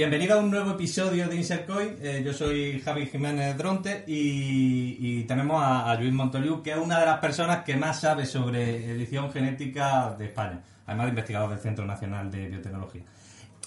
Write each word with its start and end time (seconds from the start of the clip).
Bienvenido 0.00 0.38
a 0.38 0.38
un 0.38 0.52
nuevo 0.52 0.70
episodio 0.70 1.26
de 1.26 1.34
Insercoin. 1.34 1.96
Eh, 2.00 2.22
yo 2.24 2.32
soy 2.32 2.80
Javi 2.82 3.06
Jiménez 3.06 3.58
Dronte 3.58 4.04
y, 4.06 5.24
tenemos 5.24 5.60
a, 5.60 5.92
Luis 5.96 6.12
Montoliu, 6.12 6.62
que 6.62 6.70
es 6.70 6.76
una 6.76 7.00
de 7.00 7.06
las 7.06 7.18
personas 7.18 7.64
que 7.64 7.76
más 7.76 8.00
sabe 8.00 8.24
sobre 8.24 8.92
edición 8.92 9.32
genética 9.32 10.14
de 10.16 10.26
España, 10.26 10.62
además 10.86 11.06
de 11.06 11.10
investigador 11.10 11.50
del 11.50 11.58
Centro 11.58 11.84
Nacional 11.84 12.30
de 12.30 12.46
Biotecnología. 12.46 13.02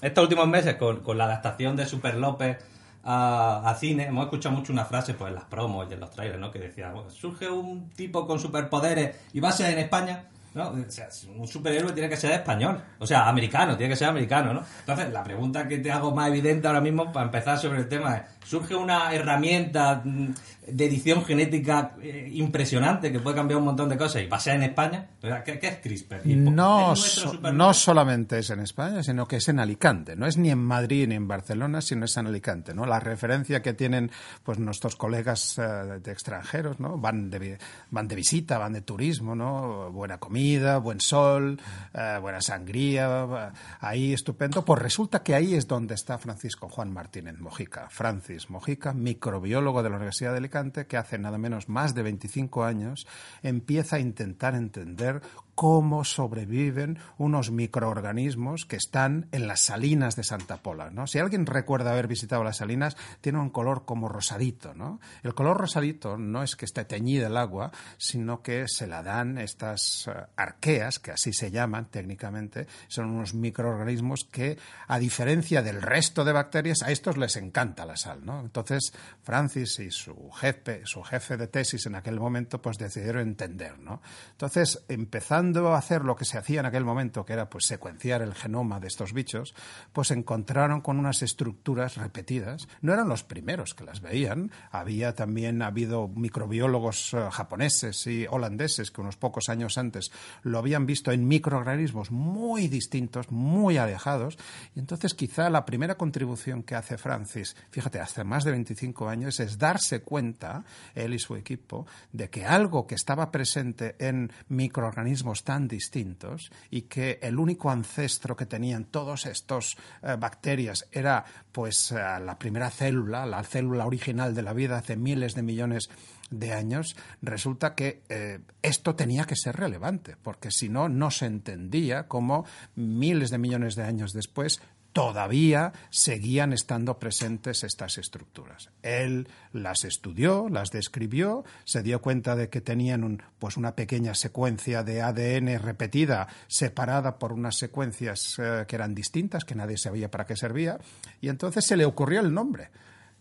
Estos 0.02 0.24
últimos 0.24 0.48
meses, 0.48 0.76
con, 0.76 1.18
la 1.18 1.26
adaptación 1.26 1.76
de 1.76 1.86
Super 1.86 2.16
López 2.16 2.60
a, 3.04 3.70
a, 3.70 3.76
cine, 3.76 4.06
hemos 4.06 4.24
escuchado 4.24 4.56
mucho 4.56 4.72
una 4.72 4.86
frase 4.86 5.16
pues, 5.16 5.28
en 5.28 5.36
las 5.36 5.44
promos 5.44 5.86
y 5.90 5.96
en 5.96 6.00
los 6.00 6.12
trailers, 6.12 6.40
¿no? 6.40 6.50
que 6.50 6.60
decía, 6.60 6.94
surge 7.10 7.50
un 7.50 7.90
tipo 7.90 8.26
con 8.26 8.40
superpoderes 8.40 9.18
y 9.34 9.42
va 9.42 9.50
a 9.50 9.52
ser 9.52 9.74
en 9.74 9.80
España. 9.80 10.30
¿No? 10.54 10.70
O 10.70 10.92
sea, 10.92 11.08
un 11.36 11.48
superhéroe 11.48 11.94
tiene 11.94 12.10
que 12.10 12.18
ser 12.18 12.32
español, 12.32 12.82
o 13.00 13.08
sea, 13.08 13.28
americano, 13.28 13.78
tiene 13.78 13.94
que 13.94 13.98
ser 13.98 14.10
americano, 14.10 14.54
¿no? 14.54 14.64
Entonces, 14.80 15.12
la 15.12 15.24
pregunta 15.24 15.68
que 15.68 15.78
te 15.78 15.92
hago 15.92 16.14
más 16.14 16.28
evidente 16.30 16.68
ahora 16.68 16.82
mismo 16.82 17.12
para 17.12 17.26
empezar 17.26 17.58
sobre 17.58 17.80
el 17.80 17.88
tema 17.88 18.18
es, 18.18 18.24
¿surge 18.46 18.76
una 18.76 19.14
herramienta 19.14 20.04
de 20.04 20.86
edición 20.86 21.24
genética 21.26 21.96
eh, 22.02 22.30
impresionante 22.34 23.12
que 23.12 23.20
puede 23.20 23.36
cambiar 23.36 23.60
un 23.60 23.66
montón 23.66 23.90
de 23.90 23.98
cosas 23.98 24.22
y 24.22 24.28
va 24.28 24.38
a 24.38 24.40
ser 24.40 24.56
en 24.56 24.64
España? 24.64 25.08
¿Qué, 25.46 25.60
qué 25.60 25.68
es 25.68 25.78
CRISPR? 25.78 26.26
No, 26.26 26.96
so, 26.96 27.34
no 27.52 27.74
solamente 27.74 28.40
es 28.40 28.50
en 28.50 28.60
España, 28.60 29.04
sino 29.04 29.28
que 29.28 29.38
es 29.38 29.50
en 29.50 29.60
Alicante. 29.60 30.16
No 30.16 30.26
es 30.28 30.38
ni 30.38 30.50
en 30.50 30.60
Madrid 30.60 31.08
ni 31.08 31.16
en 31.16 31.28
Barcelona, 31.28 31.82
sino 31.82 32.06
es 32.06 32.18
en 32.18 32.28
Alicante, 32.28 32.74
¿no? 32.74 32.86
La 32.86 33.00
referencia 33.00 33.62
que 33.62 33.74
tienen 33.74 34.12
pues 34.44 34.60
nuestros 34.60 34.96
colegas 34.96 35.58
eh, 35.58 36.00
de 36.04 36.12
extranjeros, 36.12 36.80
¿no? 36.80 36.98
Van 36.98 37.30
de, 37.30 37.58
van 37.90 38.08
de 38.08 38.16
visita, 38.16 38.58
van 38.58 38.74
de 38.74 38.82
turismo, 38.82 39.36
¿no? 39.36 39.92
Buena 39.92 40.20
comida, 40.20 40.78
buen 40.78 41.00
sol, 41.00 41.60
eh, 41.94 42.18
buena 42.22 42.42
sangría, 42.42 43.52
ahí 43.80 44.14
estupendo. 44.14 44.64
Pues 44.64 44.82
resulta 44.82 45.24
que 45.24 45.36
ahí 45.36 45.56
es 45.56 45.68
donde 45.68 45.96
está 45.96 46.18
Francisco 46.18 46.70
Juan 46.70 46.92
Martínez 46.92 47.40
Mojica. 47.40 47.88
Francis 47.90 48.31
Mojica, 48.50 48.94
microbiólogo 48.94 49.84
de 49.84 49.90
la 49.90 49.98
Universidad 49.98 50.32
de 50.32 50.38
Alicante, 50.38 50.88
que 50.88 50.98
hace 50.98 51.18
nada 51.18 51.38
menos 51.38 51.70
más 51.70 51.94
de 51.94 52.04
25 52.04 52.64
años 52.64 53.08
empieza 53.44 53.98
a 53.98 54.00
intentar 54.00 54.56
entender 54.56 55.22
cómo 55.56 56.04
sobreviven 56.04 57.00
unos 57.18 57.52
microorganismos 57.52 58.66
que 58.66 58.76
están 58.76 59.28
en 59.32 59.48
las 59.48 59.62
salinas 59.62 60.16
de 60.16 60.24
Santa 60.24 60.58
Pola. 60.58 60.90
¿no? 60.90 61.08
Si 61.08 61.20
alguien 61.20 61.46
recuerda 61.46 61.92
haber 61.92 62.08
visitado 62.08 62.44
las 62.44 62.58
salinas, 62.58 62.98
tiene 63.22 63.40
un 63.40 63.50
color 63.50 63.86
como 63.86 64.10
rosadito. 64.10 64.74
¿no? 64.74 65.00
El 65.24 65.34
color 65.34 65.58
rosadito 65.58 66.18
no 66.18 66.44
es 66.44 66.56
que 66.56 66.66
esté 66.66 66.86
teñida 66.86 67.28
el 67.28 67.38
agua, 67.38 67.72
sino 67.98 68.42
que 68.42 68.66
se 68.68 68.88
la 68.88 69.04
dan 69.04 69.38
estas 69.38 70.08
uh, 70.08 70.12
arqueas, 70.36 71.00
que 71.00 71.12
así 71.12 71.34
se 71.34 71.52
llaman 71.52 71.90
técnicamente, 71.92 72.68
son 72.88 73.12
unos 73.12 73.34
microorganismos 73.34 74.26
que, 74.32 74.58
a 74.88 75.00
diferencia 75.00 75.62
del 75.62 75.82
resto 75.82 76.24
de 76.24 76.34
bacterias, 76.34 76.82
a 76.82 76.92
estos 76.92 77.18
les 77.18 77.36
encanta 77.36 77.86
la 77.86 77.98
sal. 77.98 78.26
¿no? 78.26 78.40
Entonces, 78.40 78.94
Francis 79.24 79.80
y 79.80 79.92
su 79.92 80.32
jefe, 80.32 80.82
su 80.86 81.04
jefe 81.04 81.38
de 81.38 81.48
tesis 81.48 81.86
en 81.86 81.96
aquel 81.96 82.20
momento, 82.20 82.62
pues 82.62 82.78
decidieron 82.78 83.22
entender. 83.22 83.78
¿no? 83.80 84.02
Entonces, 84.32 84.84
empezando 84.88 85.51
a 85.60 85.78
hacer 85.78 86.04
lo 86.04 86.16
que 86.16 86.26
se 86.26 86.38
hacía 86.38 86.62
en 86.62 86.66
aquel 86.66 86.86
momento, 86.86 87.26
que 87.26 87.34
era 87.34 87.50
pues 87.50 87.66
secuenciar 87.66 88.22
el 88.22 88.34
genoma 88.34 88.80
de 88.80 88.88
estos 88.88 89.14
bichos, 89.14 89.54
pues 89.94 90.12
encontraron 90.12 90.82
con 90.82 90.98
unas 90.98 91.22
estructuras 91.22 91.98
repetidas. 91.98 92.68
No 92.82 92.94
eran 92.94 93.10
los 93.10 93.24
primeros 93.24 93.74
que 93.74 93.84
las 93.84 94.02
veían, 94.02 94.52
había 94.72 95.16
también 95.16 95.62
habido 95.62 96.08
microbiólogos 96.08 97.14
uh, 97.14 97.30
japoneses 97.32 98.08
y 98.08 98.26
holandeses 98.30 98.92
que 98.92 99.02
unos 99.02 99.18
pocos 99.18 99.50
años 99.50 99.78
antes 99.78 100.12
lo 100.44 100.58
habían 100.58 100.86
visto 100.86 101.12
en 101.12 101.28
microorganismos 101.28 102.12
muy 102.12 102.68
distintos, 102.68 103.32
muy 103.32 103.78
alejados, 103.78 104.38
y 104.76 104.80
entonces 104.80 105.14
quizá 105.14 105.50
la 105.50 105.66
primera 105.66 105.96
contribución 105.96 106.64
que 106.64 106.76
hace 106.76 106.98
Francis, 106.98 107.56
fíjate, 107.70 108.00
hace 108.00 108.24
más 108.24 108.44
de 108.44 108.52
25 108.52 109.10
años, 109.10 109.40
es 109.40 109.58
darse 109.58 110.02
cuenta, 110.02 110.64
él 110.96 111.14
y 111.14 111.20
su 111.20 111.36
equipo, 111.36 111.86
de 112.12 112.30
que 112.30 112.46
algo 112.46 112.88
que 112.88 112.96
estaba 112.96 113.32
presente 113.32 113.96
en 114.00 114.32
microorganismos 114.50 115.31
tan 115.34 115.68
distintos 115.68 116.52
y 116.70 116.84
que 116.84 117.20
el 117.22 117.40
único 117.40 117.72
ancestro 117.72 118.36
que 118.36 118.46
tenían 118.46 118.86
todos 118.86 119.26
estos 119.26 119.78
eh, 120.04 120.16
bacterias 120.20 120.88
era 120.92 121.26
pues 121.52 121.92
eh, 121.92 121.96
la 121.96 122.38
primera 122.38 122.70
célula, 122.70 123.26
la 123.26 123.44
célula 123.44 123.86
original 123.86 124.36
de 124.36 124.42
la 124.42 124.54
vida 124.54 124.78
hace 124.78 124.96
miles 124.96 125.34
de 125.34 125.44
millones 125.44 125.90
de 126.32 126.54
años, 126.54 126.96
resulta 127.22 127.76
que 127.76 128.04
eh, 128.10 128.40
esto 128.62 128.96
tenía 128.96 129.26
que 129.26 129.36
ser 129.36 129.58
relevante, 129.58 130.16
porque 130.22 130.50
si 130.50 130.70
no, 130.70 130.88
no 130.88 131.12
se 131.12 131.26
entendía 131.26 132.08
cómo 132.08 132.46
miles 132.76 133.30
de 133.30 133.38
millones 133.38 133.76
de 133.76 133.84
años 133.84 134.14
después 134.14 134.62
todavía 134.94 135.74
seguían 135.90 136.54
estando 136.54 137.00
presentes 137.00 137.64
estas 137.64 137.98
estructuras. 137.98 138.70
Él 138.82 139.28
las 139.54 139.84
estudió, 139.86 140.50
las 140.50 140.72
describió, 140.72 141.44
se 141.64 141.84
dio 141.84 142.02
cuenta 142.02 142.36
de 142.36 142.50
que 142.50 142.62
tenían 142.62 143.04
un, 143.04 143.24
pues 143.40 143.58
una 143.58 143.76
pequeña 143.76 144.16
secuencia 144.16 144.84
de 144.84 145.02
ADN 145.02 145.60
repetida, 145.60 146.28
separada 146.48 147.18
por 147.20 147.34
unas 147.34 147.58
secuencias 147.58 148.38
eh, 148.40 148.66
que 148.68 148.76
eran 148.76 148.96
distintas, 148.96 149.46
que 149.46 149.56
nadie 149.56 149.78
sabía 149.78 150.12
para 150.12 150.26
qué 150.26 150.36
servía, 150.36 150.78
y 151.22 151.30
entonces 151.30 151.66
se 151.66 151.78
le 151.78 151.86
ocurrió 151.86 152.20
el 152.20 152.34
nombre. 152.34 152.70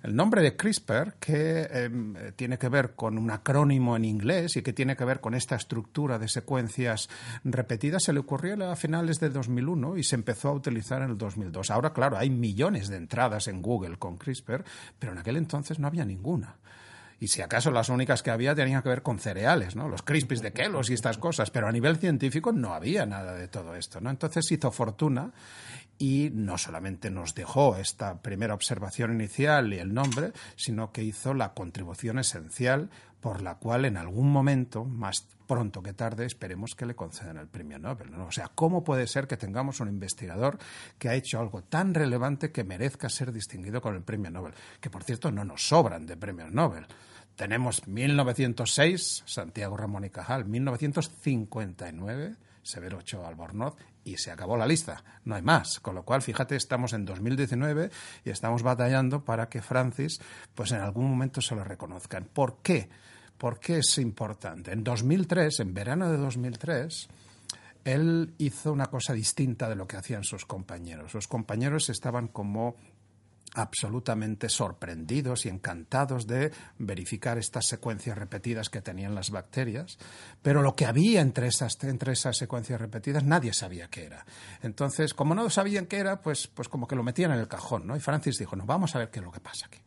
El 0.03 0.17
nombre 0.17 0.41
de 0.41 0.57
CRISPR, 0.57 1.15
que 1.21 1.69
eh, 1.71 2.33
tiene 2.35 2.59
que 2.59 2.71
ver 2.71 2.95
con 2.95 3.19
un 3.19 3.31
acrónimo 3.31 3.97
en 3.97 4.07
inglés 4.07 4.57
y 4.57 4.63
que 4.63 4.73
tiene 4.73 4.97
que 4.97 5.05
ver 5.05 5.21
con 5.21 5.35
esta 5.35 5.57
estructura 5.57 6.19
de 6.19 6.29
secuencias 6.29 7.11
repetidas, 7.45 8.05
se 8.05 8.15
le 8.15 8.21
ocurrió 8.21 8.71
a 8.71 8.77
finales 8.77 9.21
de 9.21 9.29
2001 9.29 9.99
y 9.99 10.03
se 10.03 10.15
empezó 10.15 10.49
a 10.49 10.53
utilizar 10.53 11.03
en 11.03 11.11
el 11.11 11.19
2002. 11.19 11.71
Ahora, 11.71 11.93
claro, 11.93 12.17
hay 12.17 12.31
millones 12.31 12.89
de 12.89 12.97
entradas 12.97 13.47
en 13.49 13.61
Google 13.61 13.99
con 13.99 14.17
CRISPR, 14.17 14.65
pero 14.99 15.13
en 15.13 15.19
aquel 15.19 15.37
entonces 15.37 15.79
no 15.79 15.87
había 15.87 16.05
ninguna 16.07 16.57
y 17.21 17.29
si 17.29 17.43
acaso 17.43 17.71
las 17.71 17.91
únicas 17.91 18.23
que 18.23 18.31
había 18.31 18.55
tenían 18.55 18.83
que 18.83 18.89
ver 18.89 19.03
con 19.03 19.19
cereales, 19.19 19.77
¿no? 19.77 19.89
Los 19.89 20.03
crispies 20.03 20.41
de 20.41 20.53
Kellogg's 20.53 20.89
y 20.89 20.95
estas 20.95 21.19
cosas, 21.19 21.51
pero 21.51 21.69
a 21.69 21.73
nivel 21.73 21.99
científico 21.99 22.51
no 22.51 22.73
había 22.73 23.05
nada 23.05 23.35
de 23.35 23.47
todo 23.47 23.77
esto, 23.77 24.01
¿no? 24.01 24.09
Entonces 24.09 24.51
hizo 24.51 24.71
fortuna 24.71 25.31
y 26.01 26.31
no 26.33 26.57
solamente 26.57 27.11
nos 27.11 27.35
dejó 27.35 27.77
esta 27.77 28.23
primera 28.23 28.55
observación 28.55 29.13
inicial 29.13 29.75
y 29.75 29.79
el 29.79 29.93
nombre, 29.93 30.33
sino 30.57 30.93
que 30.93 31.05
hizo 31.05 31.35
la 31.35 31.53
contribución 31.53 32.19
esencial 32.19 32.89
por 33.21 33.43
la 33.43 33.57
cual 33.57 33.85
en 33.85 33.99
algún 33.99 34.33
momento, 34.33 34.87
más 34.87 35.29
pronto 35.47 35.83
que 35.83 35.93
tarde, 35.93 36.25
esperemos 36.25 36.75
que 36.75 36.87
le 36.87 36.95
concedan 36.95 37.37
el 37.37 37.49
premio 37.49 37.79
Nobel. 37.79 38.11
¿no? 38.13 38.25
O 38.25 38.33
sea, 38.33 38.51
¿cómo 38.55 38.83
puede 38.83 39.07
ser 39.07 39.27
que 39.27 39.37
tengamos 39.37 39.81
un 39.81 39.89
investigador 39.89 40.59
que 40.99 41.11
ha 41.11 41.15
hecho 41.15 41.39
algo 41.39 41.63
tan 41.63 41.93
relevante 41.93 42.51
que 42.51 42.65
merezca 42.65 43.11
ser 43.11 43.31
distinguido 43.31 43.83
con 43.83 43.95
el 43.95 44.03
premio 44.03 44.31
Nobel? 44.31 44.55
Que, 44.81 44.89
por 44.89 45.05
cierto, 45.05 45.31
no 45.31 45.45
nos 45.45 45.69
sobran 45.69 46.07
de 46.07 46.17
premios 46.17 46.51
Nobel. 46.51 46.87
Tenemos 47.37 47.87
1906, 47.87 49.25
Santiago 49.27 49.77
Ramón 49.77 50.07
y 50.07 50.11
Cajal, 50.11 50.47
1959, 50.47 52.37
Severo 52.71 52.99
Ochoa 52.99 53.29
Albornoz, 53.29 53.75
y 54.05 54.17
se 54.17 54.31
acabó 54.31 54.57
la 54.57 54.67
lista, 54.67 55.03
no 55.25 55.35
hay 55.35 55.43
más. 55.43 55.81
Con 55.81 55.95
lo 55.95 56.05
cual, 56.05 56.23
fíjate, 56.23 56.57
estamos 56.57 56.93
en 56.93 57.05
2019 57.05 57.91
y 58.25 58.31
estamos 58.31 58.63
batallando 58.63 59.25
para 59.25 59.49
que 59.49 59.61
Francis, 59.61 60.21
pues 60.55 60.73
en 60.73 60.81
algún 60.81 61.11
momento 61.11 61.41
se 61.41 61.55
lo 61.55 61.65
reconozcan. 61.65 62.29
¿Por 62.33 62.59
qué? 62.63 62.89
¿Por 63.37 63.59
qué 63.59 63.79
es 63.79 63.99
importante? 63.99 64.73
En 64.73 64.85
2003, 64.85 65.61
en 65.61 65.75
verano 65.75 66.11
de 66.11 66.19
2003, 66.19 67.09
él 67.85 68.35
hizo 68.39 68.73
una 68.73 68.87
cosa 68.87 69.13
distinta 69.13 69.69
de 69.69 69.77
lo 69.77 69.87
que 69.87 69.97
hacían 69.97 70.25
sus 70.25 70.45
compañeros. 70.45 71.13
Sus 71.13 71.27
compañeros 71.27 71.89
estaban 71.89 72.29
como 72.29 72.77
absolutamente 73.55 74.49
sorprendidos 74.49 75.47
y 75.47 75.49
encantados 75.49 76.27
de 76.27 76.53
verificar 76.79 77.39
estas 77.39 77.67
secuencias 77.67 78.17
repetidas 78.17 78.71
que 78.71 78.81
tenían 78.81 79.15
las 79.15 79.31
bacterias, 79.31 79.99
pero 80.43 80.63
lo 80.63 80.75
que 80.77 80.87
había 80.87 81.21
entre 81.21 81.49
esas, 81.49 81.83
entre 81.85 82.13
esas 82.13 82.37
secuencias 82.37 82.81
repetidas 82.81 83.25
nadie 83.25 83.53
sabía 83.53 83.89
qué 83.89 84.05
era. 84.05 84.25
Entonces, 84.63 85.15
como 85.15 85.35
no 85.35 85.51
sabían 85.51 85.87
qué 85.87 85.99
era, 85.99 86.21
pues, 86.21 86.47
pues 86.47 86.69
como 86.69 86.87
que 86.87 86.97
lo 86.97 87.03
metían 87.03 87.33
en 87.33 87.41
el 87.41 87.49
cajón, 87.49 87.87
¿no? 87.87 87.97
Y 87.97 88.01
Francis 88.01 88.39
dijo, 88.39 88.57
no, 88.57 88.67
vamos 88.67 88.95
a 88.95 88.99
ver 88.99 89.11
qué 89.11 89.19
es 89.19 89.25
lo 89.25 89.33
que 89.33 89.41
pasa 89.41 89.67
aquí. 89.67 89.79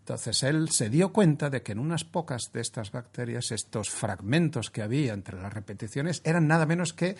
Entonces 0.00 0.42
él 0.42 0.70
se 0.70 0.88
dio 0.88 1.12
cuenta 1.12 1.50
de 1.50 1.62
que 1.62 1.72
en 1.72 1.78
unas 1.78 2.04
pocas 2.04 2.50
de 2.52 2.60
estas 2.60 2.90
bacterias, 2.90 3.52
estos 3.52 3.90
fragmentos 3.90 4.70
que 4.70 4.82
había 4.82 5.12
entre 5.12 5.40
las 5.40 5.52
repeticiones 5.52 6.20
eran 6.24 6.48
nada 6.48 6.66
menos 6.66 6.92
que 6.92 7.16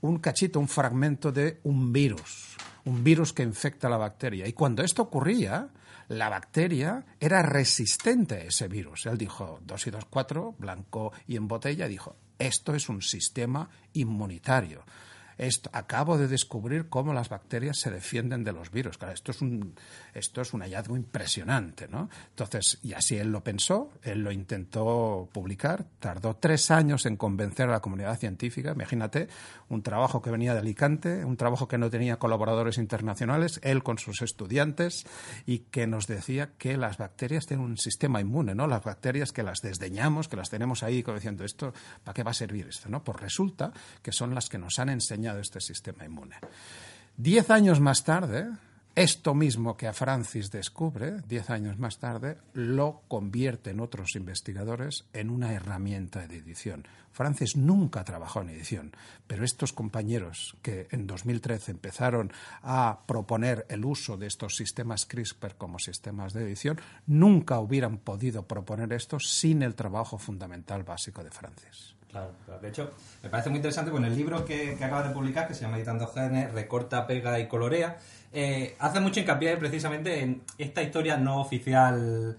un 0.00 0.18
cachito, 0.18 0.58
un 0.58 0.68
fragmento 0.68 1.32
de 1.32 1.60
un 1.64 1.92
virus, 1.92 2.56
un 2.84 3.04
virus 3.04 3.32
que 3.32 3.42
infecta 3.42 3.88
la 3.88 3.96
bacteria. 3.96 4.46
Y 4.46 4.52
cuando 4.52 4.82
esto 4.82 5.02
ocurría, 5.02 5.68
la 6.08 6.28
bacteria 6.28 7.04
era 7.20 7.42
resistente 7.42 8.34
a 8.34 8.44
ese 8.44 8.68
virus. 8.68 9.06
Él 9.06 9.16
dijo, 9.16 9.60
2 9.62 9.86
y 9.86 9.90
2, 9.90 10.04
4, 10.10 10.54
blanco 10.58 11.12
y 11.26 11.36
en 11.36 11.46
botella, 11.46 11.86
dijo, 11.86 12.16
esto 12.38 12.74
es 12.74 12.88
un 12.88 13.02
sistema 13.02 13.68
inmunitario. 13.92 14.82
Acabo 15.72 16.18
de 16.18 16.28
descubrir 16.28 16.88
cómo 16.88 17.14
las 17.14 17.28
bacterias 17.28 17.78
se 17.78 17.90
defienden 17.90 18.44
de 18.44 18.52
los 18.52 18.70
virus. 18.70 18.98
Esto 19.12 19.30
es 19.30 19.40
un, 19.40 19.74
esto 20.12 20.42
es 20.42 20.52
un 20.52 20.60
hallazgo 20.60 20.96
impresionante, 20.96 21.88
¿no? 21.88 22.10
Entonces, 22.30 22.78
y 22.82 22.92
así 22.92 23.16
él 23.16 23.32
lo 23.32 23.42
pensó, 23.42 23.90
él 24.02 24.22
lo 24.22 24.32
intentó 24.32 25.28
publicar, 25.32 25.86
tardó 25.98 26.36
tres 26.36 26.70
años 26.70 27.06
en 27.06 27.16
convencer 27.16 27.68
a 27.68 27.72
la 27.72 27.80
comunidad 27.80 28.18
científica. 28.18 28.72
Imagínate, 28.72 29.28
un 29.70 29.82
trabajo 29.82 30.20
que 30.20 30.30
venía 30.30 30.52
de 30.52 30.60
Alicante, 30.60 31.24
un 31.24 31.36
trabajo 31.36 31.68
que 31.68 31.78
no 31.78 31.88
tenía 31.88 32.18
colaboradores 32.18 32.76
internacionales, 32.76 33.60
él 33.62 33.82
con 33.82 33.98
sus 33.98 34.20
estudiantes, 34.22 35.06
y 35.46 35.60
que 35.60 35.86
nos 35.86 36.06
decía 36.06 36.50
que 36.58 36.76
las 36.76 36.98
bacterias 36.98 37.46
tienen 37.46 37.64
un 37.64 37.78
sistema 37.78 38.20
inmune, 38.20 38.54
¿no? 38.54 38.66
Las 38.66 38.84
bacterias 38.84 39.32
que 39.32 39.42
las 39.42 39.60
desdeñamos, 39.60 40.28
que 40.28 40.36
las 40.36 40.50
tenemos 40.50 40.82
ahí, 40.82 41.02
como 41.02 41.16
diciendo, 41.16 41.44
esto, 41.44 41.72
¿para 42.04 42.14
qué 42.14 42.22
va 42.22 42.32
a 42.32 42.34
servir 42.34 42.66
esto? 42.68 42.88
¿no? 42.88 43.02
Pues 43.02 43.20
resulta 43.20 43.72
que 44.02 44.12
son 44.12 44.34
las 44.34 44.48
que 44.48 44.58
nos 44.58 44.78
han 44.78 44.90
enseñado 44.90 45.29
este 45.38 45.60
sistema 45.60 46.04
inmune. 46.04 46.36
Diez 47.16 47.50
años 47.50 47.80
más 47.80 48.04
tarde, 48.04 48.48
esto 48.96 49.34
mismo 49.34 49.76
que 49.76 49.86
a 49.86 49.92
Francis 49.92 50.50
descubre, 50.50 51.22
diez 51.28 51.48
años 51.48 51.78
más 51.78 51.98
tarde, 51.98 52.38
lo 52.54 53.02
convierte 53.06 53.70
en 53.70 53.80
otros 53.80 54.16
investigadores 54.16 55.04
en 55.12 55.30
una 55.30 55.52
herramienta 55.52 56.26
de 56.26 56.38
edición. 56.38 56.86
Francis 57.12 57.56
nunca 57.56 58.04
trabajó 58.04 58.42
en 58.42 58.50
edición, 58.50 58.92
pero 59.26 59.44
estos 59.44 59.72
compañeros 59.72 60.56
que 60.62 60.88
en 60.90 61.06
2013 61.06 61.70
empezaron 61.70 62.32
a 62.62 63.00
proponer 63.06 63.64
el 63.68 63.84
uso 63.84 64.16
de 64.16 64.26
estos 64.26 64.56
sistemas 64.56 65.06
CRISPR 65.06 65.56
como 65.56 65.78
sistemas 65.78 66.32
de 66.32 66.42
edición, 66.42 66.80
nunca 67.06 67.60
hubieran 67.60 67.98
podido 67.98 68.46
proponer 68.46 68.92
esto 68.92 69.20
sin 69.20 69.62
el 69.62 69.76
trabajo 69.76 70.18
fundamental 70.18 70.82
básico 70.82 71.22
de 71.22 71.30
Francis. 71.30 71.94
Claro, 72.10 72.32
de 72.60 72.68
hecho, 72.68 72.90
me 73.22 73.28
parece 73.28 73.50
muy 73.50 73.58
interesante, 73.58 73.90
con 73.90 74.04
el 74.04 74.16
libro 74.16 74.44
que, 74.44 74.74
que 74.76 74.84
acabas 74.84 75.08
de 75.08 75.14
publicar, 75.14 75.46
que 75.46 75.54
se 75.54 75.62
llama 75.62 75.76
Editando 75.76 76.08
Genes, 76.08 76.52
recorta, 76.52 77.06
pega 77.06 77.38
y 77.38 77.46
colorea, 77.46 77.98
eh, 78.32 78.76
hace 78.78 79.00
mucho 79.00 79.20
hincapié 79.20 79.56
precisamente 79.56 80.20
en 80.20 80.42
esta 80.58 80.82
historia 80.82 81.16
no 81.16 81.40
oficial 81.40 82.36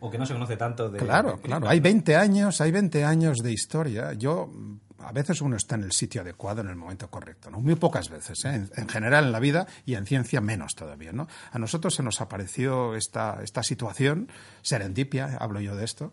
o 0.00 0.10
que 0.10 0.18
no 0.18 0.26
se 0.26 0.34
conoce 0.34 0.56
tanto 0.56 0.90
de... 0.90 0.98
Claro, 0.98 1.40
claro, 1.40 1.68
hay 1.68 1.80
20 1.80 2.16
años, 2.16 2.60
hay 2.60 2.70
20 2.70 3.04
años 3.04 3.38
de 3.38 3.52
historia. 3.52 4.12
Yo 4.12 4.50
a 4.98 5.12
veces 5.12 5.40
uno 5.40 5.56
está 5.56 5.76
en 5.76 5.84
el 5.84 5.92
sitio 5.92 6.20
adecuado 6.20 6.60
en 6.60 6.68
el 6.68 6.76
momento 6.76 7.08
correcto, 7.10 7.50
¿no? 7.50 7.60
Muy 7.60 7.74
pocas 7.76 8.10
veces, 8.10 8.44
¿eh? 8.44 8.68
en, 8.74 8.88
general 8.88 9.24
en 9.24 9.32
la 9.32 9.40
vida 9.40 9.66
y 9.86 9.94
en 9.94 10.06
ciencia 10.06 10.40
menos 10.40 10.74
todavía, 10.74 11.12
¿no? 11.12 11.26
A 11.52 11.58
nosotros 11.58 11.94
se 11.94 12.02
nos 12.02 12.20
apareció 12.20 12.94
esta, 12.94 13.40
esta 13.42 13.62
situación, 13.62 14.28
serendipia, 14.62 15.38
hablo 15.40 15.60
yo 15.60 15.76
de 15.76 15.84
esto, 15.84 16.12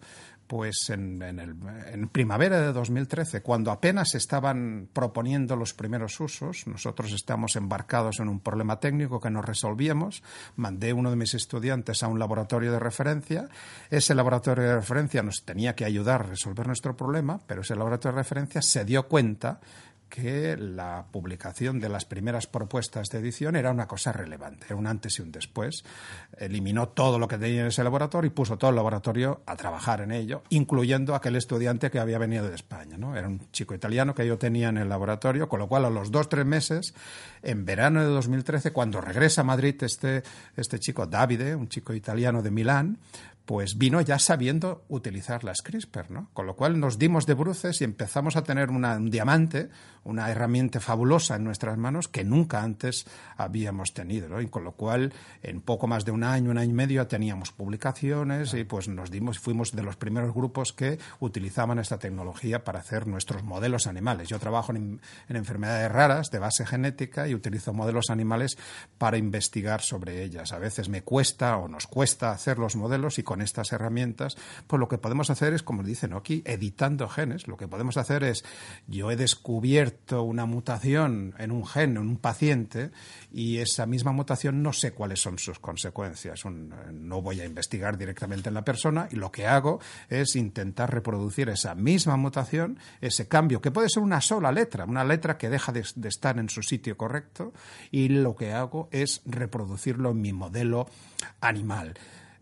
pues 0.51 0.89
en, 0.89 1.21
en, 1.21 2.09
primavera 2.09 2.59
de 2.59 2.73
2013, 2.73 3.41
cuando 3.41 3.71
apenas 3.71 4.15
estaban 4.15 4.89
proponiendo 4.91 5.55
los 5.55 5.73
primeros 5.73 6.19
usos, 6.19 6.67
nosotros 6.67 7.13
estamos 7.13 7.55
embarcados 7.55 8.19
en 8.19 8.27
un 8.27 8.41
problema 8.41 8.77
técnico 8.77 9.21
que 9.21 9.29
no 9.29 9.41
resolvíamos, 9.41 10.23
mandé 10.57 10.91
uno 10.91 11.09
de 11.09 11.15
mis 11.15 11.35
estudiantes 11.35 12.03
a 12.03 12.09
un 12.09 12.19
laboratorio 12.19 12.73
de 12.73 12.79
referencia, 12.79 13.47
ese 13.89 14.13
laboratorio 14.13 14.65
de 14.65 14.75
referencia 14.75 15.23
nos 15.23 15.45
tenía 15.45 15.73
que 15.73 15.85
ayudar 15.85 16.19
a 16.19 16.25
resolver 16.25 16.67
nuestro 16.67 16.97
problema, 16.97 17.39
pero 17.47 17.61
ese 17.61 17.77
laboratorio 17.77 18.17
de 18.17 18.21
referencia 18.23 18.61
se 18.61 18.83
dio 18.83 19.07
cuenta 19.07 19.61
que 20.11 20.57
la 20.57 21.05
publicación 21.09 21.79
de 21.79 21.87
las 21.87 22.03
primeras 22.03 22.45
propuestas 22.45 23.09
de 23.09 23.19
edición 23.19 23.55
era 23.55 23.71
una 23.71 23.87
cosa 23.87 24.11
relevante, 24.11 24.65
era 24.67 24.75
un 24.75 24.85
antes 24.85 25.17
y 25.17 25.21
un 25.21 25.31
después. 25.31 25.85
Eliminó 26.37 26.89
todo 26.89 27.17
lo 27.17 27.29
que 27.29 27.37
tenía 27.37 27.61
en 27.61 27.67
ese 27.67 27.83
laboratorio 27.83 28.27
y 28.27 28.33
puso 28.33 28.57
todo 28.57 28.69
el 28.69 28.75
laboratorio 28.75 29.41
a 29.45 29.55
trabajar 29.55 30.01
en 30.01 30.11
ello, 30.11 30.43
incluyendo 30.49 31.15
aquel 31.15 31.37
estudiante 31.37 31.89
que 31.89 31.99
había 31.99 32.17
venido 32.17 32.49
de 32.49 32.55
España. 32.55 32.97
¿no? 32.97 33.15
Era 33.15 33.29
un 33.29 33.39
chico 33.51 33.73
italiano 33.73 34.13
que 34.13 34.27
yo 34.27 34.37
tenía 34.37 34.67
en 34.67 34.77
el 34.77 34.89
laboratorio, 34.89 35.47
con 35.47 35.59
lo 35.59 35.67
cual 35.67 35.85
a 35.85 35.89
los 35.89 36.11
dos, 36.11 36.27
tres 36.27 36.45
meses, 36.45 36.93
en 37.41 37.63
verano 37.63 38.01
de 38.01 38.07
2013, 38.07 38.73
cuando 38.73 38.99
regresa 38.99 39.41
a 39.41 39.45
Madrid 39.45 39.81
este, 39.81 40.23
este 40.57 40.77
chico 40.77 41.05
Davide, 41.07 41.55
un 41.55 41.69
chico 41.69 41.93
italiano 41.93 42.41
de 42.41 42.51
Milán, 42.51 42.97
pues 43.51 43.77
vino 43.77 43.99
ya 43.99 44.17
sabiendo 44.17 44.85
utilizar 44.87 45.43
las 45.43 45.61
CRISPR, 45.61 46.09
¿no? 46.09 46.29
Con 46.33 46.47
lo 46.47 46.55
cual 46.55 46.79
nos 46.79 46.97
dimos 46.97 47.25
de 47.25 47.33
bruces 47.33 47.81
y 47.81 47.83
empezamos 47.83 48.37
a 48.37 48.43
tener 48.43 48.69
un 48.69 49.09
diamante, 49.11 49.67
una 50.05 50.31
herramienta 50.31 50.79
fabulosa 50.79 51.35
en 51.35 51.43
nuestras 51.43 51.77
manos 51.77 52.07
que 52.07 52.23
nunca 52.23 52.63
antes 52.63 53.05
habíamos 53.35 53.93
tenido, 53.93 54.29
¿no? 54.29 54.39
Y 54.39 54.47
con 54.47 54.63
lo 54.63 54.71
cual 54.71 55.11
en 55.43 55.59
poco 55.59 55.85
más 55.85 56.05
de 56.05 56.11
un 56.11 56.23
año, 56.23 56.49
un 56.49 56.59
año 56.59 56.69
y 56.69 56.73
medio 56.73 57.05
teníamos 57.07 57.51
publicaciones 57.51 58.53
y 58.53 58.63
pues 58.63 58.87
nos 58.87 59.11
dimos, 59.11 59.37
fuimos 59.37 59.73
de 59.73 59.83
los 59.83 59.97
primeros 59.97 60.33
grupos 60.33 60.71
que 60.71 60.97
utilizaban 61.19 61.77
esta 61.77 61.99
tecnología 61.99 62.63
para 62.63 62.79
hacer 62.79 63.05
nuestros 63.05 63.43
modelos 63.43 63.85
animales. 63.85 64.29
Yo 64.29 64.39
trabajo 64.39 64.71
en, 64.73 65.01
en 65.27 65.35
enfermedades 65.35 65.91
raras 65.91 66.31
de 66.31 66.39
base 66.39 66.65
genética 66.65 67.27
y 67.27 67.35
utilizo 67.35 67.73
modelos 67.73 68.11
animales 68.11 68.57
para 68.97 69.17
investigar 69.17 69.81
sobre 69.81 70.23
ellas. 70.23 70.53
A 70.53 70.57
veces 70.57 70.87
me 70.87 71.01
cuesta 71.01 71.57
o 71.57 71.67
nos 71.67 71.85
cuesta 71.85 72.31
hacer 72.31 72.57
los 72.57 72.77
modelos 72.77 73.19
y 73.19 73.23
con 73.23 73.40
estas 73.41 73.71
herramientas, 73.71 74.37
pues 74.67 74.79
lo 74.79 74.87
que 74.87 74.97
podemos 74.97 75.29
hacer 75.29 75.53
es, 75.53 75.63
como 75.63 75.83
dicen 75.83 76.13
aquí, 76.13 76.41
editando 76.45 77.09
genes. 77.09 77.47
Lo 77.47 77.57
que 77.57 77.67
podemos 77.67 77.97
hacer 77.97 78.23
es, 78.23 78.43
yo 78.87 79.11
he 79.11 79.15
descubierto 79.15 80.23
una 80.23 80.45
mutación 80.45 81.33
en 81.37 81.51
un 81.51 81.65
gen, 81.65 81.91
en 81.91 81.97
un 81.99 82.17
paciente, 82.17 82.91
y 83.31 83.57
esa 83.57 83.85
misma 83.85 84.11
mutación 84.11 84.61
no 84.61 84.73
sé 84.73 84.91
cuáles 84.93 85.21
son 85.21 85.39
sus 85.39 85.59
consecuencias. 85.59 86.43
no 86.45 87.21
voy 87.21 87.41
a 87.41 87.45
investigar 87.45 87.97
directamente 87.97 88.49
en 88.49 88.55
la 88.55 88.63
persona 88.63 89.07
y 89.11 89.15
lo 89.15 89.31
que 89.31 89.47
hago 89.47 89.79
es 90.09 90.35
intentar 90.35 90.93
reproducir 90.93 91.49
esa 91.49 91.75
misma 91.75 92.17
mutación, 92.17 92.79
ese 93.01 93.27
cambio, 93.27 93.61
que 93.61 93.71
puede 93.71 93.89
ser 93.89 94.03
una 94.03 94.21
sola 94.21 94.51
letra, 94.51 94.85
una 94.85 95.03
letra 95.03 95.37
que 95.37 95.49
deja 95.49 95.71
de, 95.71 95.85
de 95.95 96.09
estar 96.09 96.37
en 96.39 96.49
su 96.49 96.61
sitio 96.61 96.97
correcto, 96.97 97.53
y 97.91 98.09
lo 98.09 98.35
que 98.35 98.53
hago 98.53 98.89
es 98.91 99.21
reproducirlo 99.25 100.11
en 100.11 100.21
mi 100.21 100.33
modelo 100.33 100.87
animal. 101.39 101.95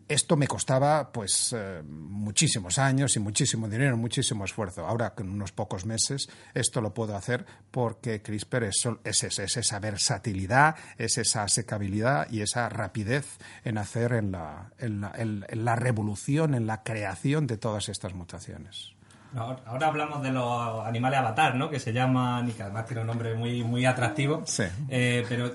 Esto 0.09 0.35
me 0.35 0.47
costaba 0.47 1.11
pues 1.11 1.53
eh, 1.55 1.83
muchísimos 1.87 2.79
años 2.79 3.15
y 3.15 3.19
muchísimo 3.19 3.69
dinero, 3.69 3.95
muchísimo 3.95 4.43
esfuerzo. 4.43 4.87
Ahora, 4.87 5.13
en 5.15 5.29
unos 5.29 5.51
pocos 5.51 5.85
meses, 5.85 6.27
esto 6.55 6.81
lo 6.81 6.95
puedo 6.95 7.15
hacer 7.15 7.45
porque 7.69 8.23
CRISPR 8.23 8.63
es, 8.63 8.89
es, 9.03 9.39
es, 9.39 9.57
esa 9.57 9.79
versatilidad, 9.79 10.75
es 10.97 11.19
esa 11.19 11.47
secabilidad 11.47 12.27
y 12.31 12.41
esa 12.41 12.69
rapidez 12.69 13.37
en 13.63 13.77
hacer 13.77 14.13
en 14.13 14.31
la, 14.31 14.71
en 14.79 15.01
la, 15.01 15.11
en, 15.15 15.45
la 15.63 15.75
revolución, 15.75 16.55
en 16.55 16.65
la 16.65 16.81
creación 16.81 17.45
de 17.45 17.57
todas 17.57 17.87
estas 17.87 18.15
mutaciones. 18.15 18.93
Ahora 19.35 19.87
hablamos 19.87 20.23
de 20.23 20.31
los 20.31 20.87
animales 20.87 21.19
avatar, 21.19 21.53
¿no? 21.53 21.69
Que 21.69 21.79
se 21.79 21.93
llaman 21.93 22.49
y 22.49 22.53
que 22.53 22.63
además 22.63 22.87
tiene 22.87 23.01
un 23.01 23.07
nombre 23.07 23.35
muy, 23.35 23.63
muy 23.63 23.85
atractivo. 23.85 24.41
Sí. 24.47 24.63
Eh, 24.89 25.23
pero 25.29 25.51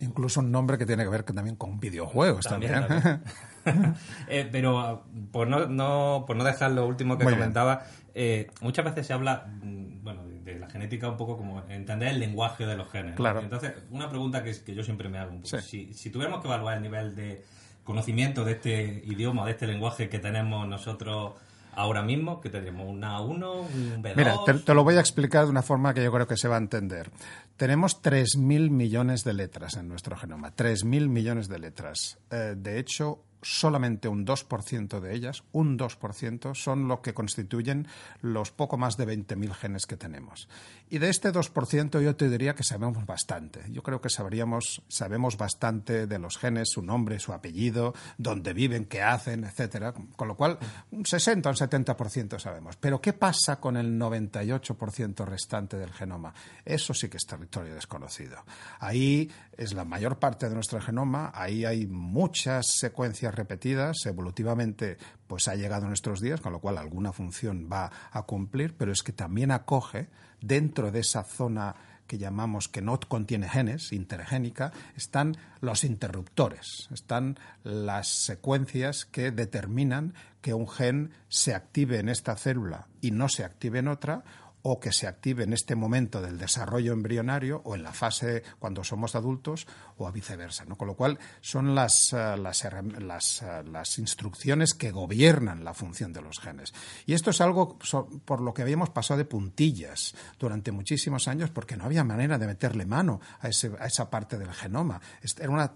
Incluso 0.00 0.40
un 0.40 0.52
nombre 0.52 0.76
que 0.76 0.84
tiene 0.84 1.02
que 1.02 1.08
ver 1.08 1.22
también 1.22 1.56
con 1.56 1.80
videojuegos 1.80 2.44
también. 2.44 2.84
Eh, 4.28 4.48
pero 4.50 5.04
por 5.32 5.48
no, 5.48 5.66
no, 5.66 6.24
por 6.26 6.36
no 6.36 6.44
dejar 6.44 6.70
lo 6.72 6.86
último 6.86 7.18
que 7.18 7.24
comentaba, 7.24 7.84
eh, 8.14 8.48
muchas 8.60 8.84
veces 8.84 9.06
se 9.06 9.12
habla 9.12 9.46
mm, 9.62 10.02
bueno, 10.02 10.22
de 10.26 10.58
la 10.58 10.68
genética 10.68 11.08
un 11.08 11.16
poco 11.16 11.36
como 11.36 11.62
entender 11.68 12.08
el 12.08 12.20
lenguaje 12.20 12.66
de 12.66 12.76
los 12.76 12.90
genes. 12.90 13.16
Claro. 13.16 13.40
Entonces, 13.40 13.72
una 13.90 14.08
pregunta 14.08 14.42
que, 14.42 14.52
que, 14.64 14.74
yo 14.74 14.82
siempre 14.82 15.08
me 15.08 15.18
hago, 15.18 15.40
si, 15.44 15.92
si 15.92 16.10
tuviéramos 16.10 16.40
que 16.40 16.48
evaluar 16.48 16.76
el 16.76 16.82
nivel 16.82 17.14
de 17.14 17.44
conocimiento 17.84 18.44
de 18.44 18.52
este 18.52 19.02
idioma, 19.04 19.44
de 19.44 19.52
este 19.52 19.66
lenguaje 19.66 20.08
que 20.08 20.18
tenemos 20.18 20.66
nosotros 20.66 21.34
ahora 21.76 22.02
mismo, 22.02 22.40
que 22.40 22.50
tendríamos 22.50 22.88
un 22.88 23.02
A1, 23.02 23.60
un 23.60 24.02
B2. 24.02 24.16
Mira, 24.16 24.36
te, 24.64 24.74
lo 24.74 24.84
voy 24.84 24.96
a 24.96 25.00
explicar 25.00 25.44
de 25.44 25.50
una 25.50 25.62
forma 25.62 25.92
que 25.94 26.02
yo 26.02 26.12
creo 26.12 26.26
que 26.26 26.36
se 26.36 26.48
va 26.48 26.56
a 26.56 26.58
entender. 26.58 27.10
Tenemos 27.56 28.02
3.000 28.02 28.70
millones 28.70 29.24
de 29.24 29.34
letras 29.34 29.76
en 29.76 29.88
nuestro 29.88 30.16
genoma, 30.16 30.54
3.000 30.54 31.08
millones 31.08 31.48
de 31.48 31.58
letras. 31.58 32.18
Eh, 32.30 32.54
de 32.56 32.78
hecho, 32.78 33.24
solamente 33.44 34.08
un 34.08 34.26
2% 34.26 35.00
de 35.00 35.14
ellas, 35.14 35.44
un 35.52 35.78
2%, 35.78 36.54
son 36.54 36.88
lo 36.88 37.02
que 37.02 37.14
constituyen 37.14 37.86
los 38.22 38.50
poco 38.50 38.76
más 38.76 38.96
de 38.96 39.06
20.000 39.06 39.52
genes 39.52 39.86
que 39.86 39.96
tenemos. 39.96 40.48
Y 40.88 40.98
de 40.98 41.10
este 41.10 41.32
2% 41.32 42.00
yo 42.00 42.16
te 42.16 42.28
diría 42.28 42.54
que 42.54 42.64
sabemos 42.64 43.04
bastante. 43.06 43.64
Yo 43.70 43.82
creo 43.82 44.00
que 44.00 44.08
sabríamos, 44.08 44.82
sabemos 44.88 45.36
bastante 45.36 46.06
de 46.06 46.18
los 46.18 46.38
genes, 46.38 46.70
su 46.70 46.82
nombre, 46.82 47.18
su 47.18 47.32
apellido, 47.32 47.94
dónde 48.16 48.52
viven, 48.52 48.86
qué 48.86 49.02
hacen, 49.02 49.44
etcétera. 49.44 49.92
Con 49.92 50.28
lo 50.28 50.36
cual, 50.36 50.58
un 50.90 51.04
60 51.04 51.48
o 51.48 51.52
un 51.52 51.56
70% 51.56 52.38
sabemos. 52.38 52.76
Pero 52.76 53.00
¿qué 53.00 53.12
pasa 53.12 53.60
con 53.60 53.76
el 53.76 53.98
98% 53.98 55.24
restante 55.26 55.76
del 55.76 55.92
genoma? 55.92 56.32
Eso 56.64 56.94
sí 56.94 57.08
que 57.08 57.18
es 57.18 57.26
territorio 57.26 57.74
desconocido. 57.74 58.44
Ahí 58.80 59.30
es 59.56 59.72
la 59.72 59.84
mayor 59.84 60.18
parte 60.18 60.48
de 60.48 60.54
nuestro 60.54 60.80
genoma, 60.80 61.30
ahí 61.34 61.64
hay 61.64 61.86
muchas 61.86 62.66
secuencias 62.78 63.33
repetidas, 63.34 63.96
evolutivamente 64.06 64.96
pues 65.26 65.48
ha 65.48 65.54
llegado 65.54 65.86
a 65.86 65.88
nuestros 65.88 66.20
días, 66.20 66.40
con 66.40 66.52
lo 66.52 66.60
cual 66.60 66.78
alguna 66.78 67.12
función 67.12 67.68
va 67.70 67.90
a 68.10 68.22
cumplir, 68.22 68.74
pero 68.76 68.92
es 68.92 69.02
que 69.02 69.12
también 69.12 69.50
acoge 69.50 70.08
dentro 70.40 70.90
de 70.90 71.00
esa 71.00 71.24
zona 71.24 71.74
que 72.06 72.18
llamamos 72.18 72.68
que 72.68 72.82
no 72.82 72.98
contiene 73.00 73.48
genes, 73.48 73.92
intergénica, 73.92 74.72
están 74.96 75.36
los 75.60 75.84
interruptores, 75.84 76.88
están 76.92 77.38
las 77.62 78.08
secuencias 78.08 79.04
que 79.06 79.30
determinan 79.30 80.14
que 80.40 80.54
un 80.54 80.68
gen 80.68 81.12
se 81.28 81.54
active 81.54 81.98
en 81.98 82.08
esta 82.08 82.36
célula 82.36 82.88
y 83.00 83.10
no 83.10 83.28
se 83.28 83.44
active 83.44 83.78
en 83.78 83.88
otra, 83.88 84.24
o 84.66 84.80
que 84.80 84.92
se 84.92 85.06
active 85.06 85.44
en 85.44 85.52
este 85.52 85.76
momento 85.76 86.22
del 86.22 86.38
desarrollo 86.38 86.94
embrionario 86.94 87.60
o 87.64 87.74
en 87.74 87.82
la 87.82 87.92
fase 87.92 88.42
cuando 88.58 88.82
somos 88.82 89.14
adultos 89.14 89.66
o 89.98 90.08
a 90.08 90.10
viceversa. 90.10 90.64
¿no? 90.64 90.76
Con 90.76 90.88
lo 90.88 90.94
cual 90.94 91.18
son 91.42 91.74
las, 91.74 92.14
eh, 92.14 92.36
las, 92.38 92.64
eh, 92.64 93.62
las, 93.70 93.98
instrucciones 93.98 94.72
que 94.72 94.90
gobiernan 94.90 95.64
la 95.64 95.74
función 95.74 96.14
de 96.14 96.22
los 96.22 96.40
genes. 96.40 96.72
Y 97.04 97.12
esto 97.12 97.28
es 97.28 97.42
algo 97.42 97.78
por 98.24 98.40
lo 98.40 98.54
que 98.54 98.62
habíamos 98.62 98.88
pasado 98.88 99.18
de 99.18 99.26
puntillas 99.26 100.14
durante 100.38 100.72
muchísimos 100.72 101.28
años 101.28 101.50
porque 101.50 101.76
no 101.76 101.84
había 101.84 102.02
manera 102.02 102.38
de 102.38 102.46
meterle 102.46 102.86
mano 102.86 103.20
a, 103.40 103.48
ese, 103.48 103.70
a 103.78 103.86
esa 103.86 104.08
parte 104.08 104.38
del 104.38 104.52
genoma. 104.52 104.98
Era 105.38 105.50
una, 105.50 105.72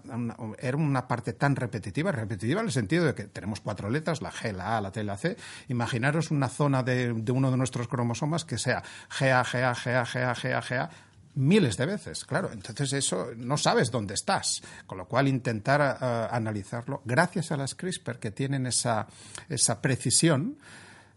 era 0.57 0.77
una 0.77 1.07
parte 1.07 1.33
tan 1.33 1.55
repetitiva, 1.55 2.11
repetitiva 2.11 2.61
en 2.61 2.65
el 2.65 2.73
sentido 2.73 3.05
de 3.05 3.13
que 3.13 3.25
tenemos 3.25 3.59
cuatro 3.59 3.87
letras, 3.91 4.23
la 4.23 4.31
G, 4.31 4.51
la 4.51 4.77
A, 4.77 4.81
la 4.81 4.91
T 4.91 5.01
y 5.01 5.03
la 5.03 5.15
C. 5.15 5.37
Imaginaros 5.67 6.31
una 6.31 6.49
zona 6.49 6.81
de, 6.81 7.13
de 7.13 7.31
uno 7.31 7.51
de 7.51 7.57
nuestros 7.57 7.87
cromosomas 7.87 8.45
que 8.45 8.57
sea 8.57 8.78
GA, 9.19 9.43
GA, 9.43 9.73
GA, 9.73 10.05
GA, 10.05 10.33
GA, 10.33 10.61
GA, 10.61 10.89
miles 11.35 11.77
de 11.77 11.85
veces, 11.85 12.25
claro. 12.25 12.51
Entonces 12.51 12.93
eso 12.93 13.29
no 13.35 13.57
sabes 13.57 13.91
dónde 13.91 14.13
estás, 14.13 14.61
con 14.85 14.97
lo 14.97 15.07
cual 15.07 15.27
intentar 15.27 15.81
uh, 15.81 16.33
analizarlo 16.33 17.01
gracias 17.05 17.51
a 17.51 17.57
las 17.57 17.75
CRISPR 17.75 18.19
que 18.19 18.31
tienen 18.31 18.65
esa, 18.65 19.07
esa 19.47 19.81
precisión, 19.81 20.57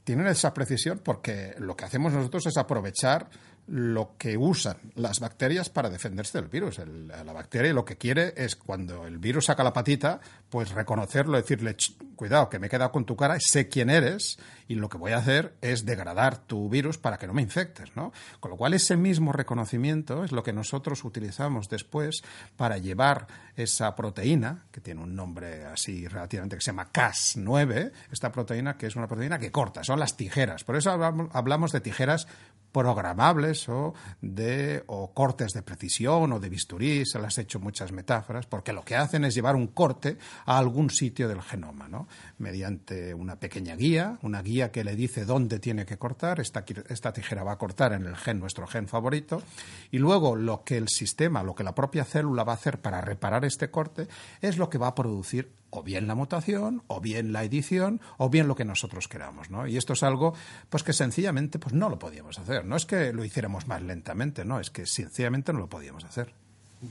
tienen 0.05 0.27
esa 0.27 0.55
precisión 0.55 1.01
porque 1.03 1.55
lo 1.59 1.77
que 1.77 1.85
hacemos 1.85 2.13
nosotros 2.13 2.47
es 2.47 2.57
aprovechar 2.57 3.29
lo 3.67 4.17
que 4.19 4.37
usan 4.37 4.77
las 4.95 5.21
bacterias 5.21 5.71
para 5.71 5.89
defenderse 5.89 6.39
del 6.39 6.49
virus. 6.49 6.79
la 6.79 7.33
bacteria 7.33 7.73
lo 7.73 7.85
que 7.85 7.97
quiere 7.97 8.35
es 8.37 8.57
cuando 8.57 9.07
el 9.07 9.19
virus 9.19 9.47
saca 9.47 9.63
la 9.63 9.73
patita, 9.73 10.21
pues 10.51 10.71
reconocerlo, 10.73 11.37
decirle, 11.37 11.77
cuidado, 12.17 12.49
que 12.49 12.59
me 12.59 12.67
he 12.67 12.71
quedado 12.71 12.93
con 12.93 13.05
tu 13.05 13.17
cara, 13.17 13.37
sé 13.41 13.69
quién 13.69 13.89
eres 13.89 14.39
y 14.69 14.75
lo 14.75 14.89
que 14.89 14.99
voy 14.99 15.13
a 15.13 15.19
hacer 15.19 15.55
es 15.61 15.85
degradar 15.85 16.39
tu 16.39 16.69
virus 16.69 16.99
para 16.99 17.19
que 17.19 17.27
no 17.27 17.35
me 17.35 17.43
infectes, 17.43 17.95
¿no? 17.97 18.13
Con 18.41 18.51
lo 18.51 18.57
cual 18.57 18.75
ese 18.75 18.97
mismo 18.97 19.33
reconocimiento 19.33 20.25
es 20.25 20.33
lo 20.33 20.43
que 20.43 20.53
nosotros 20.53 21.05
utilizamos 21.05 21.69
después 21.69 22.23
para 22.57 22.79
llevar 22.79 23.27
esa 23.57 23.95
proteína, 23.95 24.65
que 24.71 24.81
tiene 24.81 25.03
un 25.03 25.15
nombre 25.15 25.65
así 25.67 26.07
relativamente 26.07 26.57
que 26.57 26.63
se 26.63 26.71
llama 26.71 26.91
Cas9, 26.93 27.93
esta 28.11 28.33
proteína 28.33 28.77
que 28.77 28.87
es 28.87 28.97
una 28.97 29.09
proteína 29.09 29.39
que 29.39 29.53
corta, 29.53 29.85
son 29.85 30.01
las 30.01 30.17
tijeras. 30.17 30.65
Por 30.65 30.77
eso 30.77 30.91
hablamos 30.91 31.73
de 31.73 31.81
tijeras 31.81 32.27
programables 32.73 33.69
o 33.69 33.95
de 34.21 34.83
o 34.87 35.13
cortes 35.13 35.53
de 35.53 35.63
precisión 35.63 36.33
o 36.33 36.41
de 36.41 36.49
bisturí, 36.49 37.05
se 37.07 37.19
las 37.19 37.39
he 37.39 37.43
hecho 37.43 37.61
muchas 37.61 37.93
metáforas, 37.93 38.47
porque 38.47 38.73
lo 38.73 38.83
que 38.83 38.97
hacen 38.97 39.25
es 39.25 39.35
llevar 39.35 39.55
un 39.55 39.69
corte 39.69 40.17
a 40.47 40.59
algún 40.59 40.91
sitio 40.91 41.29
del 41.29 41.43
genoma, 41.43 41.89
¿no? 41.89 42.09
mediante 42.39 43.15
una 43.15 43.37
pequeña 43.37 43.77
guía, 43.77 44.19
una 44.23 44.43
guía 44.43 44.73
que 44.73 44.85
le 44.85 44.97
dice 44.97 45.25
dónde 45.25 45.59
tiene 45.59 45.87
que 45.87 45.99
cortar, 45.99 46.41
esta, 46.41 46.65
esta 46.89 47.13
tijera 47.13 47.45
va 47.45 47.53
a 47.53 47.59
cortar 47.59 47.93
en 47.93 48.07
el 48.07 48.17
gen, 48.17 48.41
nuestro 48.41 48.67
gen 48.67 48.89
favorito, 48.89 49.43
y 49.91 49.99
luego 49.99 50.37
lo 50.37 50.65
que 50.65 50.77
el 50.77 50.89
sistema, 50.89 51.43
lo 51.43 51.55
que 51.55 51.65
la 51.65 51.75
propia 51.75 52.05
célula 52.05 52.45
va 52.45 52.53
a 52.53 52.57
hacer 52.57 52.81
para 52.81 53.01
reparar 53.01 53.45
este 53.45 53.71
corte, 53.71 54.09
es 54.41 54.57
lo 54.57 54.69
que 54.71 54.79
va 54.79 54.89
a 54.89 54.95
producir 54.95 55.62
o 55.75 55.83
bien 55.83 56.07
la 56.07 56.15
mutación, 56.15 56.83
o 56.87 57.01
bien 57.01 57.33
la 57.33 57.45
edición, 57.45 58.01
o 58.19 58.29
bien 58.29 58.47
lo 58.47 58.55
que 58.55 58.67
nosotros 58.67 59.09
queramos, 59.09 59.51
¿no? 59.51 59.67
Y 59.67 59.79
esto 59.79 59.95
es 59.95 60.03
algo, 60.03 60.35
pues 60.69 60.83
que 60.83 60.93
sencillamente, 60.93 61.59
pues 61.59 61.75
no 61.75 61.89
lo 61.89 61.99
podíamos 61.99 62.39
hacer. 62.39 62.67
No 62.67 62.77
es 62.77 62.85
que 62.85 63.13
lo 63.15 63.25
hiciéramos 63.25 63.67
más 63.67 63.81
lentamente, 63.81 64.45
no, 64.45 64.61
es 64.61 64.71
que 64.71 64.85
sencillamente 64.85 65.51
no 65.55 65.61
lo 65.61 65.69
podíamos 65.71 66.05
hacer. 66.05 66.35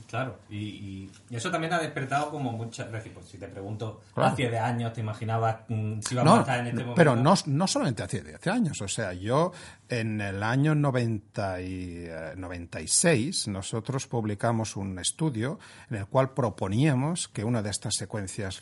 Claro, 0.08 0.38
y, 0.50 1.10
eso 1.30 1.50
también 1.50 1.72
ha 1.72 1.78
despertado 1.78 2.30
como 2.30 2.52
muchas 2.52 2.90
veces. 2.90 3.12
Pues, 3.12 3.26
si 3.26 3.38
te 3.38 3.48
pregunto, 3.48 4.02
hace 4.16 4.48
de 4.48 4.58
años 4.58 4.92
te 4.92 5.00
imaginabas 5.00 5.60
mm, 5.68 6.00
si 6.00 6.14
íbamos 6.14 6.38
a 6.38 6.40
estar 6.40 6.60
en 6.60 6.66
este 6.66 6.80
momento. 6.80 6.96
Pero 6.96 7.16
no, 7.16 7.34
no 7.46 7.66
solamente 7.66 8.02
hace 8.02 8.22
10 8.22 8.46
años, 8.46 8.80
o 8.80 8.88
sea, 8.88 9.12
yo 9.12 9.52
en 9.88 10.20
el 10.20 10.42
año 10.42 10.74
90 10.74 11.60
y, 11.60 12.08
96 12.36 13.46
eh, 13.46 13.50
nosotros 13.50 14.06
publicamos 14.06 14.76
un 14.76 14.98
estudio 14.98 15.58
en 15.90 15.96
el 15.98 16.06
cual 16.06 16.32
proponíamos 16.32 17.28
que 17.28 17.44
una 17.44 17.62
de 17.62 17.70
estas 17.70 17.96
secuencias, 17.96 18.60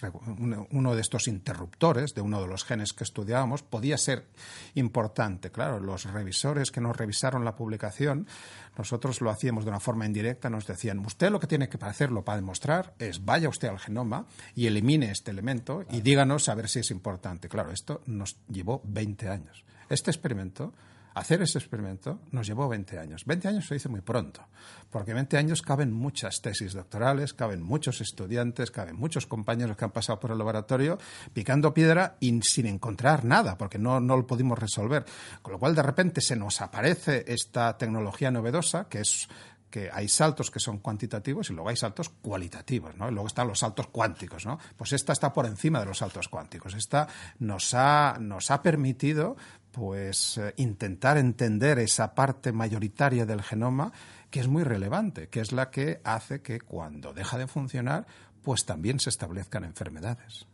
uno 0.70 0.94
de 0.94 1.00
estos 1.00 1.28
interruptores 1.28 2.14
de 2.14 2.20
uno 2.20 2.40
de 2.40 2.48
los 2.48 2.64
genes 2.64 2.92
que 2.92 3.04
estudiábamos 3.04 3.62
podía 3.62 3.96
ser 3.96 4.26
importante. 4.74 5.50
Claro, 5.50 5.78
los 5.80 6.04
revisores 6.04 6.70
que 6.70 6.80
nos 6.80 6.96
revisaron 6.96 7.44
la 7.44 7.54
publicación, 7.54 8.26
nosotros 8.76 9.20
lo 9.20 9.30
hacíamos 9.30 9.64
de 9.64 9.70
una 9.70 9.80
forma 9.80 10.06
indirecta, 10.06 10.50
nos 10.50 10.66
decían, 10.66 10.98
usted 11.20 11.32
lo 11.32 11.38
que 11.38 11.46
tiene 11.46 11.68
que 11.68 11.76
hacerlo 11.84 12.24
para 12.24 12.36
demostrar 12.36 12.94
es 12.98 13.22
vaya 13.26 13.50
usted 13.50 13.68
al 13.68 13.78
genoma 13.78 14.24
y 14.54 14.66
elimine 14.66 15.10
este 15.10 15.30
elemento 15.30 15.84
y 15.90 16.00
díganos 16.00 16.48
a 16.48 16.54
ver 16.54 16.66
si 16.66 16.78
es 16.78 16.90
importante. 16.90 17.50
Claro, 17.50 17.72
esto 17.72 18.00
nos 18.06 18.38
llevó 18.48 18.80
20 18.86 19.28
años. 19.28 19.62
Este 19.90 20.10
experimento 20.10 20.72
Hacer 21.12 21.42
ese 21.42 21.58
experimento 21.58 22.20
nos 22.30 22.46
llevó 22.46 22.68
20 22.68 22.98
años. 22.98 23.24
20 23.26 23.48
años 23.48 23.66
se 23.66 23.74
dice 23.74 23.88
muy 23.88 24.00
pronto, 24.00 24.46
porque 24.90 25.12
20 25.12 25.36
años 25.36 25.60
caben 25.60 25.92
muchas 25.92 26.40
tesis 26.40 26.72
doctorales, 26.72 27.34
caben 27.34 27.62
muchos 27.62 28.00
estudiantes, 28.00 28.70
caben 28.70 28.94
muchos 28.94 29.26
compañeros 29.26 29.76
que 29.76 29.84
han 29.84 29.90
pasado 29.90 30.20
por 30.20 30.30
el 30.30 30.38
laboratorio 30.38 30.98
picando 31.32 31.74
piedra 31.74 32.16
y 32.20 32.40
sin 32.42 32.66
encontrar 32.66 33.24
nada, 33.24 33.58
porque 33.58 33.76
no, 33.76 33.98
no 33.98 34.16
lo 34.16 34.26
pudimos 34.26 34.56
resolver. 34.56 35.04
Con 35.42 35.54
lo 35.54 35.58
cual, 35.58 35.74
de 35.74 35.82
repente, 35.82 36.20
se 36.20 36.36
nos 36.36 36.60
aparece 36.60 37.24
esta 37.26 37.76
tecnología 37.76 38.30
novedosa, 38.30 38.88
que 38.88 39.00
es 39.00 39.28
que 39.70 39.90
hay 39.92 40.08
saltos 40.08 40.50
que 40.50 40.58
son 40.58 40.78
cuantitativos 40.78 41.48
y 41.48 41.54
luego 41.54 41.70
hay 41.70 41.76
saltos 41.76 42.08
cualitativos, 42.08 42.96
¿no? 42.96 43.08
Y 43.08 43.12
luego 43.12 43.28
están 43.28 43.48
los 43.48 43.60
saltos 43.60 43.86
cuánticos, 43.86 44.44
¿no? 44.44 44.58
Pues 44.76 44.92
esta 44.92 45.12
está 45.12 45.32
por 45.32 45.46
encima 45.46 45.80
de 45.80 45.86
los 45.86 45.98
saltos 45.98 46.28
cuánticos. 46.28 46.74
Esta 46.74 47.08
nos 47.38 47.72
ha, 47.74 48.18
nos 48.20 48.50
ha 48.50 48.62
permitido 48.62 49.36
pues 49.72 50.38
eh, 50.38 50.52
intentar 50.56 51.16
entender 51.16 51.78
esa 51.78 52.14
parte 52.14 52.52
mayoritaria 52.52 53.24
del 53.24 53.42
genoma 53.42 53.92
que 54.30 54.40
es 54.40 54.48
muy 54.48 54.64
relevante, 54.64 55.28
que 55.28 55.40
es 55.40 55.52
la 55.52 55.70
que 55.70 56.00
hace 56.04 56.42
que 56.42 56.60
cuando 56.60 57.12
deja 57.12 57.38
de 57.38 57.46
funcionar, 57.46 58.06
pues 58.42 58.64
también 58.64 58.98
se 59.00 59.10
establezcan 59.10 59.64
enfermedades. 59.64 60.46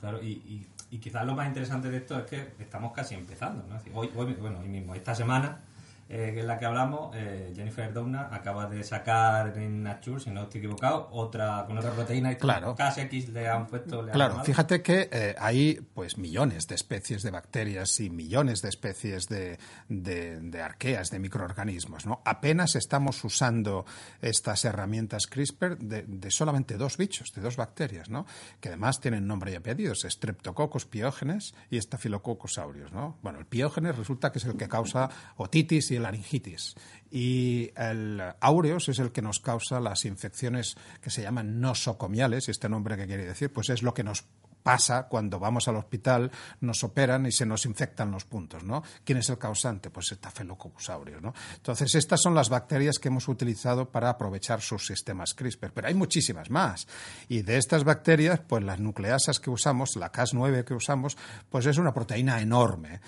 Claro, 0.00 0.22
y, 0.22 0.66
y, 0.90 0.98
quizás 0.98 1.24
lo 1.24 1.34
más 1.34 1.46
interesante 1.46 1.88
de 1.88 1.98
esto 1.98 2.18
es 2.18 2.26
que 2.26 2.54
estamos 2.58 2.92
casi 2.92 3.14
empezando, 3.14 3.64
¿no? 3.68 3.78
Hoy, 3.98 4.10
hoy, 4.16 4.34
bueno, 4.34 4.58
hoy 4.58 4.68
mismo, 4.68 4.94
esta 4.94 5.14
semana 5.14 5.60
eh, 6.08 6.34
en 6.36 6.46
la 6.46 6.58
que 6.58 6.66
hablamos, 6.66 7.14
eh, 7.16 7.52
Jennifer 7.54 7.92
Doudna 7.92 8.28
acaba 8.32 8.66
de 8.66 8.82
sacar 8.82 9.56
en 9.56 9.82
Nature, 9.82 10.20
si 10.20 10.30
no 10.30 10.42
estoy 10.42 10.58
equivocado, 10.58 11.08
otra 11.12 11.64
con 11.66 11.78
otra 11.78 11.90
proteína 11.92 12.32
y 12.32 12.36
claro. 12.36 12.74
casi 12.74 13.02
X 13.02 13.28
le 13.30 13.48
han 13.48 13.66
puesto. 13.66 14.06
claro, 14.10 14.42
fíjate 14.44 14.82
que 14.82 15.08
eh, 15.12 15.34
hay 15.38 15.80
pues 15.94 16.18
millones 16.18 16.66
de 16.68 16.74
especies 16.74 17.22
de 17.22 17.30
bacterias 17.30 18.00
y 18.00 18.10
millones 18.10 18.62
de 18.62 18.68
especies 18.68 19.28
de, 19.28 19.58
de, 19.88 20.62
arqueas, 20.62 21.10
de 21.10 21.18
microorganismos. 21.18 22.06
¿no? 22.06 22.20
Apenas 22.24 22.76
estamos 22.76 23.24
usando 23.24 23.84
estas 24.20 24.64
herramientas 24.64 25.26
CRISPR 25.26 25.78
de, 25.78 26.30
solamente 26.30 26.76
dos 26.76 26.96
bichos, 26.96 27.32
de 27.32 27.40
dos 27.40 27.56
bacterias, 27.56 28.10
¿no? 28.10 28.26
que 28.60 28.68
además 28.68 29.00
tienen 29.00 29.26
nombre 29.26 29.52
y 29.52 29.54
apellidos, 29.54 30.06
Streptococcus 30.08 30.86
piógenes 30.86 31.54
y 31.70 31.80
Staphylococcus 31.80 32.58
aureus. 32.58 32.92
¿no? 32.92 33.18
Bueno, 33.22 33.38
el 33.38 33.46
piógenes 33.46 33.96
resulta 33.96 34.32
que 34.32 34.38
es 34.38 34.44
el 34.44 34.56
que 34.56 34.68
causa 34.68 35.08
otitis 35.36 35.90
y 35.96 35.98
laringitis. 35.98 36.74
Y 37.10 37.70
el 37.76 38.22
aureus 38.40 38.88
es 38.88 38.98
el 38.98 39.12
que 39.12 39.22
nos 39.22 39.40
causa 39.40 39.80
las 39.80 40.04
infecciones 40.04 40.76
que 41.00 41.10
se 41.10 41.22
llaman 41.22 41.60
nosocomiales, 41.60 42.48
este 42.48 42.68
nombre 42.68 42.96
que 42.96 43.06
quiere 43.06 43.26
decir, 43.26 43.52
pues 43.52 43.68
es 43.70 43.82
lo 43.82 43.92
que 43.92 44.02
nos 44.02 44.24
pasa 44.62 45.08
cuando 45.08 45.38
vamos 45.38 45.68
al 45.68 45.76
hospital, 45.76 46.30
nos 46.60 46.84
operan 46.84 47.26
y 47.26 47.32
se 47.32 47.44
nos 47.44 47.66
infectan 47.66 48.10
los 48.10 48.24
puntos, 48.24 48.62
¿no? 48.62 48.82
¿Quién 49.04 49.18
es 49.18 49.28
el 49.28 49.38
causante? 49.38 49.90
Pues 49.90 50.06
Staphylococcus 50.08 50.90
aureus, 50.90 51.22
¿no? 51.22 51.34
Entonces, 51.56 51.94
estas 51.94 52.20
son 52.20 52.34
las 52.34 52.48
bacterias 52.48 52.98
que 52.98 53.08
hemos 53.08 53.28
utilizado 53.28 53.90
para 53.90 54.08
aprovechar 54.08 54.60
sus 54.60 54.86
sistemas 54.86 55.34
CRISPR, 55.34 55.72
pero 55.72 55.88
hay 55.88 55.94
muchísimas 55.94 56.50
más. 56.50 56.86
Y 57.28 57.42
de 57.42 57.58
estas 57.58 57.84
bacterias, 57.84 58.40
pues 58.40 58.62
las 58.62 58.80
nucleasas 58.80 59.40
que 59.40 59.50
usamos, 59.50 59.96
la 59.96 60.12
Cas9 60.12 60.64
que 60.64 60.74
usamos, 60.74 61.16
pues 61.50 61.66
es 61.66 61.78
una 61.78 61.92
proteína 61.92 62.40
enorme 62.40 63.00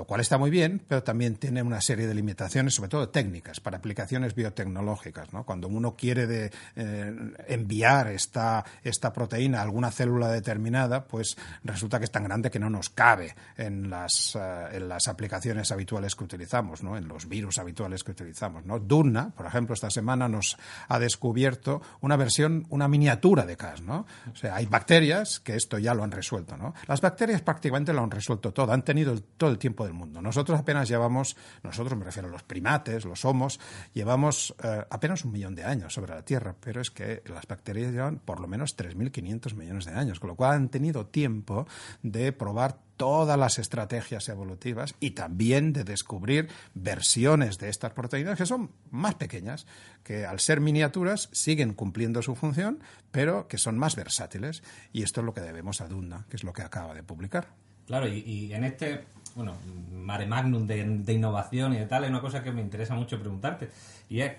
lo 0.00 0.06
cual 0.06 0.22
está 0.22 0.38
muy 0.38 0.48
bien, 0.48 0.80
pero 0.88 1.02
también 1.02 1.36
tiene 1.36 1.62
una 1.62 1.82
serie 1.82 2.06
de 2.06 2.14
limitaciones, 2.14 2.72
sobre 2.72 2.88
todo 2.88 3.10
técnicas, 3.10 3.60
para 3.60 3.76
aplicaciones 3.76 4.34
biotecnológicas. 4.34 5.30
¿no? 5.34 5.44
Cuando 5.44 5.68
uno 5.68 5.94
quiere 5.94 6.26
de, 6.26 6.50
eh, 6.74 7.14
enviar 7.48 8.08
esta, 8.08 8.64
esta 8.82 9.12
proteína 9.12 9.58
a 9.58 9.62
alguna 9.62 9.90
célula 9.90 10.28
determinada, 10.28 11.04
pues 11.04 11.36
resulta 11.64 11.98
que 11.98 12.06
es 12.06 12.10
tan 12.10 12.24
grande 12.24 12.50
que 12.50 12.58
no 12.58 12.70
nos 12.70 12.88
cabe 12.88 13.34
en 13.58 13.90
las, 13.90 14.34
eh, 14.36 14.68
en 14.72 14.88
las 14.88 15.06
aplicaciones 15.06 15.70
habituales 15.70 16.16
que 16.16 16.24
utilizamos, 16.24 16.82
¿no? 16.82 16.96
en 16.96 17.06
los 17.06 17.28
virus 17.28 17.58
habituales 17.58 18.02
que 18.02 18.12
utilizamos. 18.12 18.64
¿no? 18.64 18.78
Dunna, 18.78 19.34
por 19.36 19.44
ejemplo, 19.44 19.74
esta 19.74 19.90
semana 19.90 20.28
nos 20.28 20.56
ha 20.88 20.98
descubierto 20.98 21.82
una 22.00 22.16
versión, 22.16 22.66
una 22.70 22.88
miniatura 22.88 23.44
de 23.44 23.58
Cas. 23.58 23.82
¿no? 23.82 24.06
O 24.32 24.36
sea, 24.36 24.56
hay 24.56 24.64
bacterias 24.64 25.40
que 25.40 25.56
esto 25.56 25.76
ya 25.76 25.92
lo 25.92 26.04
han 26.04 26.10
resuelto. 26.10 26.56
¿no? 26.56 26.72
Las 26.86 27.02
bacterias 27.02 27.42
prácticamente 27.42 27.92
lo 27.92 28.02
han 28.02 28.10
resuelto 28.10 28.54
todo, 28.54 28.72
han 28.72 28.82
tenido 28.82 29.20
todo 29.36 29.50
el 29.50 29.58
tiempo 29.58 29.89
del 29.90 29.98
mundo. 29.98 30.22
Nosotros 30.22 30.58
apenas 30.58 30.88
llevamos, 30.88 31.36
nosotros 31.62 31.98
me 31.98 32.04
refiero 32.04 32.28
a 32.28 32.30
los 32.30 32.42
primates, 32.42 33.04
los 33.04 33.24
homos, 33.24 33.60
llevamos 33.92 34.54
eh, 34.62 34.84
apenas 34.88 35.24
un 35.24 35.32
millón 35.32 35.54
de 35.54 35.64
años 35.64 35.92
sobre 35.92 36.14
la 36.14 36.24
Tierra, 36.24 36.54
pero 36.58 36.80
es 36.80 36.90
que 36.90 37.22
las 37.26 37.46
bacterias 37.46 37.92
llevan 37.92 38.18
por 38.18 38.40
lo 38.40 38.46
menos 38.46 38.76
3.500 38.76 39.54
millones 39.54 39.84
de 39.84 39.92
años, 39.92 40.20
con 40.20 40.28
lo 40.28 40.36
cual 40.36 40.52
han 40.52 40.68
tenido 40.68 41.06
tiempo 41.06 41.66
de 42.02 42.32
probar 42.32 42.78
todas 42.96 43.38
las 43.38 43.58
estrategias 43.58 44.28
evolutivas 44.28 44.94
y 45.00 45.12
también 45.12 45.72
de 45.72 45.84
descubrir 45.84 46.48
versiones 46.74 47.56
de 47.58 47.70
estas 47.70 47.92
proteínas 47.92 48.36
que 48.36 48.44
son 48.44 48.72
más 48.90 49.14
pequeñas, 49.14 49.66
que 50.04 50.26
al 50.26 50.38
ser 50.38 50.60
miniaturas 50.60 51.30
siguen 51.32 51.72
cumpliendo 51.72 52.20
su 52.20 52.34
función, 52.34 52.80
pero 53.10 53.48
que 53.48 53.56
son 53.56 53.78
más 53.78 53.96
versátiles. 53.96 54.62
Y 54.92 55.02
esto 55.02 55.22
es 55.22 55.24
lo 55.24 55.32
que 55.32 55.40
debemos 55.40 55.80
a 55.80 55.88
Dunda, 55.88 56.26
que 56.28 56.36
es 56.36 56.44
lo 56.44 56.52
que 56.52 56.60
acaba 56.60 56.92
de 56.92 57.02
publicar. 57.02 57.48
Claro, 57.86 58.06
y, 58.06 58.52
en 58.52 58.64
este, 58.64 59.06
bueno, 59.34 59.54
mare 59.92 60.26
magnum 60.26 60.66
de, 60.66 61.12
innovación 61.12 61.74
y 61.74 61.78
de 61.78 61.86
tal, 61.86 62.04
hay 62.04 62.10
una 62.10 62.20
cosa 62.20 62.42
que 62.42 62.52
me 62.52 62.60
interesa 62.60 62.94
mucho 62.94 63.18
preguntarte, 63.18 63.70
y 64.08 64.20
es 64.20 64.32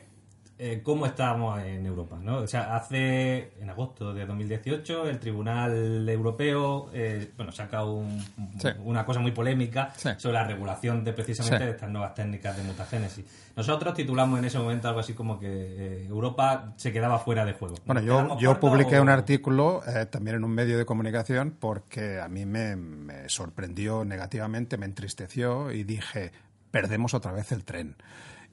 eh, 0.63 0.81
cómo 0.83 1.07
estamos 1.07 1.59
en 1.63 1.87
Europa. 1.87 2.19
¿no? 2.21 2.37
O 2.37 2.47
sea, 2.47 2.75
hace, 2.75 3.53
en 3.59 3.67
agosto 3.67 4.13
de 4.13 4.27
2018, 4.27 5.09
el 5.09 5.17
Tribunal 5.17 6.07
Europeo 6.07 6.91
eh, 6.93 7.31
bueno, 7.35 7.51
saca 7.51 7.83
una 7.83 9.03
cosa 9.03 9.19
muy 9.19 9.31
polémica 9.31 9.91
sobre 10.17 10.33
la 10.33 10.43
regulación 10.43 11.03
de 11.03 11.13
precisamente 11.13 11.65
de 11.65 11.71
estas 11.71 11.89
nuevas 11.89 12.13
técnicas 12.13 12.55
de 12.55 12.61
mutagénesis. 12.61 13.25
Nosotros 13.55 13.95
titulamos 13.95 14.37
en 14.37 14.45
ese 14.45 14.59
momento 14.59 14.87
algo 14.87 14.99
así 14.99 15.15
como 15.15 15.39
que 15.39 15.47
eh, 15.47 16.05
Europa 16.05 16.73
se 16.75 16.93
quedaba 16.93 17.17
fuera 17.17 17.43
de 17.43 17.53
juego. 17.53 17.73
Bueno, 17.87 18.01
yo, 18.01 18.37
yo 18.37 18.59
publiqué 18.59 18.99
un 18.99 19.09
artículo 19.09 19.81
también 20.11 20.35
en 20.35 20.43
un 20.43 20.51
medio 20.51 20.77
de 20.77 20.85
comunicación 20.85 21.55
porque 21.59 22.19
a 22.19 22.29
mí 22.29 22.45
me, 22.45 22.75
me 22.75 23.29
sorprendió 23.29 24.05
negativamente, 24.05 24.77
me 24.77 24.85
entristeció 24.85 25.71
y 25.71 25.85
dije, 25.85 26.31
perdemos 26.69 27.15
otra 27.15 27.31
vez 27.31 27.51
el 27.51 27.65
tren. 27.65 27.95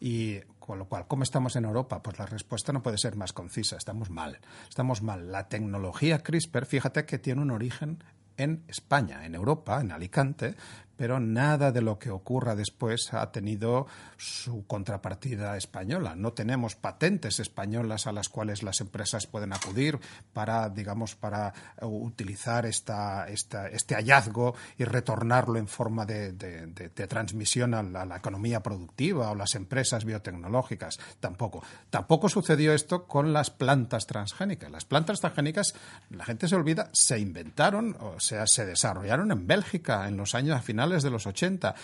Y 0.01 0.41
con 0.69 0.79
lo 0.79 0.87
cual, 0.87 1.07
¿cómo 1.09 1.23
estamos 1.23 1.57
en 1.57 1.65
Europa? 1.65 2.03
Pues 2.03 2.19
la 2.19 2.27
respuesta 2.27 2.75
no 2.75 2.83
puede 2.83 2.99
ser 2.99 3.17
más 3.17 3.33
concisa. 3.33 3.79
Estamos 3.79 4.11
mal. 4.11 4.39
Estamos 4.69 5.01
mal. 5.01 5.33
La 5.33 5.49
tecnología 5.49 6.23
CRISPR, 6.23 6.67
fíjate 6.67 7.07
que 7.07 7.19
tiene 7.19 7.41
un 7.41 7.51
origen 7.51 8.05
en 8.37 8.65
España, 8.69 9.25
en 9.25 9.35
Europa, 9.35 9.81
en 9.81 9.93
Alicante, 9.93 10.57
pero 10.99 11.21
nada 11.21 11.71
de 11.71 11.81
lo 11.81 11.97
que 11.97 12.11
ocurra 12.11 12.57
después 12.57 13.15
ha 13.15 13.31
tenido 13.31 13.87
su 14.17 14.67
contrapartida 14.67 15.57
española. 15.57 16.17
No 16.17 16.33
tenemos 16.33 16.75
patentes 16.75 17.39
españolas 17.39 18.09
a 18.09 18.13
las 18.13 18.29
cuales 18.29 18.65
las 18.65 18.81
empresas 18.81 19.29
pueden 19.29 19.53
acudir 19.53 20.01
para, 20.33 20.69
digamos, 20.69 21.15
para 21.15 21.55
utilizar 21.83 22.67
esta, 22.67 23.29
este 23.29 23.95
hallazgo 23.95 24.57
y 24.77 24.85
retornarlo 24.85 25.57
en 25.57 25.69
forma 25.69 26.05
de, 26.05 26.33
transmisión 27.09 27.75
a 27.75 27.83
la, 27.85 28.17
economía 28.17 28.61
productiva 28.61 29.31
o 29.31 29.37
las 29.37 29.55
empresas 29.55 30.05
biotecnológicas. 30.05 30.99
Tampoco. 31.21 31.63
Tampoco 31.91 32.29
sucedió 32.29 32.75
esto 32.75 33.07
con 33.07 33.33
las 33.33 33.51
plantas 33.51 34.09
transgénicas. 34.09 34.69
Las 34.73 34.85
plantas 34.85 35.21
transgénicas, 35.21 35.75
la 36.11 36.25
gente 36.25 36.49
se 36.49 36.57
olvida, 36.57 36.91
se 36.93 37.21
inventaron, 37.21 37.97
o 38.01 38.19
sea, 38.19 38.49
se 38.49 38.67
desarrollaron 38.67 39.31
en 39.31 39.47
Bélgica 39.47 40.09
en 40.09 40.17
los 40.17 40.35
años 40.35 40.65
finales 40.65 40.88
de 41.03 41.11
los 41.11 41.27
80. 41.27 41.75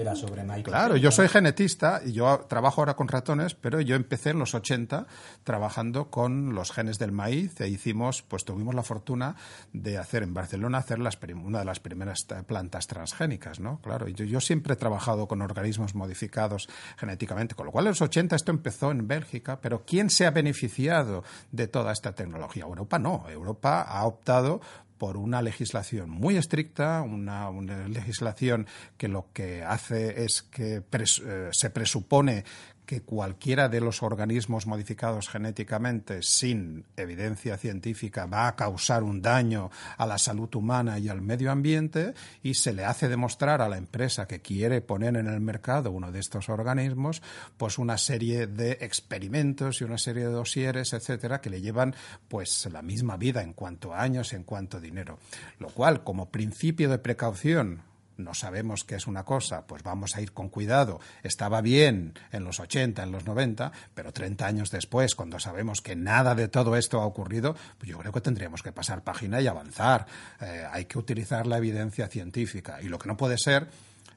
era 0.00 0.14
sobre 0.14 0.44
Claro, 0.62 0.96
yo 0.96 1.10
soy 1.10 1.28
genetista 1.28 2.00
y 2.04 2.12
yo 2.12 2.46
trabajo 2.48 2.80
ahora 2.80 2.94
con 2.94 3.08
ratones, 3.08 3.54
pero 3.54 3.80
yo 3.80 3.96
empecé 3.96 4.30
en 4.30 4.38
los 4.38 4.54
80 4.54 5.06
trabajando 5.42 6.10
con 6.10 6.54
los 6.54 6.72
genes 6.72 6.98
del 6.98 7.12
maíz 7.12 7.60
e 7.60 7.68
hicimos, 7.68 8.22
pues 8.22 8.44
tuvimos 8.44 8.74
la 8.74 8.82
fortuna 8.82 9.36
de 9.72 9.98
hacer 9.98 10.22
en 10.22 10.34
Barcelona 10.34 10.78
hacer 10.78 10.98
las, 10.98 11.18
una 11.42 11.60
de 11.60 11.64
las 11.64 11.80
primeras 11.80 12.26
plantas 12.46 12.86
transgénicas, 12.86 13.60
¿no? 13.60 13.80
Claro, 13.80 14.08
yo, 14.08 14.24
yo 14.24 14.40
siempre 14.40 14.74
he 14.74 14.76
trabajado 14.76 15.26
con 15.26 15.42
organismos 15.42 15.94
modificados 15.94 16.68
genéticamente, 16.96 17.54
con 17.54 17.66
lo 17.66 17.72
cual 17.72 17.86
en 17.86 17.90
los 17.90 18.02
80 18.02 18.36
esto 18.36 18.50
empezó 18.50 18.90
en 18.90 19.06
Bélgica, 19.06 19.58
pero 19.60 19.84
¿quién 19.84 20.10
se 20.10 20.26
ha 20.26 20.30
beneficiado 20.30 21.24
de 21.52 21.68
toda 21.68 21.92
esta 21.92 22.12
tecnología? 22.12 22.64
Europa 22.64 22.98
no, 22.98 23.26
Europa 23.28 23.82
ha 23.82 24.04
optado 24.06 24.60
por 24.98 25.16
una 25.16 25.42
legislación 25.42 26.10
muy 26.10 26.36
estricta, 26.36 27.02
una, 27.02 27.50
legislación 27.88 28.66
que 28.96 29.08
lo 29.08 29.26
que 29.32 29.62
hace 29.62 30.24
es 30.24 30.42
que 30.42 30.82
eh, 30.92 31.48
se 31.52 31.70
presupone 31.70 32.44
que 32.86 33.02
cualquiera 33.02 33.68
de 33.68 33.80
los 33.80 34.02
organismos 34.02 34.66
modificados 34.66 35.28
genéticamente 35.28 36.22
sin 36.22 36.84
evidencia 36.96 37.56
científica 37.56 38.26
va 38.26 38.48
a 38.48 38.56
causar 38.56 39.02
un 39.02 39.22
daño 39.22 39.70
a 39.96 40.06
la 40.06 40.18
salud 40.18 40.54
humana 40.54 40.98
y 40.98 41.08
al 41.08 41.22
medio 41.22 41.50
ambiente 41.50 42.14
y 42.42 42.54
se 42.54 42.72
le 42.72 42.84
hace 42.84 43.08
demostrar 43.08 43.62
a 43.62 43.68
la 43.68 43.78
empresa 43.78 44.26
que 44.26 44.40
quiere 44.40 44.80
poner 44.80 45.16
en 45.16 45.26
el 45.26 45.40
mercado 45.40 45.90
uno 45.90 46.12
de 46.12 46.20
estos 46.20 46.48
organismos 46.48 47.22
pues 47.56 47.78
una 47.78 47.98
serie 47.98 48.46
de 48.46 48.72
experimentos 48.80 49.80
y 49.80 49.84
una 49.84 49.98
serie 49.98 50.26
de 50.26 50.32
dosieres, 50.32 50.92
etcétera, 50.92 51.40
que 51.40 51.50
le 51.50 51.60
llevan 51.60 51.94
pues 52.28 52.68
la 52.70 52.82
misma 52.82 53.16
vida 53.16 53.42
en 53.42 53.52
cuanto 53.52 53.94
a 53.94 54.02
años, 54.02 54.32
en 54.32 54.44
cuanto 54.44 54.76
a 54.76 54.80
dinero, 54.80 55.18
lo 55.58 55.68
cual 55.68 56.04
como 56.04 56.30
principio 56.30 56.90
de 56.90 56.98
precaución 56.98 57.82
no 58.16 58.34
sabemos 58.34 58.84
qué 58.84 58.96
es 58.96 59.06
una 59.06 59.24
cosa, 59.24 59.66
pues 59.66 59.82
vamos 59.82 60.16
a 60.16 60.20
ir 60.20 60.32
con 60.32 60.48
cuidado. 60.48 61.00
Estaba 61.22 61.60
bien 61.60 62.14
en 62.32 62.44
los 62.44 62.60
80, 62.60 63.02
en 63.02 63.12
los 63.12 63.26
90, 63.26 63.72
pero 63.94 64.12
30 64.12 64.46
años 64.46 64.70
después, 64.70 65.14
cuando 65.14 65.38
sabemos 65.38 65.80
que 65.80 65.96
nada 65.96 66.34
de 66.34 66.48
todo 66.48 66.76
esto 66.76 67.00
ha 67.00 67.06
ocurrido, 67.06 67.54
pues 67.78 67.90
yo 67.90 67.98
creo 67.98 68.12
que 68.12 68.20
tendríamos 68.20 68.62
que 68.62 68.72
pasar 68.72 69.02
página 69.02 69.40
y 69.40 69.46
avanzar. 69.46 70.06
Eh, 70.40 70.66
hay 70.70 70.84
que 70.86 70.98
utilizar 70.98 71.46
la 71.46 71.58
evidencia 71.58 72.08
científica. 72.08 72.80
Y 72.82 72.88
lo 72.88 72.98
que 72.98 73.08
no 73.08 73.16
puede 73.16 73.38
ser, 73.38 73.68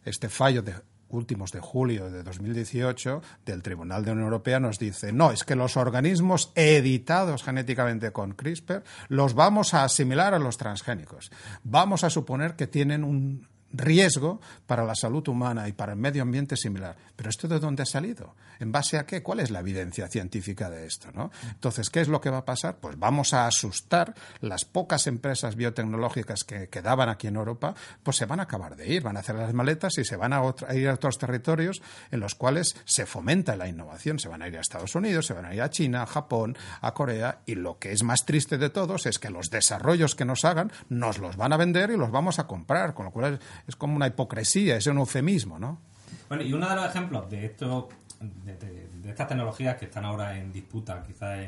este 0.06 0.30
fallo 0.30 0.62
de 0.62 0.76
últimos 1.10 1.52
de 1.52 1.60
julio 1.60 2.10
de 2.10 2.24
2018 2.24 3.22
del 3.46 3.64
Tribunal 3.64 4.04
de 4.04 4.12
Unión 4.12 4.26
Europea 4.26 4.60
nos 4.60 4.80
dice, 4.80 5.12
no, 5.12 5.32
es 5.32 5.44
que 5.44 5.56
los 5.56 5.78
organismos 5.78 6.52
editados 6.56 7.44
genéticamente 7.44 8.12
con 8.12 8.34
CRISPR 8.34 8.84
los 9.08 9.34
vamos 9.34 9.74
a 9.74 9.84
asimilar 9.84 10.34
a 10.34 10.40
los 10.40 10.58
transgénicos. 10.58 11.32
Vamos 11.64 12.04
a 12.04 12.10
suponer 12.10 12.56
que 12.56 12.68
tienen 12.68 13.04
un 13.04 13.48
riesgo 13.74 14.40
para 14.66 14.86
la 14.86 14.96
salud 14.96 15.28
humana 15.28 15.68
y 15.68 15.74
para 15.74 15.94
el 15.94 16.00
medio 16.00 16.22
ambiente 16.22 16.56
similar. 16.56 16.96
Pero 17.16 17.30
¿esto 17.30 17.48
de 17.48 17.60
dónde 17.60 17.84
ha 17.84 17.86
salido? 17.86 18.36
¿En 18.60 18.72
base 18.72 18.98
a 18.98 19.06
qué? 19.06 19.22
¿Cuál 19.22 19.40
es 19.40 19.52
la 19.52 19.60
evidencia 19.60 20.08
científica 20.08 20.70
de 20.70 20.86
esto? 20.86 21.12
¿no? 21.14 21.32
Entonces, 21.52 21.90
¿qué 21.90 22.02
es 22.02 22.08
lo 22.08 22.22
que 22.22 22.30
va 22.30 22.40
a 22.40 22.46
pasar? 22.46 22.78
Pues 22.78 22.98
vamos 22.98 23.34
a 23.34 23.46
asustar 23.46 24.14
las 24.42 24.66
pocas 24.66 25.08
empresas 25.08 25.56
biotecnológicas 25.56 26.44
que 26.44 26.70
quedaban 26.70 27.10
aquí 27.10 27.28
en 27.28 27.36
Europa, 27.36 27.76
pues 28.04 28.18
se 28.18 28.26
van 28.26 28.40
a 28.40 28.44
acabar 28.44 28.76
de 28.76 28.88
ir, 28.88 29.04
van 29.04 29.18
a 29.18 29.22
hacer 29.22 29.36
las 29.36 29.54
maletas 29.54 29.98
y 29.98 30.06
se 30.06 30.16
van 30.16 30.34
a, 30.34 30.42
ir 30.74 30.90
a 30.90 30.94
otros 30.94 31.18
territorios 31.18 31.82
en 32.12 32.20
los 32.20 32.36
cuales 32.36 32.76
se 32.86 33.06
fomenta 33.06 33.56
la 33.56 33.68
innovación. 33.68 34.20
Se 34.20 34.30
van 34.30 34.42
a 34.42 34.48
ir 34.48 34.58
a 34.58 34.62
Estados 34.62 34.96
Unidos, 34.96 35.26
se 35.26 35.34
van 35.34 35.46
a 35.46 35.54
ir 35.54 35.62
a 35.62 35.70
China, 35.70 36.04
a 36.04 36.08
Japón, 36.08 36.58
a 36.82 36.94
Corea 36.94 37.42
y 37.46 37.56
lo 37.56 37.78
que 37.80 37.92
es 37.92 38.04
más 38.04 38.26
triste 38.26 38.58
de 38.58 38.70
todos 38.70 39.06
es 39.06 39.20
que 39.20 39.30
los 39.30 39.50
desarrollos 39.50 40.16
que 40.16 40.26
nos 40.26 40.46
hagan 40.46 40.72
nos 40.90 41.20
los 41.20 41.38
van 41.38 41.54
a 41.54 41.58
vender 41.58 41.92
y 41.92 41.98
los 41.98 42.12
vamos 42.12 42.40
a 42.40 42.48
comprar, 42.48 42.94
con 42.94 43.06
lo 43.06 43.12
cual 43.12 43.40
es 43.68 43.76
como 43.76 43.96
una 43.96 44.08
hipocresía, 44.08 44.78
es 44.78 44.88
un 44.88 44.98
eufemismo, 44.98 45.60
¿no? 45.60 45.80
Bueno, 46.28 46.44
y 46.44 46.54
uno 46.54 46.70
de 46.70 46.76
los 46.76 46.86
ejemplos 46.86 47.30
de 47.30 47.46
esto, 47.46 47.90
de, 48.20 48.88
estas 49.10 49.28
tecnologías 49.28 49.78
que 49.78 49.86
están 49.86 50.06
ahora 50.06 50.38
en 50.38 50.52
disputa, 50.52 51.02
quizás 51.04 51.40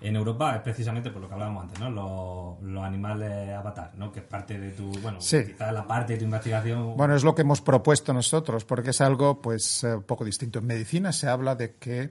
en, 0.00 0.16
Europa, 0.16 0.56
es 0.56 0.62
precisamente 0.62 1.10
por 1.10 1.22
lo 1.22 1.28
que 1.28 1.34
hablábamos 1.34 1.62
antes, 1.64 1.78
¿no? 1.78 2.58
Los, 2.60 2.84
animales 2.84 3.50
avatar, 3.54 3.92
¿no? 3.96 4.10
Que 4.10 4.20
es 4.20 4.26
parte 4.26 4.58
de 4.58 4.70
tu, 4.70 4.90
bueno, 5.00 5.18
quizás 5.18 5.72
la 5.72 5.86
parte 5.86 6.14
de 6.14 6.18
tu 6.18 6.24
investigación. 6.24 6.96
Bueno, 6.96 7.14
es 7.14 7.22
lo 7.22 7.34
que 7.34 7.42
hemos 7.42 7.60
propuesto 7.60 8.12
nosotros, 8.12 8.64
porque 8.64 8.90
es 8.90 9.00
algo, 9.00 9.40
pues, 9.40 9.84
un 9.84 9.90
eh, 9.90 10.02
poco 10.04 10.24
distinto. 10.24 10.58
En 10.58 10.66
medicina 10.66 11.12
se 11.12 11.28
habla 11.28 11.54
de 11.54 11.76
que 11.76 12.10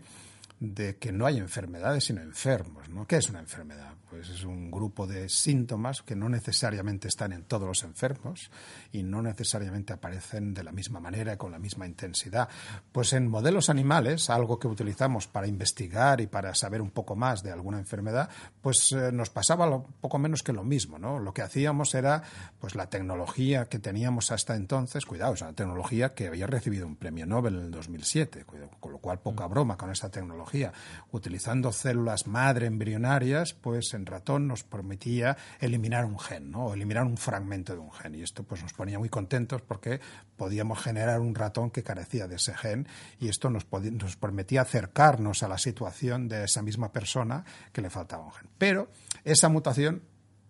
de 0.62 0.98
que 0.98 1.12
no 1.12 1.26
hay 1.26 1.38
enfermedades 1.38 2.06
sino 2.06 2.22
enfermos, 2.22 2.88
¿no? 2.88 3.06
¿Qué 3.08 3.18
es 3.18 3.30
una 3.30 3.40
enfermedad? 3.40 3.94
Pues 4.12 4.28
es 4.28 4.44
un 4.44 4.70
grupo 4.70 5.08
de 5.08 5.30
síntomas 5.30 6.02
que 6.02 6.18
no 6.18 6.28
necesariamente 6.28 7.08
están 7.08 7.32
en 7.32 7.44
todos 7.44 7.66
los 7.66 7.84
enfermos 7.84 8.52
y 8.92 9.04
no 9.04 9.22
necesariamente 9.22 9.94
aparecen 9.94 10.54
de 10.54 10.66
la 10.66 10.74
misma 10.74 11.00
manera 11.00 11.34
y 11.34 11.38
con 11.38 11.50
la 11.50 11.60
misma 11.60 11.88
intensidad. 11.88 12.50
Pues 12.92 13.14
en 13.14 13.30
modelos 13.30 13.70
animales, 13.70 14.30
algo 14.30 14.60
que 14.60 14.68
utilizamos 14.68 15.28
para 15.28 15.48
investigar 15.48 16.20
y 16.20 16.28
para 16.28 16.54
saber 16.56 16.82
un 16.82 16.92
poco 16.92 17.16
más 17.16 17.42
de 17.42 17.52
alguna 17.52 17.80
enfermedad, 17.80 18.30
pues 18.62 18.92
eh, 18.92 19.14
nos 19.14 19.30
pasaba 19.30 19.66
lo, 19.66 19.84
poco 20.02 20.20
menos 20.20 20.44
que 20.44 20.52
lo 20.52 20.66
mismo, 20.66 21.00
¿no? 21.00 21.18
Lo 21.18 21.34
que 21.34 21.42
hacíamos 21.42 21.96
era 21.96 22.22
pues 22.60 22.76
la 22.76 22.90
tecnología 22.90 23.70
que 23.70 23.80
teníamos 23.80 24.32
hasta 24.32 24.58
entonces, 24.58 25.06
cuidado, 25.06 25.36
es 25.36 25.42
una 25.42 25.54
tecnología 25.54 26.14
que 26.14 26.28
había 26.28 26.48
recibido 26.48 26.86
un 26.86 26.98
premio 26.98 27.26
Nobel 27.26 27.56
en 27.56 27.62
el 27.62 27.72
2007, 27.72 28.44
con 28.82 28.92
lo 28.92 28.98
cual 28.98 29.22
poca 29.22 29.48
broma 29.48 29.78
con 29.78 29.90
esta 29.90 30.10
tecnología, 30.10 30.74
utilizando 31.14 31.72
células 31.72 32.28
madre 32.28 32.66
embrionarias, 32.66 33.54
pues 33.54 33.94
en 33.94 34.01
ratón 34.06 34.48
nos 34.48 34.64
permitía 34.64 35.38
eliminar 35.60 36.06
un 36.06 36.20
gen, 36.20 36.52
¿no? 36.52 36.68
O 36.68 36.74
eliminar 36.74 37.06
un 37.06 37.18
fragmento 37.18 37.74
de 37.74 37.80
un 37.80 37.92
gen. 37.92 38.16
Y 38.16 38.24
esto 38.24 38.44
pues 38.44 38.62
nos 38.62 38.74
ponía 38.74 39.00
muy 39.00 39.10
contentos 39.10 39.62
porque 39.62 40.00
podíamos 40.38 40.80
generar 40.80 41.20
un 41.20 41.36
ratón 41.36 41.72
que 41.72 41.84
carecía 41.84 42.28
de 42.28 42.36
ese 42.36 42.54
gen 42.54 42.88
y 43.20 43.30
esto 43.30 43.50
nos, 43.50 43.66
nos 43.72 44.16
permitía 44.18 44.62
acercarnos 44.62 45.44
a 45.44 45.48
la 45.48 45.58
situación 45.58 46.28
de 46.28 46.46
esa 46.46 46.62
misma 46.62 46.92
persona 46.92 47.46
que 47.72 47.82
le 47.82 47.90
faltaba 47.90 48.26
un 48.26 48.32
gen. 48.32 48.50
Pero 48.58 48.90
esa 49.24 49.50
mutación, 49.50 50.04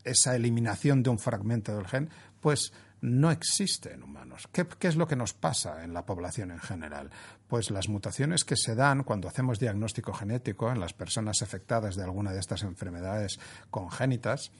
esa 0.04 0.36
eliminación 0.36 1.04
de 1.04 1.10
un 1.10 1.20
fragmento 1.20 1.76
del 1.76 1.88
gen, 1.88 2.10
pues 2.40 2.74
no 3.02 3.32
existe 3.32 3.94
en 3.94 4.04
humanos. 4.04 4.48
¿Qué, 4.52 4.68
es 4.82 4.96
lo 4.96 5.08
que 5.08 5.16
nos 5.16 5.34
pasa 5.34 5.84
en 5.84 5.94
la 5.94 6.06
población 6.06 6.52
en 6.52 6.60
general? 6.60 7.10
Pues 7.48 7.72
las 7.72 7.90
mutaciones 7.90 8.46
que 8.46 8.56
se 8.56 8.76
dan 8.76 9.04
cuando 9.04 9.28
hacemos 9.28 9.60
diagnóstico 9.60 10.14
genético 10.14 10.72
en 10.72 10.80
las 10.80 10.94
personas 10.94 11.42
afectadas 11.42 11.96
de 11.96 12.04
alguna 12.04 12.32
de 12.32 12.40
estas 12.40 12.64
enfermedades 12.64 13.40
congénitas, 13.72 14.52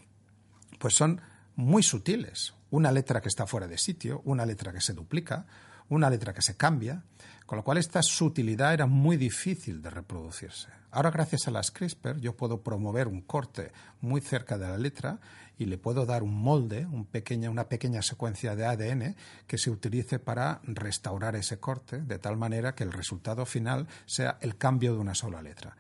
pues 0.80 0.96
son 0.96 1.22
muy 1.56 1.84
sutiles. 1.84 2.56
Una 2.72 2.92
letra 2.92 3.22
que 3.22 3.30
está 3.30 3.46
fuera 3.46 3.68
de 3.68 3.78
sitio, 3.78 4.22
una 4.26 4.46
letra 4.46 4.74
que 4.74 4.82
se 4.82 4.94
duplica, 4.94 5.46
una 5.90 6.10
letra 6.10 6.34
que 6.34 6.42
se 6.42 6.58
cambia, 6.58 7.04
con 7.46 7.58
lo 7.58 7.64
cual 7.64 7.78
esta 7.78 8.02
sutilidad 8.02 8.74
era 8.74 8.88
muy 8.88 9.18
difícil 9.18 9.82
de 9.82 9.90
reproducirse. 9.90 10.81
Ahora, 10.92 11.10
gracias 11.10 11.48
a 11.48 11.52
las 11.52 11.72
CRISPR, 11.72 12.20
yo 12.20 12.36
puedo 12.36 12.62
promover 12.62 13.08
un 13.08 13.22
corte 13.22 13.72
muy 14.02 14.20
cerca 14.20 14.58
de 14.58 14.68
la 14.68 14.78
letra 14.78 15.20
y 15.58 15.66
le 15.66 15.78
puedo 15.78 16.06
dar 16.06 16.22
un 16.22 16.36
molde, 16.36 16.86
una 16.86 17.70
pequeña 17.70 18.02
secuencia 18.02 18.58
de 18.58 18.66
ADN 18.66 19.16
que 19.48 19.58
se 19.58 19.70
utilice 19.70 20.20
para 20.20 20.60
restaurar 20.64 21.38
ese 21.38 21.60
corte 21.60 22.02
de 22.02 22.20
tal 22.20 22.36
manera 22.36 22.76
que 22.76 22.84
el 22.84 22.92
resultado 22.92 23.46
final 23.46 23.88
sea 24.06 24.38
el 24.42 24.58
cambio 24.58 24.94
de 24.94 25.00
una 25.00 25.16
sola 25.16 25.42
letra. 25.42 25.78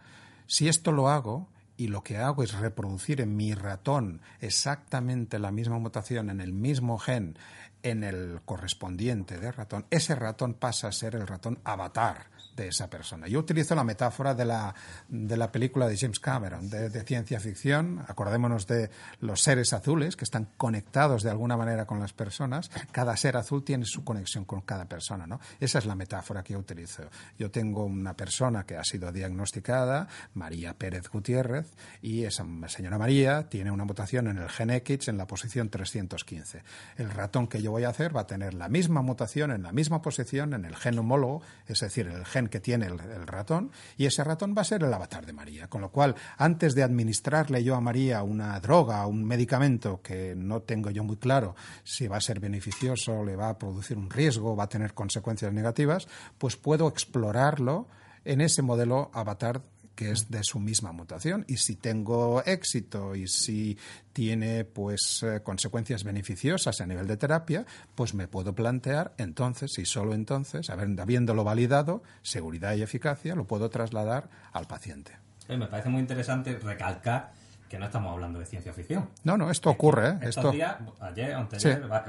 Si 0.47 0.69
esto 0.69 0.93
lo 0.93 1.09
hago, 1.09 1.49
y 1.75 1.87
lo 1.87 2.03
que 2.03 2.17
hago 2.17 2.43
es 2.43 2.53
reproducir 2.53 3.21
en 3.21 3.35
mi 3.35 3.53
ratón 3.53 4.21
exactamente 4.39 5.39
la 5.39 5.51
misma 5.51 5.79
mutación 5.79 6.29
en 6.29 6.39
el 6.39 6.53
mismo 6.53 6.99
gen 6.99 7.37
en 7.81 8.03
el 8.03 8.41
correspondiente 8.45 9.39
de 9.39 9.51
ratón, 9.51 9.87
ese 9.89 10.13
ratón 10.13 10.53
pasa 10.53 10.89
a 10.89 10.91
ser 10.91 11.15
el 11.15 11.25
ratón 11.25 11.59
avatar 11.63 12.30
de 12.55 12.67
esa 12.67 12.89
persona. 12.89 13.27
Yo 13.27 13.39
utilizo 13.39 13.75
la 13.75 13.83
metáfora 13.83 14.33
de 14.33 14.45
la, 14.45 14.73
de 15.07 15.37
la 15.37 15.51
película 15.51 15.87
de 15.87 15.97
James 15.97 16.19
Cameron, 16.19 16.69
de, 16.69 17.01
ciencia 17.03 17.39
ficción. 17.39 18.03
Acordémonos 18.07 18.67
de 18.67 18.89
los 19.19 19.41
seres 19.41 19.73
azules 19.73 20.15
que 20.15 20.23
están 20.23 20.49
conectados 20.57 21.23
de 21.23 21.29
alguna 21.29 21.57
manera 21.57 21.85
con 21.85 21.99
las 21.99 22.13
personas. 22.13 22.69
Cada 22.91 23.15
ser 23.17 23.37
azul 23.37 23.63
tiene 23.63 23.85
su 23.85 24.03
conexión 24.03 24.45
con 24.45 24.61
cada 24.61 24.85
persona. 24.85 25.25
¿no? 25.25 25.39
Esa 25.59 25.79
es 25.79 25.85
la 25.85 25.95
metáfora 25.95 26.43
que 26.43 26.53
yo 26.53 26.59
utilizo. 26.59 27.03
Yo 27.37 27.51
tengo 27.51 27.85
una 27.85 28.15
persona 28.15 28.65
que 28.65 28.77
ha 28.77 28.83
sido 28.83 29.11
diagnosticada, 29.11 30.07
María 30.33 30.73
Pérez 30.73 31.09
Gutiérrez, 31.09 31.73
y 32.01 32.23
esa 32.23 32.45
señora 32.67 32.97
María 32.97 33.49
tiene 33.49 33.71
una 33.71 33.85
mutación 33.85 34.27
en 34.27 34.37
el 34.37 34.49
gen 34.49 34.69
X 34.69 35.07
en 35.07 35.17
la 35.17 35.27
posición 35.27 35.69
315. 35.69 36.63
El 36.97 37.09
ratón 37.11 37.47
que 37.47 37.61
yo 37.61 37.71
voy 37.71 37.83
a 37.83 37.89
hacer 37.89 38.15
va 38.15 38.21
a 38.21 38.27
tener 38.27 38.53
la 38.53 38.69
misma 38.69 39.01
mutación 39.01 39.51
en 39.51 39.63
la 39.63 39.71
misma 39.71 40.01
posición 40.01 40.53
en 40.53 40.65
el 40.65 40.75
gen 40.75 40.99
homólogo, 40.99 41.41
es 41.67 41.79
decir, 41.79 42.07
el 42.07 42.25
gen 42.25 42.40
que 42.49 42.59
tiene 42.59 42.87
el, 42.87 42.97
ratón 43.27 43.71
y 43.97 44.05
ese 44.05 44.23
ratón 44.23 44.53
va 44.57 44.61
a 44.61 44.65
ser 44.65 44.83
el 44.83 44.93
avatar 44.93 45.25
de 45.25 45.33
María. 45.33 45.67
Con 45.67 45.81
lo 45.81 45.89
cual, 45.89 46.15
antes 46.37 46.75
de 46.75 46.83
administrarle 46.83 47.63
yo 47.63 47.75
a 47.75 47.81
María 47.81 48.23
una 48.23 48.59
droga, 48.59 49.05
un 49.07 49.23
medicamento 49.23 50.01
que 50.01 50.33
no 50.35 50.61
tengo 50.61 50.89
yo 50.89 51.03
muy 51.03 51.17
claro 51.17 51.55
si 51.83 52.07
va 52.07 52.17
a 52.17 52.21
ser 52.21 52.39
beneficioso, 52.39 53.23
le 53.23 53.35
va 53.35 53.49
a 53.49 53.57
producir 53.57 53.97
un 53.97 54.09
riesgo, 54.09 54.55
va 54.55 54.65
a 54.65 54.69
tener 54.69 54.93
consecuencias 54.93 55.53
negativas, 55.53 56.07
pues 56.37 56.55
puedo 56.55 56.87
explorarlo 56.87 57.87
en 58.25 58.41
ese 58.41 58.61
modelo 58.61 59.09
avatar 59.13 59.61
que 60.01 60.09
es 60.09 60.31
de 60.31 60.39
su 60.41 60.59
misma 60.59 60.91
mutación 60.91 61.45
y 61.47 61.57
si 61.57 61.75
tengo 61.75 62.41
éxito 62.43 63.13
y 63.13 63.27
si 63.27 63.77
tiene 64.13 64.65
pues 64.65 65.21
eh, 65.21 65.41
consecuencias 65.43 66.03
beneficiosas 66.03 66.81
a 66.81 66.87
nivel 66.87 67.05
de 67.05 67.17
terapia, 67.17 67.67
pues 67.93 68.15
me 68.15 68.27
puedo 68.27 68.55
plantear 68.55 69.13
entonces 69.19 69.77
y 69.77 69.85
solo 69.85 70.15
entonces, 70.15 70.71
habiéndolo 70.71 71.43
validado, 71.43 72.01
seguridad 72.23 72.73
y 72.73 72.81
eficacia, 72.81 73.35
lo 73.35 73.45
puedo 73.45 73.69
trasladar 73.69 74.27
al 74.53 74.65
paciente. 74.65 75.11
me 75.47 75.67
parece 75.67 75.89
muy 75.89 76.01
interesante 76.01 76.57
recalcar 76.57 77.33
que 77.71 77.79
no 77.79 77.85
estamos 77.85 78.11
hablando 78.11 78.37
de 78.37 78.45
ciencia 78.45 78.73
ficción. 78.73 79.07
No, 79.23 79.37
no, 79.37 79.49
esto 79.49 79.69
ocurre. 79.69 80.09
¿eh? 80.09 80.13
Estos 80.15 80.27
esto... 80.29 80.51
días, 80.51 80.75
ayer, 80.99 81.37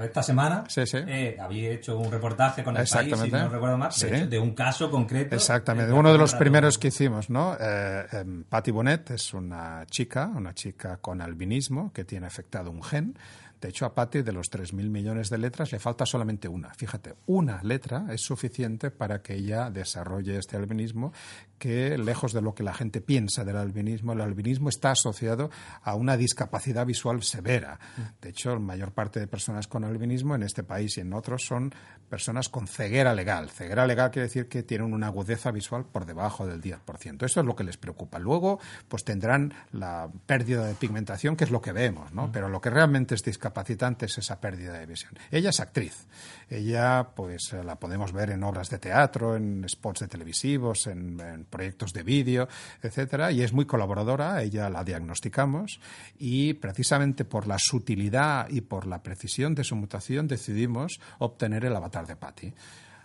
esta 0.03 0.20
semana, 0.20 0.64
eh, 0.77 1.37
había 1.40 1.70
hecho 1.70 1.96
un 1.96 2.11
reportaje 2.11 2.64
con 2.64 2.77
el 2.77 2.85
país, 2.85 3.16
si 3.16 3.31
no 3.31 3.48
recuerdo 3.48 3.79
más, 3.79 4.01
de, 4.01 4.38
un 4.40 4.55
caso 4.55 4.90
concreto. 4.90 5.37
Exactamente, 5.37 5.92
uno 5.92 6.11
de 6.11 6.18
los 6.18 6.35
primeros 6.35 6.79
que 6.79 6.88
hicimos, 6.88 7.31
¿no? 7.31 7.57
Eh, 7.61 8.07
em, 8.11 8.42
Patty 8.42 8.72
Bonet 8.72 9.12
es 9.12 9.35
una 9.35 9.87
chica, 9.88 10.33
una 10.35 10.53
chica 10.53 10.96
con 10.96 11.20
albinismo 11.20 11.92
que 11.92 12.05
tiene 12.05 12.27
afectado 12.27 12.72
un 12.72 12.83
gen 12.83 13.16
de 13.62 13.68
hecho, 13.68 13.87
a 13.87 13.94
Patty, 13.94 14.22
de 14.22 14.33
los 14.33 14.51
3.000 14.51 14.90
millones 14.90 15.31
de 15.31 15.38
letras, 15.38 15.70
le 15.70 15.79
falta 15.79 16.05
solamente 16.05 16.48
una. 16.48 16.75
Fíjate, 16.75 17.14
una 17.27 17.62
letra 17.62 18.07
es 18.11 18.20
suficiente 18.20 18.90
para 18.90 19.22
que 19.22 19.37
ella 19.37 19.70
desarrolle 19.70 20.37
este 20.37 20.57
albinismo 20.57 21.12
que, 21.59 21.96
lejos 21.96 22.33
de 22.33 22.42
lo 22.42 22.57
que 22.57 22.64
la 22.64 22.75
gente 22.75 23.01
piensa 23.01 23.44
del 23.44 23.57
albinismo, 23.57 24.14
el 24.14 24.20
albinismo 24.20 24.68
está 24.68 24.90
asociado 24.90 25.48
a 25.81 25.94
una 25.94 26.16
discapacidad 26.16 26.85
visual 26.85 27.22
severa. 27.22 27.79
De 28.20 28.31
hecho, 28.31 28.53
la 28.53 28.59
mayor 28.59 28.90
parte 28.90 29.20
de 29.20 29.29
personas 29.29 29.68
con 29.68 29.85
albinismo 29.85 30.35
en 30.35 30.42
este 30.42 30.64
país 30.64 30.98
y 30.98 31.03
en 31.03 31.12
otros 31.12 31.46
son 31.46 31.72
personas 32.12 32.51
con 32.51 32.68
ceguera 32.68 33.14
legal. 33.14 33.48
Ceguera 33.48 33.87
legal 33.87 34.11
quiere 34.11 34.29
decir 34.29 34.46
que 34.46 34.62
tienen 34.62 34.92
una 34.92 35.07
agudeza 35.07 35.51
visual 35.51 35.87
por 35.90 36.05
debajo 36.05 36.46
del 36.46 36.61
10%. 36.61 37.25
Eso 37.25 37.40
es 37.40 37.46
lo 37.46 37.57
que 37.57 37.64
les 37.64 37.79
preocupa. 37.79 38.18
Luego, 38.18 38.61
pues 38.87 39.03
tendrán 39.03 39.55
la 39.72 40.11
pérdida 40.27 40.66
de 40.66 40.75
pigmentación, 40.75 41.37
que 41.37 41.44
es 41.44 41.51
lo 41.51 41.62
que 41.62 41.72
vemos, 41.72 42.12
¿no? 42.12 42.31
Pero 42.31 42.51
lo 42.51 42.61
que 42.61 42.68
realmente 42.68 43.14
es 43.14 43.22
discapacidad 43.22 43.53
capacitante 43.62 44.07
es 44.07 44.18
esa 44.18 44.40
pérdida 44.40 44.79
de 44.79 44.87
visión. 44.87 45.12
Ella 45.31 45.51
es 45.51 45.61
actriz. 45.61 46.07
Ella, 46.51 47.09
pues, 47.14 47.55
la 47.64 47.77
podemos 47.77 48.12
ver 48.12 48.31
en 48.31 48.42
obras 48.42 48.68
de 48.68 48.79
teatro, 48.79 49.37
en 49.37 49.64
spots 49.68 50.01
de 50.01 50.09
televisivos, 50.09 50.87
en, 50.88 51.46
proyectos 51.48 51.92
de 51.92 52.03
vídeo, 52.03 52.48
etcétera, 52.83 53.31
y 53.31 53.42
es 53.42 53.53
muy 53.53 53.64
colaboradora. 53.64 54.42
Ella 54.42 54.68
la 54.68 54.85
diagnosticamos 54.85 55.81
y 56.18 56.55
precisamente 56.55 57.25
por 57.25 57.46
la 57.46 57.57
sutilidad 57.59 58.48
y 58.51 58.62
por 58.62 58.87
la 58.87 59.03
precisión 59.03 59.55
de 59.55 59.64
su 59.64 59.77
mutación 59.77 60.29
decidimos 60.29 61.01
obtener 61.18 61.64
el 61.64 61.77
avatar 61.77 62.01
de 62.06 62.16
Patty 62.16 62.54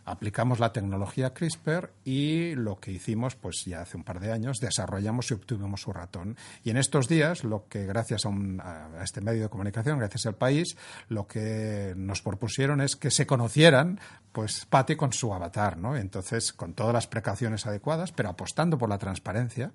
aplicamos 0.08 0.60
la 0.60 0.72
tecnología 0.72 1.34
CRISPR 1.34 1.92
y 2.06 2.56
lo 2.56 2.80
que 2.80 2.92
hicimos, 2.92 3.36
pues 3.36 3.66
ya 3.66 3.82
hace 3.82 3.98
un 3.98 4.06
par 4.06 4.22
de 4.22 4.32
años, 4.32 4.60
desarrollamos 4.60 5.30
y 5.30 5.34
obtuvimos 5.34 5.82
su 5.82 5.92
ratón. 5.92 6.38
Y 6.64 6.70
en 6.70 6.78
estos 6.78 7.10
días, 7.10 7.44
lo 7.44 7.68
que 7.68 7.86
gracias 7.86 8.26
a, 8.26 9.04
este 9.04 9.20
medio 9.20 9.44
de 9.44 9.50
comunicación, 9.50 10.00
gracias 10.00 10.26
al 10.26 10.36
país, 10.36 10.78
lo 11.10 11.28
que 11.28 11.94
nos 11.98 12.22
propusieron 12.22 12.80
es 12.80 12.96
que 12.96 13.12
se 13.12 13.28
conocieran, 13.28 14.00
pues 14.32 14.66
Patty 14.66 14.96
con 14.96 15.12
su 15.12 15.34
avatar, 15.34 15.78
¿no? 15.78 15.98
Entonces, 15.98 16.54
con 16.54 16.74
todas 16.74 16.94
las 16.94 17.08
precauciones 17.08 17.66
adecuadas, 17.68 18.14
pero 18.14 18.30
apostando 18.30 18.78
por 18.78 18.88
la 18.88 18.98
transparencia 18.98 19.74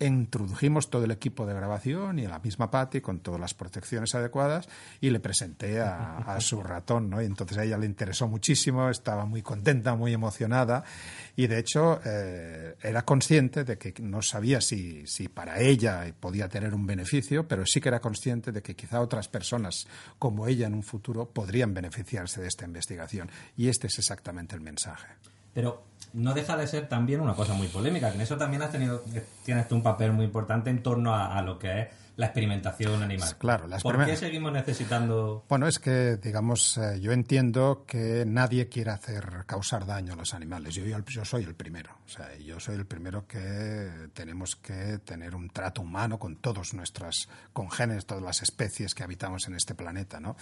introdujimos 0.00 0.90
todo 0.90 1.04
el 1.04 1.10
equipo 1.10 1.46
de 1.46 1.54
grabación 1.54 2.18
y 2.18 2.26
a 2.26 2.28
la 2.28 2.38
misma 2.38 2.70
Patty 2.70 3.00
con 3.00 3.20
todas 3.20 3.40
las 3.40 3.54
protecciones 3.54 4.14
adecuadas 4.14 4.68
y 5.00 5.10
le 5.10 5.20
presenté 5.20 5.80
a, 5.80 6.36
su 6.40 6.62
ratón, 6.62 7.10
¿no? 7.10 7.22
Y 7.22 7.26
entonces 7.26 7.58
a 7.58 7.64
ella 7.64 7.78
le 7.78 7.86
interesó 7.86 8.28
muchísimo, 8.28 8.90
estaba 8.90 9.24
muy 9.24 9.42
contenta, 9.42 9.94
muy 9.94 10.12
emocionada 10.12 10.84
y 11.36 11.46
de 11.46 11.58
hecho 11.58 12.00
eh, 12.04 12.76
era 12.82 13.04
consciente 13.04 13.64
de 13.64 13.78
que 13.78 13.94
no 14.02 14.20
sabía 14.20 14.60
si, 14.60 15.06
si 15.06 15.28
para 15.28 15.60
ella 15.60 16.12
podía 16.18 16.48
tener 16.48 16.74
un 16.74 16.86
beneficio, 16.86 17.46
pero 17.46 17.64
sí 17.66 17.80
que 17.80 17.88
era 17.88 18.00
consciente 18.00 18.52
de 18.52 18.62
que 18.62 18.74
quizá 18.74 19.00
otras 19.00 19.28
personas 19.28 19.86
como 20.18 20.46
ella 20.46 20.66
en 20.66 20.74
un 20.74 20.82
futuro 20.82 21.26
podrían 21.26 21.72
beneficiarse 21.72 22.40
de 22.40 22.48
esta 22.48 22.64
investigación 22.64 23.30
y 23.56 23.68
este 23.68 23.86
es 23.86 23.98
exactamente 23.98 24.54
el 24.54 24.60
mensaje. 24.60 25.08
Pero 25.54 25.84
no 26.14 26.32
deja 26.32 26.56
de 26.56 26.66
ser 26.66 26.88
también 26.88 27.20
una 27.20 27.34
cosa 27.34 27.52
muy 27.54 27.66
polémica, 27.66 28.08
que 28.08 28.14
en 28.14 28.22
eso 28.22 28.36
también 28.36 28.62
has 28.62 28.72
tenido, 28.72 29.02
tienes 29.44 29.70
un 29.72 29.82
papel 29.82 30.12
muy 30.12 30.24
importante 30.24 30.70
en 30.70 30.82
torno 30.82 31.14
a 31.14 31.42
lo 31.42 31.58
que 31.58 31.80
es 31.82 31.88
la 32.16 32.26
experimentación 32.26 33.02
animal. 33.02 33.36
Claro, 33.38 33.66
¿Por 33.82 34.04
qué 34.04 34.16
seguimos 34.16 34.52
necesitando...? 34.52 35.44
Bueno, 35.48 35.66
es 35.66 35.78
que, 35.78 36.16
digamos, 36.16 36.78
eh, 36.78 37.00
yo 37.00 37.12
entiendo 37.12 37.84
que 37.86 38.24
nadie 38.26 38.68
quiere 38.68 38.92
hacer, 38.92 39.44
causar 39.46 39.84
daño 39.84 40.12
a 40.12 40.16
los 40.16 40.32
animales. 40.34 40.74
Yo, 40.74 40.84
yo, 40.84 41.24
soy 41.24 41.42
el 41.44 41.54
primero. 41.54 41.90
O 42.06 42.08
sea, 42.08 42.36
yo 42.36 42.60
soy 42.60 42.76
el 42.76 42.86
primero 42.86 43.26
que 43.26 44.08
tenemos 44.12 44.54
que 44.56 44.98
tener 44.98 45.34
un 45.34 45.50
trato 45.50 45.82
humano 45.82 46.18
con 46.18 46.36
todos 46.36 46.74
nuestras 46.74 47.28
congéneres, 47.52 48.06
todas 48.06 48.22
las 48.22 48.42
especies 48.42 48.94
que 48.94 49.02
habitamos 49.02 49.48
en 49.48 49.54
este 49.54 49.74
planeta, 49.74 50.20
¿no? 50.20 50.36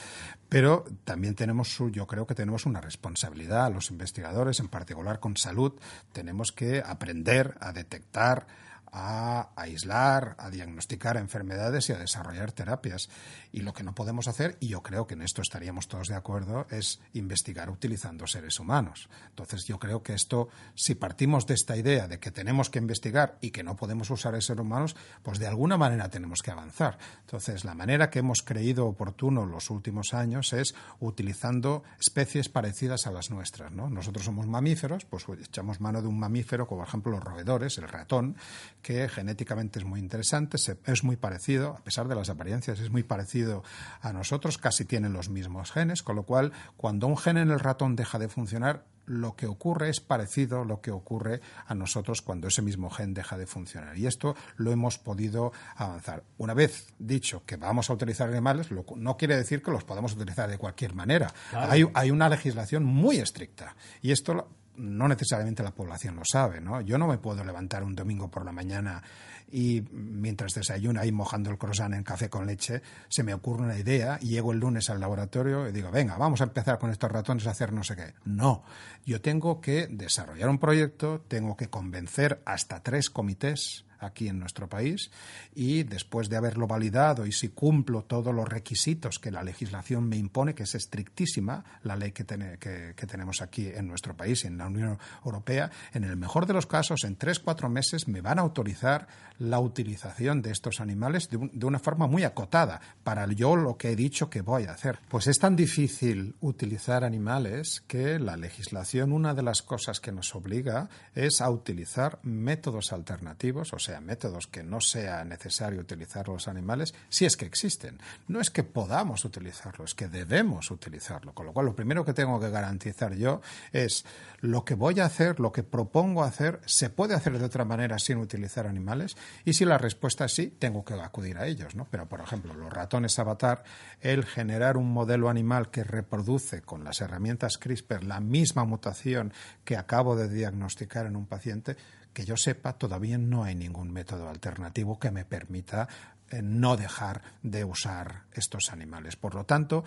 Pero 0.49 0.85
también 1.05 1.35
tenemos, 1.35 1.79
yo 1.91 2.07
creo 2.07 2.27
que 2.27 2.35
tenemos 2.35 2.67
una 2.67 2.81
responsabilidad, 2.81 3.73
los 3.73 3.91
investigadores, 3.91 4.61
en 4.61 4.69
particular 4.69 5.21
con 5.21 5.37
salud, 5.37 5.73
tenemos 6.13 6.53
que 6.53 6.83
aprender 6.85 7.57
a 7.61 7.73
detectar 7.73 8.47
a 8.93 9.49
aislar, 9.57 10.37
a 10.39 10.51
diagnosticar 10.51 11.17
enfermedades 11.17 11.89
y 11.89 11.93
a 11.93 11.99
desarrollar 11.99 12.53
terapias. 12.53 13.09
Y 13.51 13.61
lo 13.61 13.73
que 13.73 13.83
no 13.83 13.95
podemos 13.95 14.29
hacer, 14.29 14.57
y 14.61 14.69
yo 14.69 14.83
creo 14.83 15.07
que 15.07 15.15
en 15.15 15.23
esto 15.23 15.41
estaríamos 15.41 15.89
todos 15.89 16.09
de 16.09 16.15
acuerdo, 16.15 16.67
es 16.71 17.01
investigar 17.15 17.71
utilizando 17.71 18.27
seres 18.27 18.61
humanos. 18.61 19.09
Entonces 19.31 19.65
yo 19.65 19.79
creo 19.79 20.03
que 20.03 20.13
esto, 20.13 20.49
si 20.75 20.95
partimos 20.95 21.47
de 21.47 21.55
esta 21.55 21.77
idea 21.77 22.07
de 22.07 22.19
que 22.21 22.31
tenemos 22.31 22.69
que 22.69 22.79
investigar 22.79 23.39
y 23.41 23.51
que 23.51 23.63
no 23.63 23.77
podemos 23.77 24.11
usar 24.11 24.33
seres 24.43 24.61
humanos, 24.61 24.95
pues 25.23 25.39
de 25.39 25.47
alguna 25.47 25.77
manera 25.77 26.11
tenemos 26.11 26.43
que 26.43 26.51
avanzar. 26.51 26.99
Entonces 27.21 27.65
la 27.65 27.75
manera 27.75 28.11
que 28.11 28.19
hemos 28.19 28.43
creído 28.43 28.87
oportuno 28.87 29.47
los 29.47 29.71
últimos 29.71 30.13
años 30.13 30.53
es 30.53 30.75
utilizando 31.01 31.83
especies 31.99 32.49
parecidas 32.49 33.07
a 33.07 33.11
las 33.11 33.31
nuestras. 33.31 33.73
¿no? 33.73 33.89
Nosotros 33.89 34.25
somos 34.25 34.47
mamíferos, 34.47 35.05
pues 35.07 35.25
echamos 35.41 35.81
mano 35.81 36.03
de 36.03 36.09
un 36.09 36.19
mamífero, 36.19 36.67
como 36.67 36.83
por 36.83 36.89
ejemplo 36.89 37.13
los 37.13 37.25
roedores, 37.25 37.79
el 37.79 37.89
ratón, 37.89 38.37
que 38.83 39.09
genéticamente 39.09 39.79
es 39.79 39.85
muy 39.85 40.01
interesante, 40.01 40.59
es 40.87 41.05
muy 41.05 41.17
parecido, 41.17 41.77
a 41.79 41.85
pesar 41.85 42.09
de 42.09 42.15
las 42.15 42.29
apariencias, 42.29 42.81
es 42.81 42.91
muy 42.91 43.03
parecido 43.03 43.63
a 44.01 44.13
nosotros, 44.13 44.59
casi 44.59 44.85
tienen 44.85 45.13
los 45.13 45.29
mismos 45.29 45.73
genes, 45.73 46.03
con 46.03 46.17
lo 46.17 46.25
cual 46.25 46.53
cuando 46.77 47.07
un 47.07 47.17
gen 47.17 47.39
en 47.39 47.51
el 47.51 47.61
ratón 47.61 47.97
deja 47.97 48.19
de 48.19 48.29
funcionar, 48.29 48.85
lo 49.05 49.35
que 49.35 49.47
ocurre 49.47 49.89
es 49.89 50.01
parecido 50.01 50.63
a 50.63 50.65
lo 50.65 50.81
que 50.81 50.91
ocurre 50.91 51.41
a 51.67 51.75
nosotros 51.75 52.23
cuando 52.23 52.49
ese 52.49 52.63
mismo 52.63 52.89
gen 52.91 53.15
deja 53.15 53.37
de 53.37 53.47
funcionar. 53.47 53.99
Y 53.99 54.07
esto 54.07 54.37
lo 54.57 54.71
hemos 54.71 54.99
podido 54.99 55.53
avanzar. 55.77 56.23
Una 56.39 56.55
vez 56.55 56.87
dicho 56.99 57.43
que 57.45 57.57
vamos 57.57 57.91
a 57.91 57.95
utilizar 57.95 58.29
animales, 58.29 58.69
no 58.71 59.17
quiere 59.17 59.37
decir 59.37 59.63
que 59.63 59.71
los 59.71 59.85
podamos 59.85 60.15
utilizar 60.15 60.49
de 60.49 60.59
cualquier 60.59 60.95
manera. 60.95 61.33
Hay, 61.53 61.85
hay, 61.95 62.11
una 62.11 62.29
legislación 62.29 62.85
muy 62.85 63.17
estricta. 63.17 63.75
Y 64.03 64.13
esto 64.13 64.49
no 64.77 65.09
necesariamente 65.09 65.63
la 65.63 65.73
población 65.73 66.17
lo 66.17 66.23
sabe, 66.25 66.61
¿no? 66.61 66.81
Yo 66.81 66.99
no 66.99 67.07
me 67.07 67.19
puedo 67.19 67.45
levantar 67.45 67.85
un 67.85 67.95
domingo 67.95 68.31
por 68.31 68.45
la 68.45 68.53
mañana 68.53 69.03
y 69.51 69.83
mientras 69.93 70.55
desayuno 70.55 71.01
ahí 71.01 71.13
mojando 71.13 71.51
el 71.51 71.59
croissant 71.59 71.95
en 71.95 72.03
café 72.03 72.31
con 72.31 72.47
leche, 72.47 72.83
se 73.09 73.23
me 73.23 73.35
ocurre 73.35 73.65
una 73.65 73.79
idea 73.79 74.19
y 74.21 74.29
llego 74.29 74.53
el 74.53 74.59
lunes 74.59 74.89
al 74.89 75.01
laboratorio 75.01 75.69
y 75.69 75.73
digo, 75.73 75.91
venga, 75.91 76.17
vamos 76.17 76.41
a 76.41 76.45
empezar 76.45 76.79
con 76.79 76.91
estos 76.91 77.13
ratones 77.13 77.47
a 77.47 77.51
hacer 77.51 77.73
no 77.73 77.85
sé 77.85 77.95
qué. 77.95 78.15
No, 78.25 78.65
yo 79.05 79.21
tengo 79.21 79.61
que 79.61 79.89
desarrollar 79.89 80.49
un 80.49 80.59
proyecto, 80.59 81.21
tengo 81.29 81.57
que 81.57 81.69
convencer 81.69 82.41
hasta 82.47 82.83
tres 82.83 83.11
comités 83.11 83.85
aquí 84.03 84.29
en 84.29 84.39
nuestro 84.39 84.69
país 84.69 85.11
y 85.55 85.83
después 85.85 86.29
de 86.29 86.37
haberlo 86.37 86.67
validado 86.67 87.27
y 87.27 87.33
si 87.33 87.49
cumplo 87.49 88.03
todos 88.03 88.35
los 88.35 88.49
requisitos 88.49 89.19
que 89.19 89.31
la 89.31 89.43
legislación 89.43 90.09
me 90.09 90.17
impone, 90.17 90.55
que 90.55 90.65
es 90.65 90.75
estrictísima 90.75 91.65
la 91.83 91.97
ley 91.97 92.13
que, 92.13 92.25
tenemos 92.25 93.43
aquí 93.43 93.69
en 93.69 93.87
nuestro 93.87 94.17
país 94.17 94.45
y 94.45 94.49
en 94.49 94.59
la 94.59 94.67
Unión 94.67 94.99
Europea, 95.25 95.71
en 95.93 96.05
el 96.05 96.17
mejor 96.17 96.47
de 96.47 96.55
los 96.55 96.67
casos, 96.67 97.05
en 97.05 97.17
tres, 97.17 97.39
cuatro 97.39 97.69
meses 97.69 98.09
me 98.09 98.21
van 98.21 98.39
a 98.39 98.43
autorizar 98.43 99.07
la 99.39 99.59
utilización 99.59 100.43
de 100.43 100.51
estos 100.51 100.81
animales 100.81 101.29
de, 101.29 101.51
de 101.53 101.67
una 101.67 101.79
forma 101.79 102.07
muy 102.07 102.25
acotada 102.25 102.81
para 103.03 103.27
yo 103.33 103.57
lo 103.57 103.77
que 103.77 103.91
he 103.91 103.97
dicho 103.97 104.31
que 104.31 104.41
voy 104.41 104.65
a 104.65 104.73
hacer. 104.73 104.99
Pues 105.09 105.27
es 105.27 105.39
tan 105.39 105.57
difícil 105.57 106.37
utilizar 106.41 107.05
animales 107.05 107.83
que 107.87 108.19
la 108.19 108.37
legislación, 108.37 109.13
una 109.13 109.35
de 109.35 109.43
las 109.43 109.63
cosas 109.63 110.01
que 110.01 110.13
nos 110.13 110.35
obliga 110.35 110.89
es 111.15 111.41
a 111.41 111.51
utilizar 111.51 112.19
métodos 112.23 112.93
alternativos, 112.93 113.73
o 113.73 113.79
sea, 113.79 113.92
métodos 114.01 114.47
que 114.47 114.63
no 114.63 114.81
sea 114.81 115.25
necesario 115.25 115.81
utilizar 115.81 116.29
los 116.29 116.49
animales, 116.49 116.95
si 117.09 117.25
es 117.25 117.37
que 117.37 117.45
existen. 117.45 117.99
No 118.29 118.41
es 118.41 118.51
que 118.51 118.63
podamos 118.63 119.25
utilizarlo, 119.25 119.85
es 119.85 119.95
que 119.95 120.09
debemos 120.09 120.71
utilizarlo. 120.71 121.35
Con 121.35 121.47
lo 121.47 121.53
cual, 121.53 121.67
lo 121.67 121.77
primero 121.77 122.05
que 122.05 122.15
tengo 122.15 122.41
que 122.41 122.51
garantizar 122.51 123.15
yo 123.15 123.41
es 123.73 124.05
lo 124.41 124.65
que 124.65 124.75
voy 124.75 125.01
a 125.01 125.07
hacer, 125.07 125.41
lo 125.41 125.53
que 125.53 125.63
propongo 125.63 126.25
hacer, 126.25 126.61
se 126.67 126.91
puede 126.91 127.15
hacer 127.15 127.39
de 127.39 127.45
otra 127.45 127.65
manera 127.65 127.99
sin 127.99 128.19
utilizar 128.19 128.67
animales 128.67 129.17
y 129.45 129.55
si 129.55 129.65
la 129.65 129.79
respuesta 129.79 130.25
es 130.25 130.35
sí, 130.35 130.49
tengo 130.59 130.85
que 130.85 130.95
acudir 130.95 131.39
a 131.39 131.47
ellos. 131.47 131.75
¿no? 131.75 131.87
Pero, 131.91 132.09
por 132.09 132.21
ejemplo, 132.21 132.55
los 132.55 132.73
ratones 132.73 133.19
avatar, 133.19 133.65
el 134.01 134.25
generar 134.25 134.77
un 134.77 134.93
modelo 134.93 135.29
animal 135.29 135.71
que 135.71 135.85
reproduce 135.85 136.63
con 136.63 136.85
las 136.85 137.01
herramientas 137.01 137.59
CRISPR 137.59 138.05
la 138.05 138.21
misma 138.21 138.65
mutación 138.65 139.33
que 139.65 139.77
acabo 139.77 140.17
de 140.17 140.29
diagnosticar 140.29 141.07
en 141.07 141.17
un 141.17 141.27
paciente, 141.27 141.77
que 142.13 142.25
yo 142.25 142.37
sepa, 142.37 142.75
todavía 142.75 143.19
no 143.19 143.45
hay 143.45 143.55
ningún 143.55 143.93
método 143.93 144.29
alternativo 144.29 144.99
que 144.99 145.11
me 145.11 145.25
permita 145.25 145.89
eh, 146.31 146.41
no 146.43 146.77
dejar 146.77 147.23
de 147.43 147.65
usar 147.65 148.25
estos 148.33 148.73
animales. 148.73 149.17
Por 149.17 149.35
lo 149.35 149.45
tanto, 149.45 149.85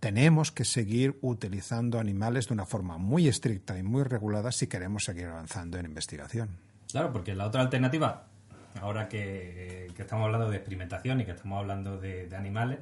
tenemos 0.00 0.50
que 0.50 0.64
seguir 0.64 1.18
utilizando 1.20 1.98
animales 1.98 2.48
de 2.48 2.54
una 2.54 2.66
forma 2.66 2.98
muy 2.98 3.28
estricta 3.28 3.78
y 3.78 3.82
muy 3.82 4.02
regulada 4.02 4.52
si 4.52 4.66
queremos 4.66 5.04
seguir 5.04 5.26
avanzando 5.26 5.78
en 5.78 5.86
investigación. 5.86 6.50
Claro, 6.90 7.12
porque 7.12 7.34
la 7.34 7.46
otra 7.46 7.62
alternativa, 7.62 8.24
ahora 8.80 9.08
que, 9.08 9.86
estamos 9.96 10.26
hablando 10.26 10.50
de 10.50 10.56
experimentación 10.56 11.20
y 11.20 11.24
que 11.24 11.30
estamos 11.30 11.58
hablando 11.58 11.98
de 11.98 12.28
animales, 12.36 12.80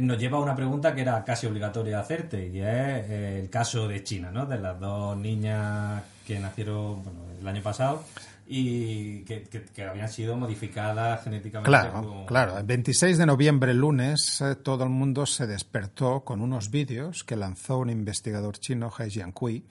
nos 0.00 0.18
lleva 0.18 0.38
a 0.38 0.40
una 0.40 0.56
pregunta 0.56 0.94
que 0.94 1.02
era 1.02 1.24
casi 1.24 1.46
obligatoria 1.46 2.00
hacerte 2.00 2.48
y 2.48 2.58
es 2.58 2.64
eh, 2.66 3.40
el 3.42 3.50
caso 3.50 3.86
de 3.86 4.02
China, 4.02 4.30
¿no? 4.30 4.46
De 4.46 4.58
las 4.58 4.78
dos 4.78 5.16
niñas 5.16 6.02
que 6.26 6.38
nacieron 6.38 7.02
el 7.40 7.46
año 7.46 7.62
pasado 7.62 8.02
y 8.46 9.24
que, 9.24 9.46
habían 9.88 10.08
sido 10.08 10.36
modificadas 10.36 11.24
genéticamente. 11.24 11.68
Claro, 11.68 12.24
claro. 12.26 12.58
El 12.58 12.64
26 12.64 13.16
de 13.16 13.26
noviembre, 13.26 13.72
lunes, 13.72 14.40
eh, 14.40 14.56
todo 14.56 14.84
el 14.84 14.90
mundo 14.90 15.24
se 15.26 15.46
despertó 15.46 16.24
con 16.24 16.42
unos 16.42 16.70
vídeos 16.70 17.24
que 17.24 17.36
lanzó 17.36 17.78
un 17.78 17.90
investigador 17.90 18.58
chino, 18.58 18.92
He 18.98 19.08
Jiankui, 19.08 19.64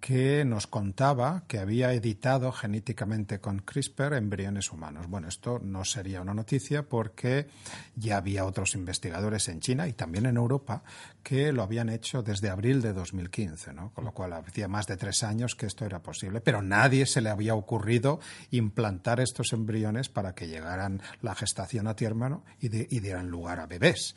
que 0.00 0.44
nos 0.44 0.66
contaba 0.66 1.44
que 1.46 1.58
había 1.58 1.92
editado 1.92 2.50
genéticamente 2.52 3.38
con 3.38 3.60
CRISPR 3.60 4.14
embriones 4.14 4.72
humanos. 4.72 5.06
Bueno, 5.08 5.28
esto 5.28 5.60
no 5.62 5.84
sería 5.84 6.22
una 6.22 6.34
noticia 6.34 6.82
porque 6.82 7.46
ya 7.94 8.16
había 8.16 8.46
otros 8.46 8.74
investigadores 8.74 9.48
en 9.48 9.60
China 9.60 9.86
y 9.86 9.92
también 9.92 10.26
en 10.26 10.36
Europa 10.36 10.82
que 11.22 11.52
lo 11.52 11.62
habían 11.62 11.90
hecho 11.90 12.22
desde 12.22 12.48
abril 12.48 12.80
de 12.80 12.94
2015, 12.94 13.74
¿no? 13.74 13.92
con 13.92 14.04
lo 14.04 14.12
cual 14.12 14.32
hacía 14.32 14.68
más 14.68 14.86
de 14.86 14.96
tres 14.96 15.22
años 15.22 15.54
que 15.54 15.66
esto 15.66 15.84
era 15.84 16.02
posible, 16.02 16.40
pero 16.40 16.62
nadie 16.62 17.04
se 17.04 17.20
le 17.20 17.28
había 17.28 17.54
ocurrido 17.54 18.20
implantar 18.50 19.20
estos 19.20 19.52
embriones 19.52 20.08
para 20.08 20.34
que 20.34 20.48
llegaran 20.48 21.02
la 21.20 21.34
gestación 21.34 21.86
a 21.86 21.94
término 21.94 22.42
y, 22.60 22.66
y 22.66 23.00
dieran 23.00 23.28
lugar 23.28 23.60
a 23.60 23.66
bebés. 23.66 24.14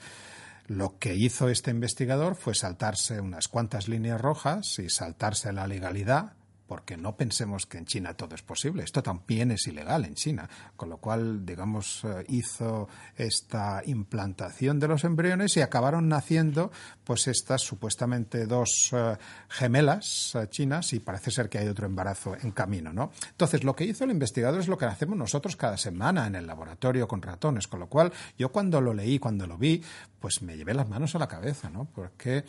Lo 0.68 0.98
que 0.98 1.16
hizo 1.16 1.50
este 1.50 1.72
investigador 1.72 2.36
fue 2.36 2.56
saltarse 2.56 3.20
unas 3.20 3.48
cuantas 3.48 3.88
líneas 3.88 4.22
rojas 4.22 4.80
y 4.80 4.90
saltarse 4.90 5.52
la 5.52 5.68
legalidad 5.68 6.34
porque 6.74 6.98
no 6.98 7.16
pensemos 7.16 7.68
que 7.68 7.78
en 7.78 7.86
China 7.86 8.16
todo 8.16 8.34
es 8.34 8.42
posible. 8.42 8.84
Esto 8.84 9.04
también 9.04 9.52
es 9.52 9.68
ilegal 9.68 10.06
en 10.06 10.16
China, 10.16 10.50
con 10.76 10.90
lo 10.90 10.98
cual, 10.98 11.46
digamos, 11.46 12.04
eh, 12.04 12.26
hizo 12.30 12.90
esta 13.16 13.84
implantación 13.86 14.80
de 14.80 14.88
los 14.88 15.04
embriones 15.04 15.56
y 15.56 15.62
acabaron 15.62 16.10
naciendo, 16.10 16.72
pues 17.04 17.28
estas 17.28 17.62
supuestamente 17.62 18.48
dos 18.48 18.90
eh, 18.92 19.18
gemelas 19.50 20.34
eh, 20.34 20.48
chinas 20.50 20.94
y 20.94 21.00
parece 21.00 21.30
ser 21.30 21.48
que 21.48 21.60
hay 21.60 21.68
otro 21.68 21.86
embarazo 21.86 22.36
en 22.42 22.50
camino, 22.50 22.92
¿no? 22.92 23.12
Entonces, 23.30 23.64
lo 23.64 23.76
que 23.76 23.84
hizo 23.84 24.06
el 24.06 24.10
investigador 24.10 24.60
es 24.60 24.68
lo 24.68 24.80
que 24.80 24.86
hacemos 24.86 25.16
nosotros 25.16 25.56
cada 25.56 25.78
semana 25.78 26.26
en 26.26 26.34
el 26.34 26.48
laboratorio 26.48 27.08
con 27.08 27.22
ratones, 27.22 27.68
con 27.68 27.82
lo 27.82 27.88
cual 27.88 28.12
yo 28.36 28.52
cuando 28.52 28.82
lo 28.82 28.96
leí, 28.96 29.20
cuando 29.20 29.46
lo 29.46 29.60
vi, 29.60 29.84
pues 30.20 30.42
me 30.42 30.58
llevé 30.58 30.74
las 30.74 30.90
manos 30.90 31.14
a 31.14 31.20
la 31.20 31.28
cabeza, 31.28 31.70
¿no? 31.70 31.86
Porque 31.94 32.46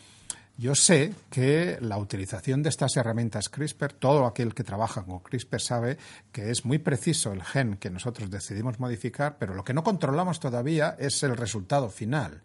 yo 0.57 0.75
sé 0.75 1.13
que 1.31 1.79
la 1.81 1.99
utilización 1.99 2.63
de 2.63 2.69
estas 2.69 2.97
herramientas 2.97 3.49
CRISPR, 3.49 3.93
todo 3.93 4.25
aquel 4.25 4.55
que 4.55 4.63
trabaja 4.63 5.03
con 5.05 5.19
CRISPR 5.19 5.61
sabe 5.61 5.99
que 6.31 6.51
es 6.51 6.65
muy 6.65 6.79
preciso 6.79 7.33
el 7.33 7.43
gen 7.43 7.77
que 7.77 7.91
nosotros 7.91 8.31
decidimos 8.31 8.79
modificar, 8.79 9.37
pero 9.39 9.55
lo 9.55 9.65
que 9.65 9.75
no 9.75 9.83
controlamos 9.83 10.39
todavía 10.39 10.95
es 10.99 11.23
el 11.25 11.37
resultado 11.37 11.91
final, 11.91 12.43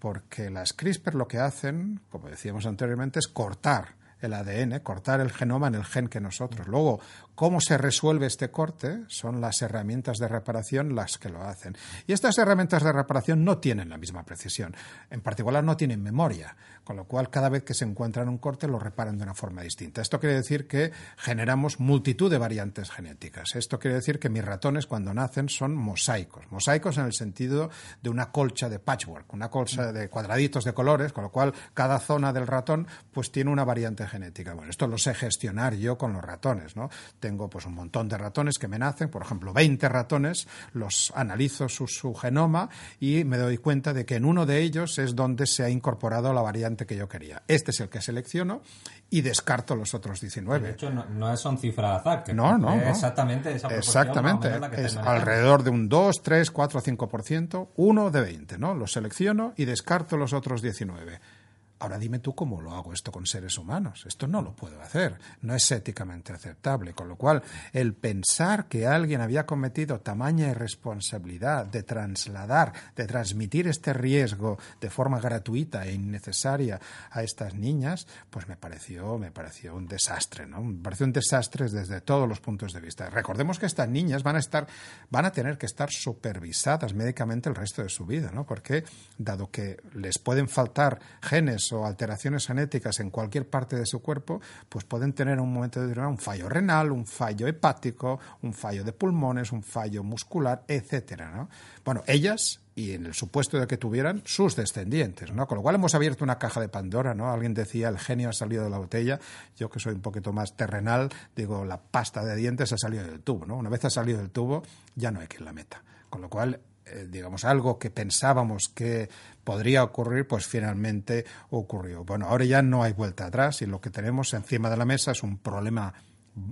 porque 0.00 0.50
las 0.50 0.72
CRISPR 0.72 1.14
lo 1.14 1.28
que 1.28 1.38
hacen, 1.38 2.00
como 2.10 2.28
decíamos 2.28 2.66
anteriormente, 2.66 3.20
es 3.20 3.28
cortar 3.28 4.01
el 4.22 4.32
ADN, 4.34 4.80
cortar 4.80 5.20
el 5.20 5.32
genoma 5.32 5.68
en 5.68 5.74
el 5.74 5.84
gen 5.84 6.08
que 6.08 6.20
nosotros. 6.20 6.66
Luego, 6.66 7.00
cómo 7.34 7.60
se 7.60 7.76
resuelve 7.76 8.26
este 8.26 8.50
corte 8.50 9.02
son 9.08 9.40
las 9.40 9.62
herramientas 9.62 10.18
de 10.18 10.28
reparación 10.28 10.94
las 10.94 11.18
que 11.18 11.28
lo 11.28 11.42
hacen. 11.42 11.76
Y 12.06 12.12
estas 12.12 12.38
herramientas 12.38 12.82
de 12.82 12.92
reparación 12.92 13.44
no 13.44 13.58
tienen 13.58 13.88
la 13.88 13.98
misma 13.98 14.24
precisión. 14.24 14.74
En 15.10 15.20
particular, 15.20 15.64
no 15.64 15.76
tienen 15.76 16.02
memoria, 16.02 16.56
con 16.84 16.96
lo 16.96 17.04
cual 17.04 17.30
cada 17.30 17.48
vez 17.48 17.64
que 17.64 17.74
se 17.74 17.84
encuentran 17.84 18.28
un 18.28 18.38
corte 18.38 18.68
lo 18.68 18.78
reparan 18.78 19.18
de 19.18 19.24
una 19.24 19.34
forma 19.34 19.62
distinta. 19.62 20.02
Esto 20.02 20.20
quiere 20.20 20.36
decir 20.36 20.66
que 20.66 20.92
generamos 21.16 21.80
multitud 21.80 22.30
de 22.30 22.38
variantes 22.38 22.90
genéticas. 22.90 23.54
Esto 23.54 23.78
quiere 23.78 23.96
decir 23.96 24.18
que 24.18 24.28
mis 24.28 24.44
ratones 24.44 24.86
cuando 24.86 25.12
nacen 25.12 25.48
son 25.48 25.74
mosaicos. 25.74 26.50
Mosaicos 26.50 26.98
en 26.98 27.06
el 27.06 27.12
sentido 27.12 27.70
de 28.02 28.10
una 28.10 28.30
colcha 28.30 28.68
de 28.68 28.78
patchwork, 28.78 29.32
una 29.32 29.50
colcha 29.50 29.92
de 29.92 30.08
cuadraditos 30.08 30.64
de 30.64 30.74
colores, 30.74 31.12
con 31.12 31.24
lo 31.24 31.30
cual 31.30 31.52
cada 31.74 31.98
zona 31.98 32.32
del 32.32 32.46
ratón 32.46 32.86
pues 33.12 33.32
tiene 33.32 33.50
una 33.50 33.64
variante 33.64 34.06
genética. 34.12 34.52
Bueno, 34.52 34.70
esto 34.70 34.86
lo 34.86 34.98
sé 34.98 35.14
gestionar 35.14 35.74
yo 35.74 35.96
con 35.96 36.12
los 36.12 36.22
ratones, 36.22 36.76
¿no? 36.76 36.90
Tengo 37.18 37.48
pues 37.48 37.64
un 37.64 37.74
montón 37.74 38.08
de 38.08 38.18
ratones 38.18 38.58
que 38.58 38.68
me 38.68 38.78
nacen, 38.78 39.08
por 39.08 39.22
ejemplo, 39.22 39.52
20 39.52 39.88
ratones, 39.88 40.46
los 40.74 41.12
analizo 41.16 41.68
su, 41.68 41.86
su 41.86 42.14
genoma 42.14 42.68
y 43.00 43.24
me 43.24 43.38
doy 43.38 43.56
cuenta 43.58 43.92
de 43.92 44.04
que 44.04 44.16
en 44.16 44.26
uno 44.26 44.44
de 44.44 44.60
ellos 44.60 44.98
es 44.98 45.16
donde 45.16 45.46
se 45.46 45.64
ha 45.64 45.70
incorporado 45.70 46.32
la 46.34 46.42
variante 46.42 46.84
que 46.86 46.96
yo 46.96 47.08
quería. 47.08 47.42
Este 47.48 47.70
es 47.70 47.80
el 47.80 47.88
que 47.88 48.02
selecciono 48.02 48.62
y 49.08 49.22
descarto 49.22 49.74
los 49.76 49.94
otros 49.94 50.20
19. 50.20 50.66
De 50.66 50.72
hecho, 50.72 50.90
no, 50.90 51.36
son 51.36 51.56
cifras 51.58 52.00
azar, 52.00 52.22
que 52.22 52.34
no, 52.34 52.58
no, 52.58 52.74
exactamente 52.74 53.54
esa 53.54 53.68
Exactamente, 53.68 54.50
es 54.76 54.96
alrededor 54.96 55.62
de 55.62 55.70
un 55.70 55.88
2, 55.88 56.22
3, 56.22 56.50
4, 56.50 56.80
5%, 56.80 57.68
uno 57.76 58.10
de 58.10 58.20
20, 58.20 58.58
¿no? 58.58 58.74
Los 58.74 58.92
selecciono 58.92 59.54
y 59.56 59.64
descarto 59.64 60.16
los 60.16 60.32
otros 60.32 60.60
19 60.60 61.41
Ahora 61.82 61.98
dime 61.98 62.20
tú 62.20 62.32
cómo 62.32 62.60
lo 62.60 62.76
hago 62.76 62.92
esto 62.92 63.10
con 63.10 63.26
seres 63.26 63.58
humanos. 63.58 64.04
Esto 64.06 64.28
no 64.28 64.40
lo 64.40 64.54
puedo 64.54 64.80
hacer. 64.80 65.18
No 65.40 65.52
es 65.52 65.68
éticamente 65.72 66.32
aceptable. 66.32 66.92
Con 66.92 67.08
lo 67.08 67.16
cual, 67.16 67.42
el 67.72 67.94
pensar 67.94 68.66
que 68.66 68.86
alguien 68.86 69.20
había 69.20 69.46
cometido 69.46 69.98
tamaña 69.98 70.48
irresponsabilidad 70.48 71.66
de 71.66 71.82
trasladar, 71.82 72.72
de 72.94 73.04
transmitir 73.06 73.66
este 73.66 73.92
riesgo 73.92 74.60
de 74.80 74.90
forma 74.90 75.18
gratuita 75.18 75.84
e 75.84 75.94
innecesaria 75.94 76.78
a 77.10 77.24
estas 77.24 77.54
niñas, 77.54 78.06
pues 78.30 78.46
me 78.46 78.56
pareció, 78.56 79.18
me 79.18 79.32
pareció 79.32 79.74
un 79.74 79.88
desastre, 79.88 80.46
¿no? 80.46 80.62
Me 80.62 80.80
pareció 80.80 81.04
un 81.04 81.12
desastre 81.12 81.68
desde 81.68 82.00
todos 82.00 82.28
los 82.28 82.38
puntos 82.38 82.72
de 82.72 82.80
vista. 82.80 83.10
Recordemos 83.10 83.58
que 83.58 83.66
estas 83.66 83.88
niñas 83.88 84.22
van 84.22 84.36
a 84.36 84.38
estar, 84.38 84.68
van 85.10 85.24
a 85.24 85.32
tener 85.32 85.58
que 85.58 85.66
estar 85.66 85.90
supervisadas 85.90 86.94
médicamente 86.94 87.48
el 87.48 87.56
resto 87.56 87.82
de 87.82 87.88
su 87.88 88.06
vida, 88.06 88.30
¿no? 88.32 88.46
Porque, 88.46 88.84
dado 89.18 89.50
que 89.50 89.82
les 89.94 90.20
pueden 90.20 90.48
faltar 90.48 91.00
genes 91.20 91.71
o 91.72 91.86
alteraciones 91.86 92.46
genéticas 92.46 93.00
en 93.00 93.10
cualquier 93.10 93.48
parte 93.48 93.76
de 93.76 93.86
su 93.86 94.00
cuerpo, 94.00 94.40
pues 94.68 94.84
pueden 94.84 95.12
tener 95.12 95.34
en 95.34 95.40
un 95.40 95.52
momento 95.52 95.80
determinado 95.80 96.10
un 96.10 96.18
fallo 96.18 96.48
renal, 96.48 96.92
un 96.92 97.06
fallo 97.06 97.46
hepático, 97.46 98.18
un 98.42 98.52
fallo 98.52 98.84
de 98.84 98.92
pulmones, 98.92 99.52
un 99.52 99.62
fallo 99.62 100.02
muscular, 100.02 100.64
etcétera, 100.68 101.30
¿no? 101.30 101.48
Bueno, 101.84 102.02
ellas 102.06 102.60
y 102.74 102.92
en 102.92 103.06
el 103.06 103.14
supuesto 103.14 103.58
de 103.58 103.66
que 103.66 103.76
tuvieran 103.76 104.22
sus 104.24 104.56
descendientes, 104.56 105.32
¿no? 105.32 105.46
Con 105.46 105.56
lo 105.56 105.62
cual 105.62 105.74
hemos 105.74 105.94
abierto 105.94 106.24
una 106.24 106.38
caja 106.38 106.60
de 106.60 106.68
Pandora, 106.68 107.14
¿no? 107.14 107.30
Alguien 107.30 107.54
decía 107.54 107.88
el 107.88 107.98
genio 107.98 108.30
ha 108.30 108.32
salido 108.32 108.64
de 108.64 108.70
la 108.70 108.78
botella, 108.78 109.20
yo 109.56 109.70
que 109.70 109.78
soy 109.78 109.94
un 109.94 110.00
poquito 110.00 110.32
más 110.32 110.56
terrenal, 110.56 111.10
digo 111.36 111.64
la 111.64 111.80
pasta 111.80 112.24
de 112.24 112.34
dientes 112.36 112.72
ha 112.72 112.78
salido 112.78 113.04
del 113.04 113.20
tubo, 113.20 113.46
¿no? 113.46 113.56
Una 113.56 113.68
vez 113.68 113.84
ha 113.84 113.90
salido 113.90 114.18
del 114.18 114.30
tubo, 114.30 114.62
ya 114.94 115.10
no 115.10 115.20
hay 115.20 115.26
quien 115.26 115.44
la 115.44 115.52
meta. 115.52 115.82
Con 116.08 116.20
lo 116.20 116.28
cual 116.28 116.60
eh, 116.84 117.06
digamos, 117.08 117.44
algo 117.44 117.78
que 117.78 117.90
pensábamos 117.90 118.68
que 118.68 119.08
podría 119.44 119.82
ocurrir, 119.82 120.26
pues 120.26 120.46
finalmente 120.46 121.24
ocurrió. 121.50 122.04
Bueno, 122.04 122.26
ahora 122.26 122.44
ya 122.44 122.62
no 122.62 122.82
hay 122.82 122.92
vuelta 122.92 123.26
atrás 123.26 123.62
y 123.62 123.66
lo 123.66 123.80
que 123.80 123.90
tenemos 123.90 124.34
encima 124.34 124.70
de 124.70 124.76
la 124.76 124.84
mesa 124.84 125.12
es 125.12 125.22
un 125.22 125.38
problema 125.38 125.92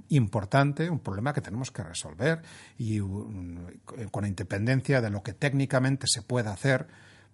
importante, 0.09 0.91
un 0.91 1.01
problema 1.01 1.33
que 1.33 1.41
tenemos 1.41 1.71
que 1.71 1.83
resolver 1.83 2.43
y 2.79 3.01
con 4.11 4.27
independencia 4.27 5.01
de 5.01 5.11
lo 5.11 5.23
que 5.23 5.33
técnicamente 5.33 6.07
se 6.07 6.23
pueda 6.23 6.53
hacer, 6.53 6.87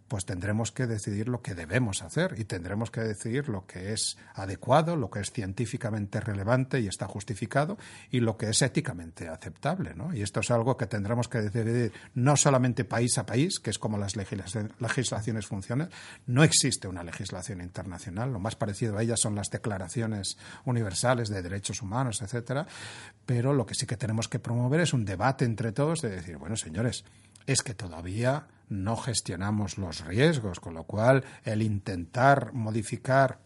pues 0.09 0.25
tendremos 0.25 0.73
que 0.73 0.87
decidir 0.87 1.29
lo 1.29 1.42
que 1.42 1.55
debemos 1.55 2.03
hacer 2.03 2.35
y 2.38 2.45
tendremos 2.45 2.90
que 2.90 3.01
decidir 3.01 3.49
lo 3.49 3.66
que 3.66 3.92
es 3.92 4.16
adecuado, 4.35 4.97
lo 4.97 5.11
que 5.11 5.21
es 5.21 5.33
científicamente 5.33 6.21
relevante 6.21 6.81
y 6.81 6.87
está 6.87 7.07
justificado 7.07 7.77
y 8.11 8.21
lo 8.21 8.37
que 8.37 8.51
es 8.51 8.62
éticamente 8.62 9.29
aceptable. 9.29 9.95
¿no? 9.95 10.14
Y 10.14 10.23
esto 10.23 10.40
es 10.40 10.51
algo 10.51 10.77
que 10.77 10.87
tendremos 10.87 11.29
que 11.29 11.40
decidir 11.40 11.92
no 12.14 12.37
solamente 12.37 12.85
país 12.85 13.19
a 13.19 13.27
país, 13.27 13.59
que 13.59 13.71
es 13.71 13.79
como 13.79 13.99
las 13.99 14.16
legislaciones 14.16 15.47
funcionan, 15.47 15.90
no 16.27 16.45
existe 16.45 16.88
una 16.88 17.03
legislación 17.03 17.61
internacional, 17.61 18.33
lo 18.33 18.38
más 18.38 18.57
parecido 18.57 18.97
a 18.99 19.03
ellas 19.03 19.21
son 19.21 19.35
las 19.35 19.51
declaraciones 19.51 20.38
universales 20.64 21.29
de 21.29 21.42
derechos 21.42 21.83
humanos, 21.83 22.23
etcétera, 22.23 22.66
pero 23.25 23.53
lo 23.53 23.66
que 23.66 23.75
sí 23.75 23.87
que 23.87 23.97
tenemos 23.97 24.29
que 24.29 24.38
promover 24.38 24.81
es 24.81 24.92
un 24.92 25.05
debate 25.05 25.45
entre 25.45 25.73
todos 25.73 26.01
de 26.01 26.11
decir, 26.11 26.37
bueno, 26.37 26.57
señores, 26.57 27.05
es 27.47 27.62
que 27.62 27.75
todavía 27.75 28.47
no 28.69 28.97
gestionamos 28.97 29.79
los 29.79 30.05
riesgos, 30.05 30.61
con 30.61 30.75
lo 30.75 30.85
cual 30.85 31.25
el 31.45 31.63
intentar 31.63 32.53
modificar 32.53 33.41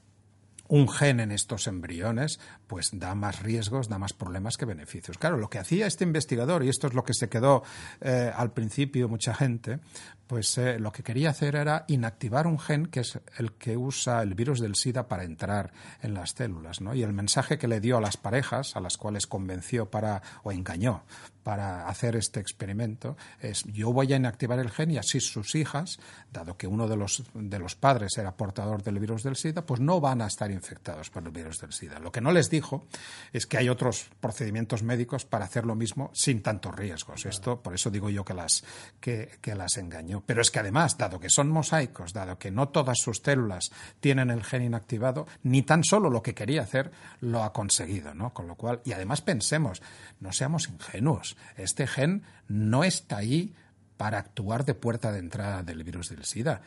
un 0.69 0.89
gen 0.89 1.21
en 1.21 1.33
estos 1.33 1.67
embriones, 1.67 2.39
pues 2.71 2.91
da 2.93 3.17
más 3.17 3.43
riesgos, 3.43 3.89
da 3.89 3.99
más 3.99 4.13
problemas 4.13 4.57
que 4.57 4.65
beneficios. 4.65 5.19
Claro, 5.19 5.39
lo 5.39 5.51
que 5.51 5.59
hacía 5.59 5.89
este 5.89 6.05
investigador, 6.05 6.63
y 6.63 6.69
esto 6.69 6.87
es 6.87 6.95
lo 6.95 7.03
que 7.03 7.15
se 7.15 7.29
quedó 7.29 7.65
eh, 8.01 8.31
al 8.33 8.53
principio 8.53 9.09
mucha 9.09 9.35
gente, 9.35 9.81
pues 10.29 10.57
eh, 10.59 10.79
lo 10.79 10.93
que 10.93 11.03
quería 11.03 11.31
hacer 11.31 11.57
era 11.57 11.85
inactivar 11.89 12.47
un 12.47 12.61
gen 12.61 12.87
que 12.87 13.01
es 13.01 13.19
el 13.39 13.55
que 13.55 13.77
usa 13.77 14.23
el 14.23 14.35
virus 14.35 14.61
del 14.61 14.77
SIDA 14.77 15.09
para 15.09 15.25
entrar 15.25 15.73
en 16.01 16.15
las 16.15 16.31
células, 16.31 16.81
¿no? 16.81 16.95
Y 16.95 17.03
el 17.03 17.13
mensaje 17.13 17.59
que 17.59 17.67
le 17.67 17.81
dio 17.81 17.97
a 17.97 18.01
las 18.01 18.17
parejas, 18.17 18.77
a 18.77 18.81
las 18.81 18.97
cuales 18.97 19.27
convenció 19.27 19.91
para 19.91 20.23
o 20.45 20.53
engañó 20.53 21.03
para 21.43 21.89
hacer 21.89 22.17
este 22.17 22.39
experimento 22.39 23.17
es 23.41 23.65
yo 23.65 23.93
voy 23.93 24.13
a 24.13 24.17
inactivar 24.17 24.59
el 24.59 24.71
gen 24.71 24.93
y 24.93 24.99
así 24.99 25.21
sus 25.21 25.55
hijas, 25.55 25.99
dado 26.33 26.57
que 26.57 26.67
uno 26.67 26.87
de 26.87 26.97
los, 26.97 27.25
de 27.35 27.59
los 27.59 27.75
padres 27.75 28.17
era 28.19 28.37
portador 28.37 28.83
del 28.83 28.99
virus 28.99 29.23
del 29.23 29.37
SIDA, 29.37 29.65
pues 29.65 29.81
no 29.81 30.01
van 30.01 30.23
a 30.23 30.27
estar 30.27 30.51
infectados 30.51 31.11
por 31.11 31.25
el 31.25 31.31
virus 31.31 31.59
del 31.59 31.73
SIDA. 31.73 31.99
Lo 31.99 32.13
que 32.13 32.21
no 32.21 32.31
les 32.31 32.51
dijo 32.61 32.85
es 33.33 33.46
que 33.46 33.57
hay 33.57 33.68
otros 33.68 34.11
procedimientos 34.20 34.83
médicos 34.83 35.25
para 35.25 35.46
hacer 35.46 35.64
lo 35.64 35.75
mismo 35.75 36.11
sin 36.12 36.42
tantos 36.42 36.75
riesgos. 36.75 37.25
Esto, 37.25 37.62
por 37.62 37.75
eso 37.75 37.90
digo 37.90 38.11
yo 38.11 38.25
que 38.25 38.35
las, 38.35 38.64
que, 39.01 39.38
que 39.40 39.55
las 39.55 39.77
engañó. 39.79 40.23
Pero 40.27 40.42
es 40.42 40.51
que 40.51 40.59
además, 40.59 40.99
dado 40.99 41.18
que 41.18 41.31
son 41.31 41.49
mosaicos, 41.49 42.12
dado 42.12 42.38
que 42.38 42.51
no 42.51 42.68
todas 42.68 42.99
sus 42.99 43.18
células 43.18 43.70
tienen 44.01 44.31
el 44.31 44.44
gen 44.44 44.62
inactivado, 44.62 45.27
ni 45.42 45.62
tan 45.62 45.85
solo 45.85 46.11
lo 46.11 46.23
que 46.23 46.35
quería 46.35 46.62
hacer 46.62 46.90
lo 47.20 47.42
ha 47.42 47.53
conseguido, 47.53 48.14
¿no? 48.14 48.35
Con 48.35 48.46
lo 48.46 48.57
cual, 48.57 48.81
y 48.85 48.92
además 48.92 49.23
pensemos, 49.23 49.81
no 50.20 50.33
seamos 50.33 50.68
ingenuos, 50.68 51.37
este 51.57 51.87
gen 51.87 52.23
no 52.49 52.85
está 52.85 53.18
ahí 53.18 53.55
para 53.96 54.18
actuar 54.18 54.64
de 54.64 54.75
puerta 54.75 55.12
de 55.12 55.18
entrada 55.18 55.62
del 55.62 55.85
virus 55.85 56.09
del 56.09 56.25
SIDA, 56.25 56.61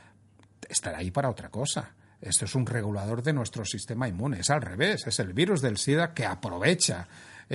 estará 0.70 1.00
ahí 1.00 1.12
para 1.12 1.30
otra 1.30 1.50
cosa. 1.50 1.92
Esto 2.24 2.46
es 2.46 2.56
un 2.56 2.66
regulador 2.66 3.22
de 3.22 3.34
nuestro 3.34 3.66
sistema 3.66 4.08
inmune, 4.08 4.40
es 4.40 4.50
al 4.50 4.62
revés, 4.62 5.06
es 5.06 5.20
el 5.20 5.34
virus 5.34 5.62
del 5.62 5.78
SIDA 5.78 6.14
que 6.14 6.26
aprovecha 6.26 7.06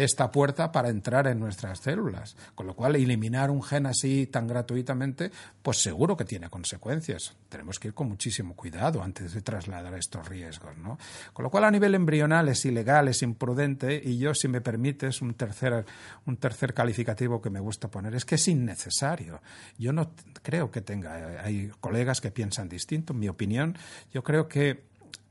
esta 0.04 0.30
puerta 0.30 0.70
para 0.70 0.88
entrar 0.88 1.26
en 1.26 1.40
nuestras 1.40 1.80
células. 1.80 2.36
Con 2.54 2.66
lo 2.66 2.74
cual, 2.74 2.96
eliminar 2.96 3.50
un 3.50 3.62
gen 3.62 3.86
así 3.86 4.26
tan 4.26 4.46
gratuitamente, 4.46 5.30
pues 5.62 5.82
seguro 5.82 6.16
que 6.16 6.24
tiene 6.24 6.48
consecuencias. 6.48 7.34
Tenemos 7.48 7.78
que 7.78 7.88
ir 7.88 7.94
con 7.94 8.08
muchísimo 8.08 8.54
cuidado 8.54 9.02
antes 9.02 9.34
de 9.34 9.42
trasladar 9.42 9.94
estos 9.94 10.28
riesgos. 10.28 10.76
¿no? 10.76 10.98
Con 11.32 11.42
lo 11.42 11.50
cual, 11.50 11.64
a 11.64 11.70
nivel 11.70 11.94
embrional 11.94 12.48
es 12.48 12.64
ilegal, 12.64 13.08
es 13.08 13.22
imprudente 13.22 14.00
y 14.02 14.18
yo, 14.18 14.34
si 14.34 14.48
me 14.48 14.60
permites, 14.60 15.20
un 15.20 15.34
tercer, 15.34 15.84
un 16.26 16.36
tercer 16.36 16.74
calificativo 16.74 17.40
que 17.40 17.50
me 17.50 17.60
gusta 17.60 17.88
poner 17.88 18.14
es 18.14 18.24
que 18.24 18.36
es 18.36 18.48
innecesario. 18.48 19.40
Yo 19.78 19.92
no 19.92 20.12
creo 20.42 20.70
que 20.70 20.80
tenga, 20.80 21.42
hay 21.42 21.70
colegas 21.80 22.20
que 22.20 22.30
piensan 22.30 22.68
distinto, 22.68 23.12
en 23.12 23.18
mi 23.18 23.28
opinión, 23.28 23.76
yo 24.12 24.22
creo 24.22 24.48
que 24.48 24.87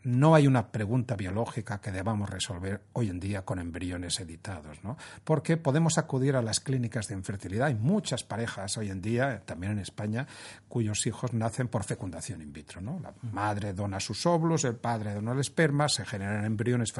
no 0.08 0.36
hay 0.36 0.48
una 0.48 0.72
pregunta 0.72 1.18
biológica 1.18 1.82
que 1.82 1.92
debamos 1.92 2.30
resolver 2.30 2.82
hoy 2.94 3.10
en 3.10 3.20
día 3.20 3.44
con 3.44 3.60
embriones 3.60 4.22
editados, 4.22 4.82
¿no? 4.82 4.96
Porque 5.26 5.58
podemos 5.58 5.98
acudir 5.98 6.38
a 6.38 6.42
las 6.42 6.62
clínicas 6.62 7.10
de 7.10 7.16
infertilidad. 7.16 7.68
Hay 7.68 7.76
muchas 7.76 8.24
parejas 8.24 8.78
hoy 8.78 8.90
en 8.90 9.02
día, 9.02 9.42
también 9.46 9.74
en 9.74 9.80
España, 9.80 10.26
cuyos 10.70 11.06
hijos 11.08 11.34
nacen 11.34 11.68
por 11.68 11.84
fecundación 11.84 12.42
in 12.42 12.54
vitro, 12.54 12.80
¿no? 12.80 13.02
La 13.02 13.14
madre 13.34 13.74
dona 13.74 14.00
sus 14.00 14.26
óvulos, 14.26 14.64
el 14.64 14.78
padre 14.78 15.14
dona 15.14 15.34
el 15.34 15.40
esperma, 15.40 15.90
se 15.90 16.06
generan 16.06 16.46
embriones 16.46 16.94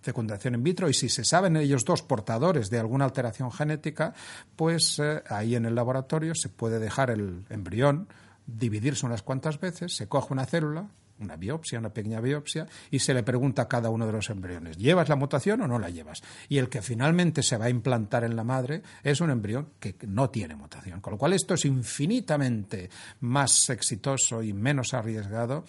fecundación 0.00 0.54
in 0.54 0.62
vitro 0.62 0.88
y 0.88 0.94
si 0.94 1.10
se 1.10 1.22
saben 1.22 1.58
ellos 1.58 1.84
dos 1.84 2.00
portadores 2.00 2.70
de 2.70 2.78
alguna 2.78 3.04
alteración 3.04 3.52
genética, 3.52 4.14
pues 4.56 4.98
eh, 5.00 5.22
ahí 5.28 5.54
en 5.54 5.66
el 5.66 5.74
laboratorio 5.74 6.34
se 6.34 6.48
puede 6.48 6.78
dejar 6.78 7.10
el 7.10 7.44
embrión 7.50 8.08
dividirse 8.46 9.04
unas 9.04 9.22
cuantas 9.22 9.60
veces, 9.60 9.94
se 9.94 10.08
coge 10.08 10.32
una 10.32 10.46
célula, 10.46 10.88
una 11.20 11.36
biopsia, 11.36 11.78
una 11.78 11.92
pequeña 11.92 12.20
biopsia, 12.20 12.66
y 12.90 12.98
se 12.98 13.14
le 13.14 13.22
pregunta 13.22 13.62
a 13.62 13.68
cada 13.68 13.90
uno 13.90 14.06
de 14.06 14.12
los 14.12 14.30
embriones, 14.30 14.76
¿llevas 14.76 15.08
la 15.08 15.16
mutación 15.16 15.60
o 15.62 15.68
no 15.68 15.78
la 15.78 15.90
llevas? 15.90 16.22
Y 16.48 16.58
el 16.58 16.68
que 16.68 16.82
finalmente 16.82 17.42
se 17.42 17.56
va 17.56 17.66
a 17.66 17.70
implantar 17.70 18.24
en 18.24 18.36
la 18.36 18.44
madre 18.44 18.82
es 19.02 19.20
un 19.20 19.30
embrión 19.30 19.70
que 19.80 19.96
no 20.06 20.30
tiene 20.30 20.56
mutación. 20.56 21.00
Con 21.00 21.12
lo 21.12 21.18
cual 21.18 21.32
esto 21.32 21.54
es 21.54 21.64
infinitamente 21.64 22.90
más 23.20 23.68
exitoso 23.70 24.42
y 24.42 24.52
menos 24.52 24.94
arriesgado 24.94 25.64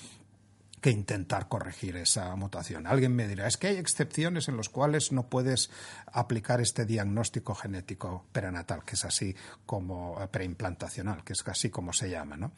intentar 0.92 1.48
corregir 1.48 1.96
esa 1.98 2.36
mutación. 2.36 2.88
Alguien 2.88 3.16
me 3.16 3.28
dirá, 3.28 3.48
es 3.48 3.58
que 3.58 3.68
hay 3.68 3.78
excepciones 3.78 4.48
en 4.48 4.58
las 4.58 4.70
cuales 4.70 5.12
no 5.12 5.30
puedes 5.30 5.70
aplicar 6.12 6.62
este 6.62 6.86
diagnóstico 6.86 7.56
genético 7.56 8.26
perinatal, 8.32 8.84
que 8.84 8.96
es 8.96 9.06
así 9.06 9.36
como 9.66 10.22
eh, 10.22 10.28
preimplantacional, 10.28 11.24
que 11.24 11.34
es 11.34 11.44
así 11.48 11.70
como 11.70 11.94
se 11.94 12.10
llama, 12.10 12.38
¿no? 12.38 12.52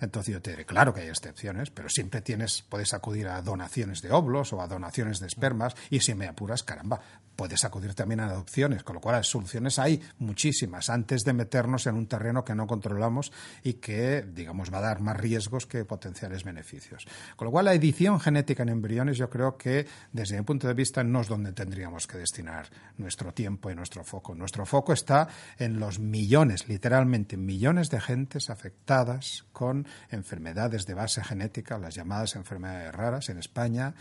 Entonces 0.00 0.34
yo 0.34 0.42
te 0.42 0.50
diré, 0.50 0.66
claro 0.66 0.94
que 0.94 1.02
hay 1.02 1.08
excepciones, 1.08 1.70
pero 1.70 1.88
siempre 1.88 2.20
tienes, 2.20 2.62
puedes 2.62 2.94
acudir 2.94 3.28
a 3.28 3.42
donaciones 3.42 4.02
de 4.02 4.10
óvulos 4.10 4.52
o 4.52 4.60
a 4.60 4.68
donaciones 4.68 5.20
de 5.20 5.26
espermas 5.26 5.74
y 5.90 6.00
si 6.00 6.14
me 6.14 6.26
apuras, 6.26 6.62
caramba, 6.62 7.00
puedes 7.36 7.64
acudir 7.64 7.94
también 7.94 8.20
a 8.20 8.26
adopciones, 8.26 8.82
con 8.82 8.94
lo 8.94 9.00
cual 9.00 9.16
las 9.16 9.28
soluciones 9.28 9.78
hay 9.78 10.02
muchísimas 10.18 10.90
antes 10.90 11.24
de 11.24 11.34
meternos 11.34 11.86
en 11.86 11.94
un 11.94 12.06
terreno 12.06 12.44
que 12.44 12.54
no 12.54 12.66
controlamos 12.66 13.32
y 13.62 13.74
que, 13.74 14.22
digamos, 14.26 14.72
va 14.72 14.78
a 14.78 14.82
dar 14.82 15.00
más 15.00 15.16
riesgos 15.16 15.66
que 15.66 15.84
potenciales 15.84 16.44
beneficios. 16.44 17.06
Con 17.36 17.46
lo 17.46 17.52
cual 17.52 17.66
la 17.66 17.74
edición 17.76 18.20
genética 18.20 18.62
en 18.62 18.70
embriones 18.70 19.16
yo 19.16 19.30
creo 19.30 19.56
que 19.56 19.86
desde 20.12 20.36
mi 20.36 20.44
punto 20.44 20.66
de 20.66 20.74
vista 20.74 21.02
no 21.04 21.20
es 21.20 21.28
donde 21.28 21.52
tendríamos 21.52 22.06
que 22.06 22.18
destinar 22.18 22.68
nuestro 22.98 23.32
tiempo 23.32 23.70
y 23.70 23.74
nuestro 23.74 24.04
foco. 24.04 24.34
Nuestro 24.34 24.66
foco 24.66 24.92
está 24.92 25.28
en 25.58 25.78
los 25.78 25.98
millones, 25.98 26.68
literalmente 26.68 27.36
millones 27.36 27.90
de 27.90 28.00
gentes 28.00 28.50
afectadas 28.50 29.44
con 29.52 29.86
enfermedades 30.10 30.86
de 30.86 30.94
base 30.94 31.22
genética, 31.22 31.78
las 31.78 31.94
llamadas 31.94 32.36
enfermedades 32.36 32.94
raras 32.94 33.28
en 33.28 33.38
España, 33.38 33.94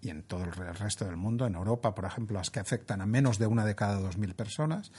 y 0.00 0.10
en 0.10 0.22
todo 0.22 0.44
el 0.44 0.52
resto 0.52 1.04
del 1.04 1.16
mundo, 1.16 1.46
en 1.46 1.54
Europa, 1.54 1.94
por 1.94 2.04
ejemplo, 2.04 2.38
las 2.38 2.50
que 2.50 2.60
afectan 2.60 3.00
a 3.00 3.06
menos 3.06 3.38
de 3.38 3.46
una 3.46 3.64
de 3.64 3.74
cada 3.74 3.98
dos 3.98 4.16
mil 4.16 4.34
personas, 4.34 4.92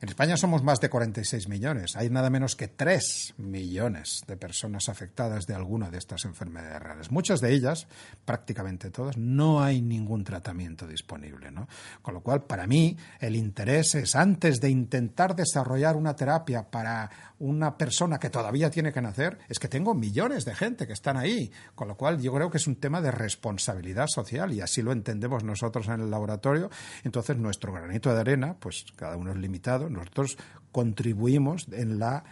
En 0.00 0.08
España 0.08 0.36
somos 0.36 0.62
más 0.62 0.80
de 0.80 0.90
46 0.90 1.48
millones. 1.48 1.96
Hay 1.96 2.10
nada 2.10 2.28
menos 2.28 2.56
que 2.56 2.68
3 2.68 3.34
millones 3.38 4.24
de 4.26 4.36
personas 4.36 4.88
afectadas 4.88 5.46
de 5.46 5.54
alguna 5.54 5.90
de 5.90 5.98
estas 5.98 6.24
enfermedades 6.24 6.82
raras. 6.82 7.10
Muchas 7.10 7.40
de 7.40 7.52
ellas, 7.52 7.86
prácticamente 8.24 8.90
todas, 8.90 9.16
no 9.16 9.62
hay 9.62 9.80
ningún 9.80 10.24
tratamiento 10.24 10.86
disponible. 10.86 11.50
¿no? 11.50 11.68
Con 12.02 12.14
lo 12.14 12.20
cual, 12.22 12.42
para 12.44 12.66
mí, 12.66 12.96
el 13.20 13.36
interés 13.36 13.94
es 13.94 14.16
antes 14.16 14.60
de 14.60 14.70
intentar 14.70 15.36
desarrollar 15.36 15.96
una 15.96 16.16
terapia 16.16 16.70
para 16.70 17.10
una 17.38 17.76
persona 17.76 18.18
que 18.18 18.30
todavía 18.30 18.70
tiene 18.70 18.92
que 18.92 19.02
nacer, 19.02 19.38
es 19.48 19.58
que 19.58 19.68
tengo 19.68 19.94
millones 19.94 20.44
de 20.44 20.54
gente 20.54 20.86
que 20.86 20.92
están 20.92 21.16
ahí. 21.16 21.50
Con 21.74 21.88
lo 21.88 21.96
cual, 21.96 22.20
yo 22.20 22.32
creo 22.32 22.50
que 22.50 22.58
es 22.58 22.66
un 22.66 22.76
tema 22.76 23.00
de 23.00 23.10
responsabilidad 23.10 24.06
social 24.08 24.52
y 24.52 24.60
así 24.60 24.82
lo 24.82 24.92
entendemos 24.92 25.44
nosotros 25.44 25.88
en 25.88 26.00
el 26.00 26.10
laboratorio. 26.10 26.70
Entonces, 27.04 27.36
nuestro 27.36 27.72
granito 27.72 28.12
de 28.12 28.20
arena, 28.20 28.56
pues 28.58 28.86
cada 28.96 29.16
uno 29.16 29.30
es 29.32 29.36
limitado, 29.36 29.83
nosotros 29.90 30.36
contribuimos 30.72 31.66
en 31.72 31.98
la 31.98 32.24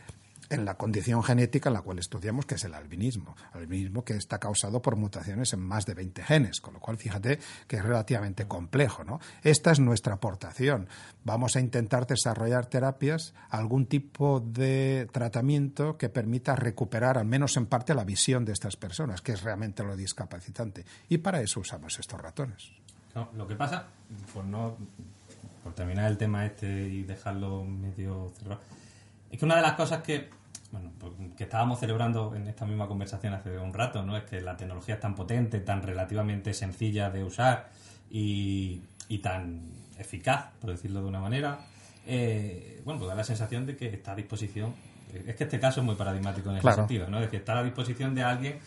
en 0.52 0.64
la 0.64 0.74
condición 0.74 1.22
genética 1.22 1.70
en 1.70 1.74
la 1.74 1.82
cual 1.82 1.98
estudiamos, 1.98 2.44
que 2.44 2.56
es 2.56 2.64
el 2.64 2.74
albinismo. 2.74 3.34
Albinismo 3.52 4.04
que 4.04 4.14
está 4.14 4.38
causado 4.38 4.82
por 4.82 4.96
mutaciones 4.96 5.52
en 5.52 5.60
más 5.60 5.86
de 5.86 5.94
20 5.94 6.22
genes, 6.22 6.60
con 6.60 6.74
lo 6.74 6.80
cual 6.80 6.98
fíjate 6.98 7.38
que 7.66 7.76
es 7.76 7.82
relativamente 7.82 8.46
complejo. 8.46 9.02
¿no? 9.04 9.20
Esta 9.42 9.72
es 9.72 9.80
nuestra 9.80 10.14
aportación. 10.14 10.88
Vamos 11.24 11.56
a 11.56 11.60
intentar 11.60 12.06
desarrollar 12.06 12.66
terapias, 12.66 13.34
algún 13.48 13.86
tipo 13.86 14.40
de 14.40 15.08
tratamiento 15.10 15.96
que 15.96 16.08
permita 16.08 16.54
recuperar, 16.54 17.16
al 17.16 17.26
menos 17.26 17.56
en 17.56 17.66
parte, 17.66 17.94
la 17.94 18.04
visión 18.04 18.44
de 18.44 18.52
estas 18.52 18.76
personas, 18.76 19.22
que 19.22 19.32
es 19.32 19.42
realmente 19.42 19.82
lo 19.82 19.96
discapacitante. 19.96 20.84
Y 21.08 21.18
para 21.18 21.40
eso 21.40 21.60
usamos 21.60 21.98
estos 21.98 22.20
ratones. 22.20 22.72
lo 23.34 23.46
que 23.46 23.56
pasa, 23.56 23.86
por 24.34 24.44
no 24.44 24.76
por 25.62 25.74
terminar 25.74 26.10
el 26.10 26.18
tema 26.18 26.44
este 26.46 26.88
y 26.88 27.02
dejarlo 27.02 27.64
medio 27.64 28.30
cerrado, 28.38 28.60
es 29.30 29.38
que 29.38 29.44
una 29.44 29.56
de 29.56 29.62
las 29.62 29.72
cosas 29.72 30.02
que 30.02 30.28
bueno, 30.72 30.90
pues, 30.98 31.12
que 31.36 31.44
estábamos 31.44 31.78
celebrando 31.78 32.34
en 32.34 32.48
esta 32.48 32.64
misma 32.64 32.88
conversación 32.88 33.34
hace 33.34 33.58
un 33.58 33.74
rato, 33.74 34.02
¿no? 34.02 34.16
Es 34.16 34.24
que 34.24 34.40
la 34.40 34.56
tecnología 34.56 34.94
es 34.94 35.00
tan 35.00 35.14
potente, 35.14 35.60
tan 35.60 35.82
relativamente 35.82 36.54
sencilla 36.54 37.10
de 37.10 37.22
usar 37.22 37.68
y, 38.10 38.80
tan 39.22 39.60
eficaz, 39.98 40.46
por 40.58 40.70
decirlo 40.70 41.02
de 41.02 41.08
una 41.08 41.20
manera. 41.20 41.58
Eh, 42.06 42.80
bueno, 42.84 42.98
pues 42.98 43.10
da 43.10 43.14
la 43.14 43.24
sensación 43.24 43.66
de 43.66 43.76
que 43.76 43.88
está 43.88 44.12
a 44.12 44.16
disposición. 44.16 44.74
Es 45.12 45.36
que 45.36 45.44
este 45.44 45.60
caso 45.60 45.80
es 45.80 45.86
muy 45.86 45.94
paradigmático 45.94 46.50
en 46.50 46.56
ese 46.56 46.72
sentido, 46.72 47.06
¿no? 47.08 47.20
Es 47.20 47.28
que 47.28 47.36
está 47.36 47.58
a 47.58 47.62
disposición 47.62 48.14
de 48.14 48.22
alguien 48.22 48.58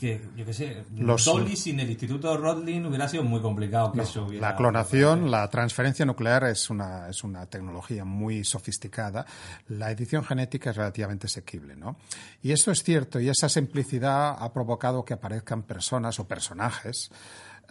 que, 0.00 0.18
yo 0.34 0.46
qué 0.46 0.54
sé, 0.54 0.84
los, 0.96 1.26
Dolly 1.26 1.56
sin 1.56 1.78
el 1.78 1.90
Instituto 1.90 2.34
Rodlin 2.34 2.86
hubiera 2.86 3.06
sido 3.06 3.22
muy 3.22 3.42
complicado 3.42 3.92
que 3.92 4.00
eso 4.00 4.26
La 4.32 4.56
clonación, 4.56 5.30
la 5.30 5.46
transferencia 5.50 6.06
nuclear 6.06 6.44
es 6.44 6.70
una, 6.70 7.10
es 7.10 7.22
una 7.22 7.44
tecnología 7.44 8.06
muy 8.06 8.42
sofisticada. 8.42 9.26
La 9.68 9.90
edición 9.90 10.24
genética 10.24 10.70
es 10.70 10.76
relativamente 10.76 11.26
asequible, 11.26 11.76
¿no? 11.76 11.96
Y 12.42 12.52
eso 12.52 12.70
es 12.70 12.82
cierto, 12.82 13.20
y 13.20 13.28
esa 13.28 13.50
simplicidad 13.50 14.36
ha 14.38 14.52
provocado 14.54 15.04
que 15.04 15.12
aparezcan 15.12 15.64
personas 15.64 16.18
o 16.18 16.26
personajes 16.26 17.10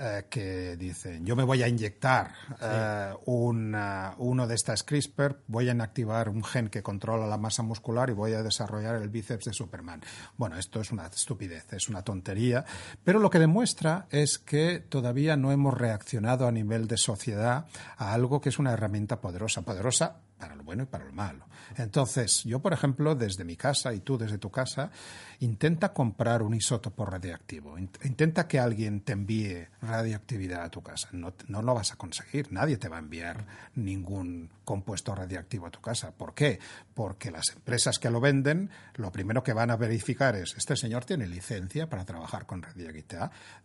eh, 0.02 0.28
que 0.30 0.78
dicen, 0.78 1.26
yo 1.26 1.36
me 1.36 1.44
voy 1.44 1.62
a 1.62 1.68
inyectar 1.68 2.32
eh, 2.62 3.14
uno 3.26 4.48
de 4.48 4.56
estas 4.56 4.84
CRISPR, 4.84 5.42
voy 5.48 5.68
a 5.68 5.74
inactivar 5.74 6.30
un 6.30 6.42
gen 6.42 6.70
que 6.70 6.82
controla 6.82 7.28
la 7.28 7.38
masa 7.38 7.64
muscular 7.64 8.10
y 8.10 8.14
voy 8.14 8.32
a 8.32 8.42
desarrollar 8.42 8.96
el 8.96 9.10
bíceps 9.10 9.46
de 9.46 9.54
Superman. 9.54 10.02
Bueno, 10.38 10.58
esto 10.58 10.80
es 10.80 10.92
una 10.92 11.08
estupidez, 11.08 11.74
es 11.74 11.90
una 11.90 12.02
tontería, 12.02 12.64
pero 13.04 13.20
lo 13.20 13.30
que 13.30 13.40
demuestra 13.40 14.08
es 14.10 14.40
que 14.40 14.80
todavía 14.80 15.36
no 15.36 15.52
hemos 15.52 15.78
reaccionado 15.78 16.48
a 16.48 16.52
nivel 16.54 16.88
de 16.88 16.96
sociedad 16.96 17.66
a 17.98 18.14
algo 18.14 18.40
que 18.40 18.48
es 18.48 18.58
una 18.58 18.72
herramienta 18.72 19.20
poderosa, 19.20 19.64
poderosa 19.64 20.22
para 20.38 20.56
lo 20.56 20.64
bueno 20.64 20.84
y 20.84 20.86
para 20.86 21.04
lo 21.04 21.12
malo. 21.12 21.46
Entonces, 21.76 22.44
yo, 22.46 22.60
por 22.60 22.74
ejemplo, 22.74 23.16
desde 23.16 23.44
mi 23.44 23.58
casa 23.58 23.94
y 23.94 24.00
tú 24.00 24.18
desde 24.18 24.38
tu 24.38 24.50
casa, 24.50 24.90
intenta 25.40 25.94
comprar 25.94 26.42
un 26.42 26.54
isótopo 26.54 27.06
radiactivo. 27.06 27.78
Intenta 27.78 28.48
que 28.48 28.60
alguien 28.60 29.02
te 29.02 29.14
envíe 29.14 29.68
radioactividad 29.82 30.64
a 30.64 30.70
tu 30.70 30.82
casa. 30.82 31.10
No, 31.12 31.34
no 31.48 31.62
lo 31.62 31.74
vas 31.74 31.92
a 31.92 31.96
conseguir. 31.96 32.52
Nadie 32.52 32.78
te 32.78 32.90
va 32.90 32.98
a 32.98 33.00
enviar 33.00 33.46
ningún 33.76 34.50
compuesto 34.66 35.16
radiactivo 35.16 35.68
a 35.68 35.72
tu 35.72 35.82
casa. 35.82 36.12
¿Por 36.12 36.34
qué? 36.34 36.60
Porque 36.94 37.32
las 37.32 37.50
empresas 37.50 38.00
que 38.00 38.10
lo 38.10 38.20
venden, 38.20 38.70
lo 38.96 39.12
primero 39.12 39.44
que 39.44 39.54
van 39.54 39.72
a 39.72 39.78
verificar 39.78 40.36
es, 40.36 40.56
este 40.58 40.76
señor 40.76 41.06
tiene 41.06 41.28
licencia 41.28 41.90
para 41.90 42.06
trabajar 42.06 42.46
con 42.46 42.62
radioactividad. 42.62 42.80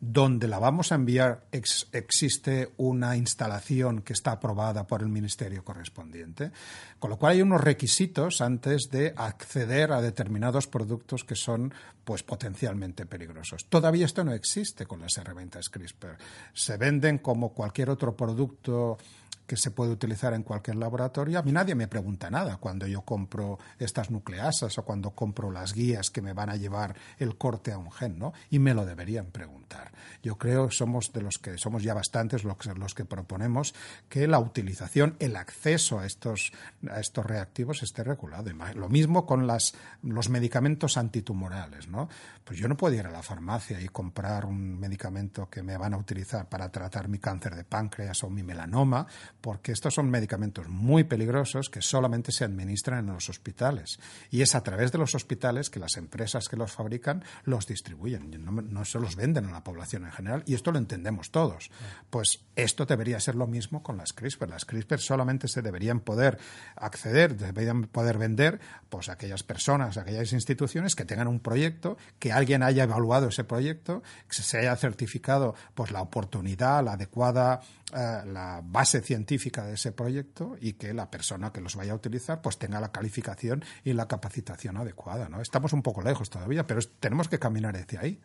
Donde 0.01 0.49
la 0.49 0.59
vamos 0.59 0.93
a 0.93 0.97
enviar 0.97 1.47
existe 1.51 2.73
una 2.77 3.17
instalación 3.17 4.03
que 4.03 4.13
está 4.13 4.33
aprobada 4.33 4.87
por 4.87 5.03
el 5.03 5.09
ministerio 5.09 5.65
correspondiente. 5.65 6.53
Con 6.99 7.11
lo 7.11 7.19
cual 7.19 7.33
hay 7.33 7.43
unos 7.43 7.61
requisitos 7.61 8.41
antes 8.41 8.91
de 8.91 9.15
acceder 9.17 9.93
a 9.93 10.01
determinados 10.01 10.67
productos 10.67 11.25
que 11.25 11.37
son 11.37 11.64
pues 12.05 12.23
potencialmente 12.23 13.07
peligrosos. 13.07 13.67
Todavía 13.67 14.07
esto 14.07 14.25
no 14.25 14.33
existe 14.33 14.87
con 14.87 15.01
las 15.01 15.17
herramientas 15.17 15.69
CRISPR. 15.69 16.17
Se 16.53 16.77
venden 16.77 17.19
como 17.19 17.53
cualquier 17.53 17.91
otro 17.91 18.17
producto 18.17 18.99
que 19.47 19.57
se 19.57 19.71
puede 19.71 19.93
utilizar 19.93 20.35
en 20.35 20.43
cualquier 20.43 20.77
laboratorio. 20.77 21.39
A 21.39 21.43
mí 21.43 21.53
nadie 21.53 21.75
me 21.75 21.89
pregunta 21.89 22.31
nada 22.31 22.57
cuando 22.57 22.87
yo 22.87 23.03
compro 23.03 23.59
estas 23.79 24.11
nucleasas 24.11 24.79
o 24.79 24.85
cuando 24.85 25.11
compro 25.11 25.51
las 25.51 25.75
guías 25.75 26.11
que 26.11 26.23
me 26.23 26.33
van 26.33 26.51
a 26.51 26.57
llevar 26.57 26.97
el 27.19 27.37
corte 27.37 27.73
a 27.73 27.79
un 27.79 27.91
gen, 27.91 28.19
¿no? 28.19 28.33
Y 28.51 28.59
me 28.59 28.75
lo 28.75 28.85
deberían 28.85 29.27
preguntar. 29.27 29.93
Yo 30.23 30.37
creo 30.39 30.71
somos 30.71 31.13
de 31.13 31.23
los 31.23 31.39
que 31.39 31.59
somos 31.59 31.83
ya 31.83 31.95
bastantes 31.95 32.45
los, 32.45 32.57
los 32.77 32.95
que 32.95 33.05
proponemos 33.05 33.75
que 34.09 34.27
la 34.27 34.39
utilización, 34.39 35.17
el 35.19 35.37
acceso 35.37 35.99
a 35.99 36.07
estos, 36.07 36.53
a 36.89 37.01
estos 37.01 37.25
reactivos 37.25 37.83
esté 37.83 38.03
regulado. 38.05 38.35
Lo 38.75 38.89
mismo 38.89 39.27
con 39.27 39.47
las, 39.47 39.75
los 40.03 40.29
medicamentos 40.29 40.97
antitumorales, 40.97 41.89
¿no? 41.89 42.09
Pues 42.45 42.59
yo 42.59 42.69
no 42.69 42.77
puedo 42.77 42.95
ir 42.95 43.07
a 43.07 43.11
la 43.11 43.23
farmacia 43.23 43.81
y 43.81 43.89
comprar 43.89 44.45
un 44.45 44.79
medicamento 44.79 45.49
que 45.49 45.63
me 45.63 45.77
van 45.77 45.95
a 45.95 45.97
utilizar 45.97 46.49
para 46.49 46.71
tratar 46.71 47.09
mi 47.09 47.19
cáncer 47.19 47.55
de 47.55 47.65
páncreas 47.65 48.23
o 48.25 48.31
mi 48.31 48.43
melanoma 48.43 49.07
porque 49.45 49.73
estos 49.73 49.93
son 49.93 50.09
medicamentos 50.09 50.69
muy 50.71 51.05
peligrosos 51.05 51.69
que 51.69 51.83
solamente 51.83 52.33
se 52.33 52.45
administran 52.45 53.01
en 53.01 53.13
los 53.13 53.29
hospitales. 53.29 53.99
Y 54.31 54.41
es 54.41 54.55
a 54.55 54.63
través 54.63 54.91
de 54.91 54.97
los 54.97 55.15
hospitales 55.15 55.69
que 55.69 55.79
las 55.79 55.99
empresas 55.99 56.49
que 56.49 56.57
los 56.57 56.73
fabrican 56.73 57.23
los 57.45 57.67
distribuyen. 57.67 58.43
No, 58.43 58.85
se 58.87 58.99
los 58.99 59.17
venden 59.17 59.45
a 59.45 59.53
la 59.53 59.63
población 59.63 60.07
en 60.07 60.13
general. 60.13 60.45
Y 60.47 60.55
esto 60.55 60.73
lo 60.73 60.79
entendemos 60.79 61.31
todos. 61.31 61.71
Pues 62.09 62.41
esto 62.57 62.87
debería 62.87 63.21
ser 63.21 63.35
lo 63.35 63.47
mismo 63.47 63.83
con 63.83 63.99
las 63.99 64.15
CRISPR. 64.15 64.49
Las 64.49 64.65
CRISPR 64.65 64.99
solamente 64.99 65.47
se 65.47 65.61
deberían 65.61 66.01
poder 66.01 66.39
acceder, 66.77 67.37
deberían 67.37 67.83
poder 67.83 68.17
vender 68.17 68.61
pues, 68.89 69.11
a 69.11 69.13
aquellas 69.13 69.43
personas, 69.43 69.99
a 69.99 70.01
aquellas 70.01 70.33
instituciones 70.33 70.95
que 70.95 71.05
tengan 71.05 71.29
un 71.29 71.41
proyecto, 71.41 71.99
que 72.19 72.33
alguien 72.33 72.63
haya 72.63 72.85
evaluado 72.85 73.29
ese 73.29 73.45
proyecto, 73.45 74.03
que 74.27 74.43
se 74.43 74.61
haya 74.61 74.75
certificado 74.77 75.55
pues, 75.75 75.91
la 75.91 76.01
oportunidad, 76.01 76.83
la 76.83 76.93
adecuada 76.93 77.61
eh, 77.95 78.23
la 78.27 78.61
base 78.65 79.01
científica 79.01 79.65
de 79.65 79.75
ese 79.75 79.93
proyecto 79.93 80.57
y 80.61 80.73
que 80.73 80.93
la 80.93 81.09
persona 81.11 81.53
que 81.53 81.61
los 81.61 81.77
vaya 81.77 81.93
a 81.93 81.95
utilizar 81.95 82.43
pues 82.43 82.59
tenga 82.59 82.81
la 82.81 82.91
calificación 82.91 83.65
y 83.85 83.93
la 83.93 84.09
capacitación 84.09 84.77
adecuada. 84.77 85.29
¿no? 85.29 85.41
Estamos 85.41 85.73
un 85.73 85.83
poco 85.83 86.03
lejos 86.03 86.29
todavía, 86.29 86.67
pero 86.67 86.81
tenemos 86.99 87.29
que 87.29 87.39
caminar 87.39 87.77
hacia 87.77 88.01
ahí. 88.01 88.21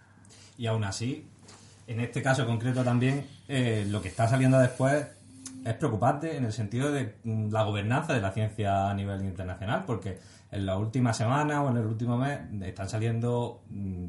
Y 0.58 0.66
aún 0.66 0.84
así, 0.84 1.28
en 1.86 2.00
este 2.00 2.24
caso 2.24 2.48
concreto 2.48 2.84
también, 2.84 3.28
eh, 3.48 3.86
lo 3.88 4.02
que 4.02 4.08
está 4.08 4.28
saliendo 4.28 4.58
después 4.58 5.06
es 5.64 5.74
preocupante 5.76 6.36
en 6.36 6.46
el 6.46 6.54
sentido 6.54 6.92
de 6.92 7.16
mm, 7.24 7.52
la 7.52 7.64
gobernanza 7.64 8.14
de 8.14 8.22
la 8.22 8.32
ciencia 8.32 8.90
a 8.90 8.94
nivel 8.96 9.24
internacional, 9.24 9.84
porque 9.86 10.20
en 10.52 10.66
la 10.66 10.78
última 10.78 11.14
semana 11.14 11.62
o 11.62 11.70
en 11.70 11.78
el 11.78 11.86
último 11.86 12.18
mes 12.18 12.40
están 12.64 12.90
saliendo 12.90 13.62
mm, 13.70 14.08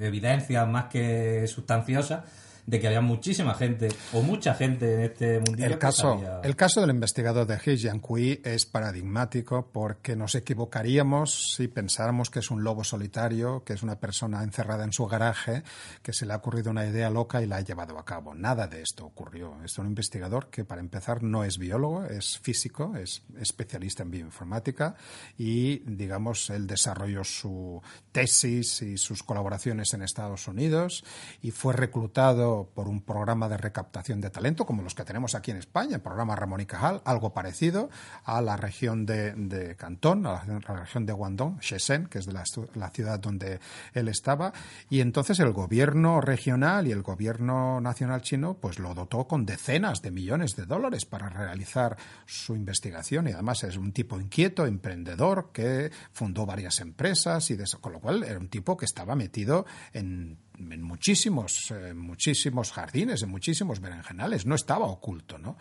evidencias 0.00 0.66
más 0.66 0.86
que 0.86 1.46
sustanciosas 1.46 2.24
de 2.68 2.78
que 2.78 2.86
había 2.86 3.00
muchísima 3.00 3.54
gente 3.54 3.88
o 4.12 4.20
mucha 4.20 4.52
gente 4.52 4.94
en 4.94 5.00
este 5.00 5.40
mundial. 5.40 5.72
El 5.72 5.78
caso, 5.78 6.22
el 6.44 6.54
caso 6.54 6.82
del 6.82 6.90
investigador 6.90 7.46
de 7.46 7.54
He 7.54 7.78
Jiankui 7.78 8.42
es 8.44 8.66
paradigmático 8.66 9.70
porque 9.72 10.14
nos 10.14 10.34
equivocaríamos 10.34 11.54
si 11.56 11.68
pensáramos 11.68 12.28
que 12.28 12.40
es 12.40 12.50
un 12.50 12.62
lobo 12.62 12.84
solitario, 12.84 13.64
que 13.64 13.72
es 13.72 13.82
una 13.82 13.98
persona 13.98 14.42
encerrada 14.42 14.84
en 14.84 14.92
su 14.92 15.06
garaje, 15.06 15.62
que 16.02 16.12
se 16.12 16.26
le 16.26 16.34
ha 16.34 16.36
ocurrido 16.36 16.70
una 16.70 16.84
idea 16.84 17.08
loca 17.08 17.40
y 17.40 17.46
la 17.46 17.56
ha 17.56 17.60
llevado 17.62 17.98
a 17.98 18.04
cabo. 18.04 18.34
Nada 18.34 18.66
de 18.66 18.82
esto 18.82 19.06
ocurrió. 19.06 19.56
Es 19.64 19.78
un 19.78 19.86
investigador 19.86 20.50
que, 20.50 20.66
para 20.66 20.82
empezar, 20.82 21.22
no 21.22 21.44
es 21.44 21.56
biólogo, 21.56 22.04
es 22.04 22.38
físico, 22.38 22.96
es 22.96 23.22
especialista 23.40 24.02
en 24.02 24.10
bioinformática 24.10 24.94
y, 25.38 25.78
digamos, 25.90 26.50
él 26.50 26.66
desarrolló 26.66 27.24
su 27.24 27.80
tesis 28.12 28.82
y 28.82 28.98
sus 28.98 29.22
colaboraciones 29.22 29.94
en 29.94 30.02
Estados 30.02 30.48
Unidos 30.48 31.02
y 31.40 31.50
fue 31.50 31.72
reclutado 31.72 32.57
por 32.64 32.88
un 32.88 33.02
programa 33.02 33.48
de 33.48 33.56
recaptación 33.56 34.20
de 34.20 34.30
talento, 34.30 34.66
como 34.66 34.82
los 34.82 34.94
que 34.94 35.04
tenemos 35.04 35.34
aquí 35.34 35.50
en 35.50 35.58
España, 35.58 35.96
el 35.96 36.02
programa 36.02 36.36
Ramón 36.36 36.60
y 36.60 36.66
Cajal, 36.66 37.02
algo 37.04 37.32
parecido 37.32 37.90
a 38.24 38.40
la 38.40 38.56
región 38.56 39.06
de, 39.06 39.76
Cantón, 39.78 40.26
a 40.26 40.44
la, 40.44 40.60
región 40.74 41.06
de 41.06 41.12
Guangdong, 41.12 41.60
Shenzhen, 41.60 42.06
que 42.06 42.18
es 42.18 42.26
de 42.26 42.32
la, 42.32 42.44
la, 42.74 42.90
ciudad 42.90 43.18
donde 43.18 43.60
él 43.94 44.08
estaba, 44.08 44.52
y 44.90 45.00
entonces 45.00 45.38
el 45.40 45.52
gobierno 45.52 46.20
regional 46.20 46.86
y 46.86 46.92
el 46.92 47.02
gobierno 47.02 47.80
nacional 47.80 48.22
chino 48.22 48.54
pues 48.54 48.78
lo 48.78 48.94
dotó 48.94 49.26
con 49.26 49.46
decenas 49.46 50.02
de 50.02 50.10
millones 50.10 50.56
de 50.56 50.66
dólares 50.66 51.04
para 51.04 51.28
realizar 51.28 51.96
su 52.26 52.54
investigación. 52.54 53.28
Y 53.28 53.32
además 53.32 53.64
es 53.64 53.76
un 53.76 53.92
tipo 53.92 54.20
inquieto, 54.20 54.66
emprendedor, 54.66 55.50
que 55.52 55.90
fundó 56.12 56.46
varias 56.46 56.80
empresas 56.80 57.50
y 57.50 57.56
de 57.56 57.64
eso, 57.64 57.80
con 57.80 57.92
lo 57.92 58.00
cual 58.00 58.22
era 58.22 58.38
un 58.38 58.48
tipo 58.48 58.76
que 58.76 58.84
estaba 58.84 59.14
metido 59.14 59.66
en 59.92 60.38
en 60.58 60.82
muchísimos, 60.82 61.70
eh, 61.70 61.94
muchísimos 61.94 62.72
jardines, 62.72 63.22
en 63.22 63.30
muchísimos 63.30 63.80
berenjenales, 63.80 64.46
no 64.46 64.54
estaba 64.54 64.86
oculto, 64.86 65.38
¿no? 65.38 65.56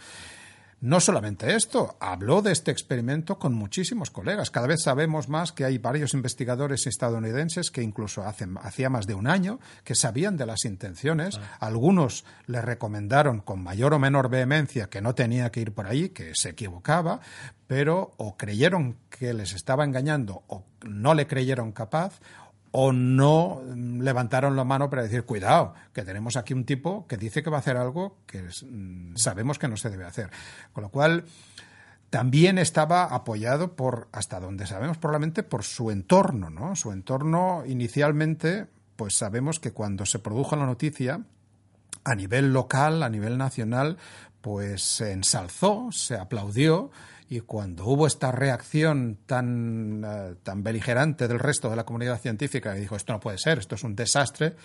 No 0.79 0.99
solamente 0.99 1.55
esto, 1.55 1.97
habló 1.99 2.43
de 2.43 2.51
este 2.51 2.69
experimento 2.69 3.39
con 3.39 3.55
muchísimos 3.55 4.11
colegas. 4.11 4.51
Cada 4.51 4.67
vez 4.67 4.83
sabemos 4.83 5.27
más 5.27 5.51
que 5.51 5.65
hay 5.65 5.79
varios 5.79 6.13
investigadores 6.13 6.85
estadounidenses 6.85 7.71
que 7.71 7.81
incluso 7.81 8.21
hace, 8.21 8.45
hacía 8.61 8.87
más 8.87 9.07
de 9.07 9.15
un 9.15 9.25
año 9.25 9.59
que 9.83 9.95
sabían 9.95 10.37
de 10.37 10.45
las 10.45 10.65
intenciones. 10.65 11.39
Ah. 11.41 11.57
Algunos 11.61 12.25
le 12.45 12.61
recomendaron 12.61 13.41
con 13.41 13.63
mayor 13.63 13.95
o 13.95 13.99
menor 13.99 14.29
vehemencia 14.29 14.87
que 14.87 15.01
no 15.01 15.15
tenía 15.15 15.51
que 15.51 15.61
ir 15.61 15.71
por 15.71 15.87
ahí, 15.87 16.09
que 16.09 16.33
se 16.35 16.49
equivocaba, 16.49 17.21
pero 17.65 18.11
o 18.17 18.37
creyeron 18.37 18.97
que 19.09 19.33
les 19.33 19.53
estaba 19.53 19.83
engañando 19.83 20.43
o 20.45 20.63
no 20.83 21.15
le 21.15 21.25
creyeron 21.25 21.71
capaz 21.71 22.19
o 22.71 22.91
no 22.91 23.61
levantaron 23.75 24.55
la 24.55 24.63
mano 24.63 24.89
para 24.89 25.03
decir, 25.03 25.23
cuidado, 25.23 25.73
que 25.93 26.03
tenemos 26.03 26.37
aquí 26.37 26.53
un 26.53 26.65
tipo 26.65 27.07
que 27.07 27.17
dice 27.17 27.43
que 27.43 27.49
va 27.49 27.57
a 27.57 27.59
hacer 27.59 27.77
algo 27.77 28.17
que 28.25 28.43
mm, 28.43 29.15
sabemos 29.15 29.57
que 29.57 29.67
no 29.67 29.77
se 29.77 29.89
debe 29.89 30.05
hacer. 30.05 30.29
Con 30.73 30.83
lo 30.83 30.89
cual, 30.89 31.25
también 32.09 32.57
estaba 32.57 33.03
apoyado 33.03 33.75
por, 33.75 34.07
hasta 34.11 34.39
donde 34.39 34.65
sabemos, 34.65 34.97
probablemente 34.97 35.43
por 35.43 35.63
su 35.63 35.91
entorno, 35.91 36.49
¿no? 36.49 36.75
Su 36.75 36.91
entorno 36.91 37.63
inicialmente, 37.65 38.67
pues 38.95 39.15
sabemos 39.15 39.59
que 39.59 39.71
cuando 39.71 40.05
se 40.05 40.19
produjo 40.19 40.55
la 40.55 40.65
noticia, 40.65 41.21
a 42.03 42.15
nivel 42.15 42.53
local, 42.53 43.03
a 43.03 43.09
nivel 43.09 43.37
nacional, 43.37 43.97
pues 44.39 44.81
se 44.81 45.11
ensalzó, 45.11 45.89
se 45.91 46.15
aplaudió, 46.15 46.91
y 47.29 47.41
cuando 47.41 47.85
hubo 47.85 48.07
esta 48.07 48.31
reacción 48.31 49.19
tan, 49.25 50.03
eh, 50.05 50.35
tan 50.43 50.63
beligerante 50.63 51.27
del 51.27 51.39
resto 51.39 51.69
de 51.69 51.75
la 51.75 51.85
comunidad 51.85 52.19
científica 52.19 52.73
que 52.73 52.79
dijo 52.79 52.95
esto 52.95 53.13
no 53.13 53.19
puede 53.19 53.37
ser, 53.37 53.59
esto 53.59 53.75
es 53.75 53.83
un 53.83 53.95
desastre, 53.95 54.55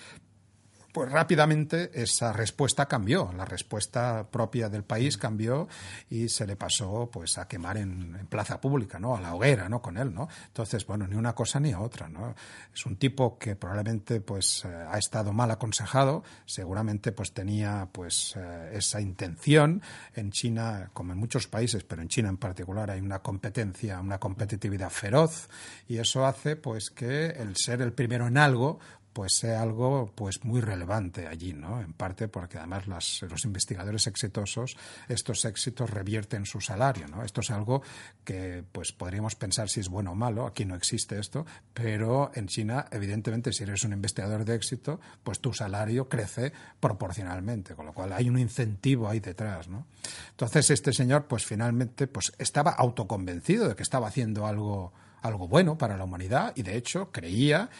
pues 0.92 1.10
rápidamente 1.10 1.90
esa 1.94 2.32
respuesta 2.32 2.86
cambió, 2.86 3.32
la 3.34 3.46
respuesta 3.46 4.28
propia 4.30 4.68
del 4.68 4.84
país 4.84 5.16
cambió 5.16 5.66
y 6.10 6.28
se 6.28 6.46
le 6.46 6.56
pasó 6.56 7.08
pues 7.10 7.38
a 7.38 7.48
quemar 7.48 7.78
en, 7.78 8.26
plaza 8.28 8.60
pública, 8.60 8.98
¿no? 8.98 9.16
A 9.16 9.20
la 9.20 9.34
hoguera, 9.34 9.68
¿no? 9.68 9.80
Con 9.80 9.96
él, 9.96 10.12
¿no? 10.14 10.28
Entonces, 10.46 10.86
bueno, 10.86 11.06
ni 11.06 11.16
una 11.16 11.34
cosa 11.34 11.58
ni 11.60 11.74
otra, 11.74 12.08
¿no? 12.08 12.34
Es 12.74 12.86
un 12.86 12.96
tipo 12.96 13.38
que 13.38 13.56
probablemente 13.56 14.20
pues 14.20 14.64
eh, 14.64 14.68
ha 14.68 14.98
estado 14.98 15.32
mal 15.32 15.50
aconsejado, 15.50 16.22
seguramente 16.44 17.12
pues 17.12 17.32
tenía 17.32 17.88
pues 17.90 18.34
eh, 18.36 18.72
esa 18.74 19.00
intención. 19.00 19.82
En 20.14 20.30
China, 20.30 20.90
como 20.92 21.12
en 21.12 21.18
muchos 21.18 21.48
países, 21.48 21.84
pero 21.84 22.02
en 22.02 22.08
China 22.08 22.28
en 22.28 22.36
particular 22.36 22.90
hay 22.90 23.00
una 23.00 23.20
competencia, 23.20 23.98
una 24.00 24.18
competitividad 24.18 24.90
feroz 24.90 25.48
y 25.88 25.98
eso 25.98 26.26
hace 26.26 26.56
pues 26.56 26.90
que 26.90 27.26
el 27.26 27.56
ser 27.56 27.80
el 27.80 27.92
primero 27.92 28.26
en 28.26 28.36
algo 28.36 28.78
pues 29.12 29.34
sea 29.34 29.62
algo 29.62 30.10
pues 30.14 30.44
muy 30.44 30.60
relevante 30.60 31.26
allí, 31.26 31.52
¿no? 31.52 31.80
En 31.80 31.92
parte 31.92 32.28
porque 32.28 32.58
además 32.58 32.86
los 32.86 33.44
investigadores 33.44 34.06
exitosos 34.06 34.76
estos 35.08 35.44
éxitos 35.44 35.90
revierten 35.90 36.46
su 36.46 36.60
salario, 36.60 37.08
¿no? 37.08 37.24
Esto 37.24 37.40
es 37.40 37.50
algo 37.50 37.82
que 38.24 38.64
pues 38.72 38.92
podríamos 38.92 39.34
pensar 39.34 39.68
si 39.68 39.80
es 39.80 39.88
bueno 39.88 40.12
o 40.12 40.14
malo, 40.14 40.46
aquí 40.46 40.64
no 40.64 40.74
existe 40.74 41.18
esto, 41.18 41.44
pero 41.74 42.30
en 42.34 42.46
China 42.46 42.86
evidentemente 42.90 43.52
si 43.52 43.64
eres 43.64 43.84
un 43.84 43.92
investigador 43.92 44.44
de 44.44 44.54
éxito, 44.54 45.00
pues 45.22 45.40
tu 45.40 45.52
salario 45.52 46.08
crece 46.08 46.52
proporcionalmente, 46.80 47.74
con 47.74 47.86
lo 47.86 47.92
cual 47.92 48.12
hay 48.12 48.28
un 48.28 48.38
incentivo 48.38 49.08
ahí 49.08 49.20
detrás, 49.20 49.68
¿no? 49.68 49.86
Entonces 50.30 50.70
este 50.70 50.92
señor 50.92 51.26
pues 51.26 51.44
finalmente 51.44 52.06
pues 52.06 52.32
estaba 52.38 52.70
autoconvencido 52.72 53.68
de 53.68 53.76
que 53.76 53.82
estaba 53.82 54.08
haciendo 54.08 54.46
algo 54.46 54.92
algo 55.22 55.46
bueno 55.46 55.78
para 55.78 55.96
la 55.96 56.04
humanidad 56.04 56.52
y 56.56 56.62
de 56.62 56.76
hecho 56.76 57.12
creía 57.12 57.70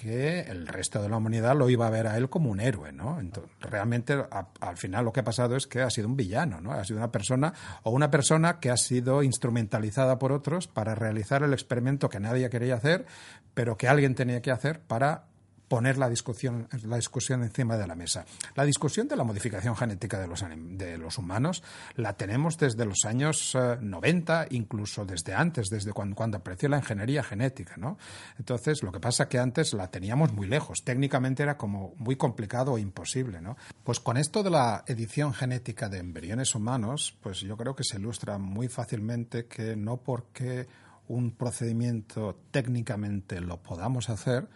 que 0.00 0.40
el 0.40 0.66
resto 0.66 1.02
de 1.02 1.10
la 1.10 1.18
humanidad 1.18 1.54
lo 1.54 1.68
iba 1.68 1.86
a 1.86 1.90
ver 1.90 2.06
a 2.06 2.16
él 2.16 2.30
como 2.30 2.50
un 2.50 2.58
héroe, 2.58 2.90
¿no? 2.90 3.20
Entonces, 3.20 3.52
realmente 3.60 4.16
al 4.60 4.78
final 4.78 5.04
lo 5.04 5.12
que 5.12 5.20
ha 5.20 5.24
pasado 5.24 5.56
es 5.56 5.66
que 5.66 5.82
ha 5.82 5.90
sido 5.90 6.08
un 6.08 6.16
villano, 6.16 6.58
¿no? 6.62 6.72
Ha 6.72 6.82
sido 6.86 7.00
una 7.00 7.12
persona 7.12 7.52
o 7.82 7.90
una 7.90 8.10
persona 8.10 8.60
que 8.60 8.70
ha 8.70 8.78
sido 8.78 9.22
instrumentalizada 9.22 10.18
por 10.18 10.32
otros 10.32 10.68
para 10.68 10.94
realizar 10.94 11.42
el 11.42 11.52
experimento 11.52 12.08
que 12.08 12.18
nadie 12.18 12.48
quería 12.48 12.76
hacer, 12.76 13.04
pero 13.52 13.76
que 13.76 13.88
alguien 13.88 14.14
tenía 14.14 14.40
que 14.40 14.50
hacer 14.50 14.80
para 14.80 15.24
poner 15.70 15.98
la 15.98 16.08
discusión, 16.08 16.66
la 16.82 16.96
discusión 16.96 17.44
encima 17.44 17.76
de 17.76 17.86
la 17.86 17.94
mesa. 17.94 18.26
La 18.56 18.64
discusión 18.64 19.06
de 19.06 19.14
la 19.14 19.22
modificación 19.22 19.76
genética 19.76 20.18
de 20.18 20.26
los, 20.26 20.44
de 20.50 20.98
los 20.98 21.16
humanos 21.16 21.62
la 21.94 22.14
tenemos 22.14 22.58
desde 22.58 22.84
los 22.84 23.04
años 23.04 23.56
90, 23.80 24.42
eh, 24.42 24.46
incluso 24.50 25.04
desde 25.04 25.32
antes, 25.32 25.68
desde 25.70 25.92
cuando, 25.92 26.16
cuando 26.16 26.38
apareció 26.38 26.68
la 26.68 26.78
ingeniería 26.78 27.22
genética. 27.22 27.76
¿no? 27.76 27.98
Entonces, 28.36 28.82
lo 28.82 28.90
que 28.90 28.98
pasa 28.98 29.22
es 29.22 29.28
que 29.28 29.38
antes 29.38 29.72
la 29.72 29.86
teníamos 29.92 30.32
muy 30.32 30.48
lejos. 30.48 30.82
Técnicamente 30.84 31.44
era 31.44 31.56
como 31.56 31.94
muy 31.98 32.16
complicado 32.16 32.72
o 32.72 32.78
imposible. 32.78 33.40
¿no? 33.40 33.56
Pues 33.84 34.00
con 34.00 34.16
esto 34.16 34.42
de 34.42 34.50
la 34.50 34.82
edición 34.88 35.32
genética 35.32 35.88
de 35.88 35.98
embriones 35.98 36.56
humanos, 36.56 37.16
pues 37.22 37.42
yo 37.42 37.56
creo 37.56 37.76
que 37.76 37.84
se 37.84 37.96
ilustra 37.96 38.38
muy 38.38 38.66
fácilmente 38.66 39.46
que 39.46 39.76
no 39.76 39.98
porque 39.98 40.66
un 41.06 41.30
procedimiento 41.30 42.36
técnicamente 42.50 43.40
lo 43.40 43.62
podamos 43.62 44.10
hacer, 44.10 44.48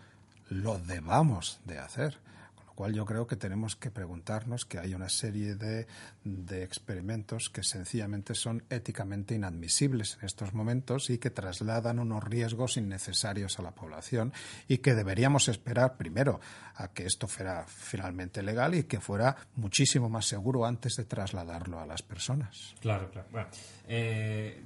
lo 0.48 0.78
debamos 0.78 1.60
de 1.64 1.78
hacer. 1.78 2.18
Con 2.54 2.66
lo 2.66 2.72
cual 2.74 2.94
yo 2.94 3.04
creo 3.06 3.26
que 3.26 3.36
tenemos 3.36 3.76
que 3.76 3.90
preguntarnos 3.90 4.64
que 4.64 4.78
hay 4.78 4.94
una 4.94 5.08
serie 5.08 5.54
de, 5.54 5.86
de 6.24 6.64
experimentos 6.64 7.48
que 7.48 7.62
sencillamente 7.62 8.34
son 8.34 8.64
éticamente 8.68 9.34
inadmisibles 9.34 10.18
en 10.20 10.26
estos 10.26 10.54
momentos 10.54 11.08
y 11.10 11.18
que 11.18 11.30
trasladan 11.30 12.00
unos 12.00 12.24
riesgos 12.24 12.76
innecesarios 12.76 13.58
a 13.58 13.62
la 13.62 13.70
población 13.70 14.32
y 14.66 14.78
que 14.78 14.94
deberíamos 14.94 15.48
esperar 15.48 15.96
primero 15.96 16.40
a 16.74 16.88
que 16.88 17.06
esto 17.06 17.28
fuera 17.28 17.64
finalmente 17.68 18.42
legal 18.42 18.74
y 18.74 18.84
que 18.84 19.00
fuera 19.00 19.36
muchísimo 19.54 20.08
más 20.08 20.26
seguro 20.26 20.66
antes 20.66 20.96
de 20.96 21.04
trasladarlo 21.04 21.78
a 21.78 21.86
las 21.86 22.02
personas. 22.02 22.74
Claro, 22.80 23.10
claro. 23.10 23.28
Bueno, 23.30 23.48
eh, 23.86 24.62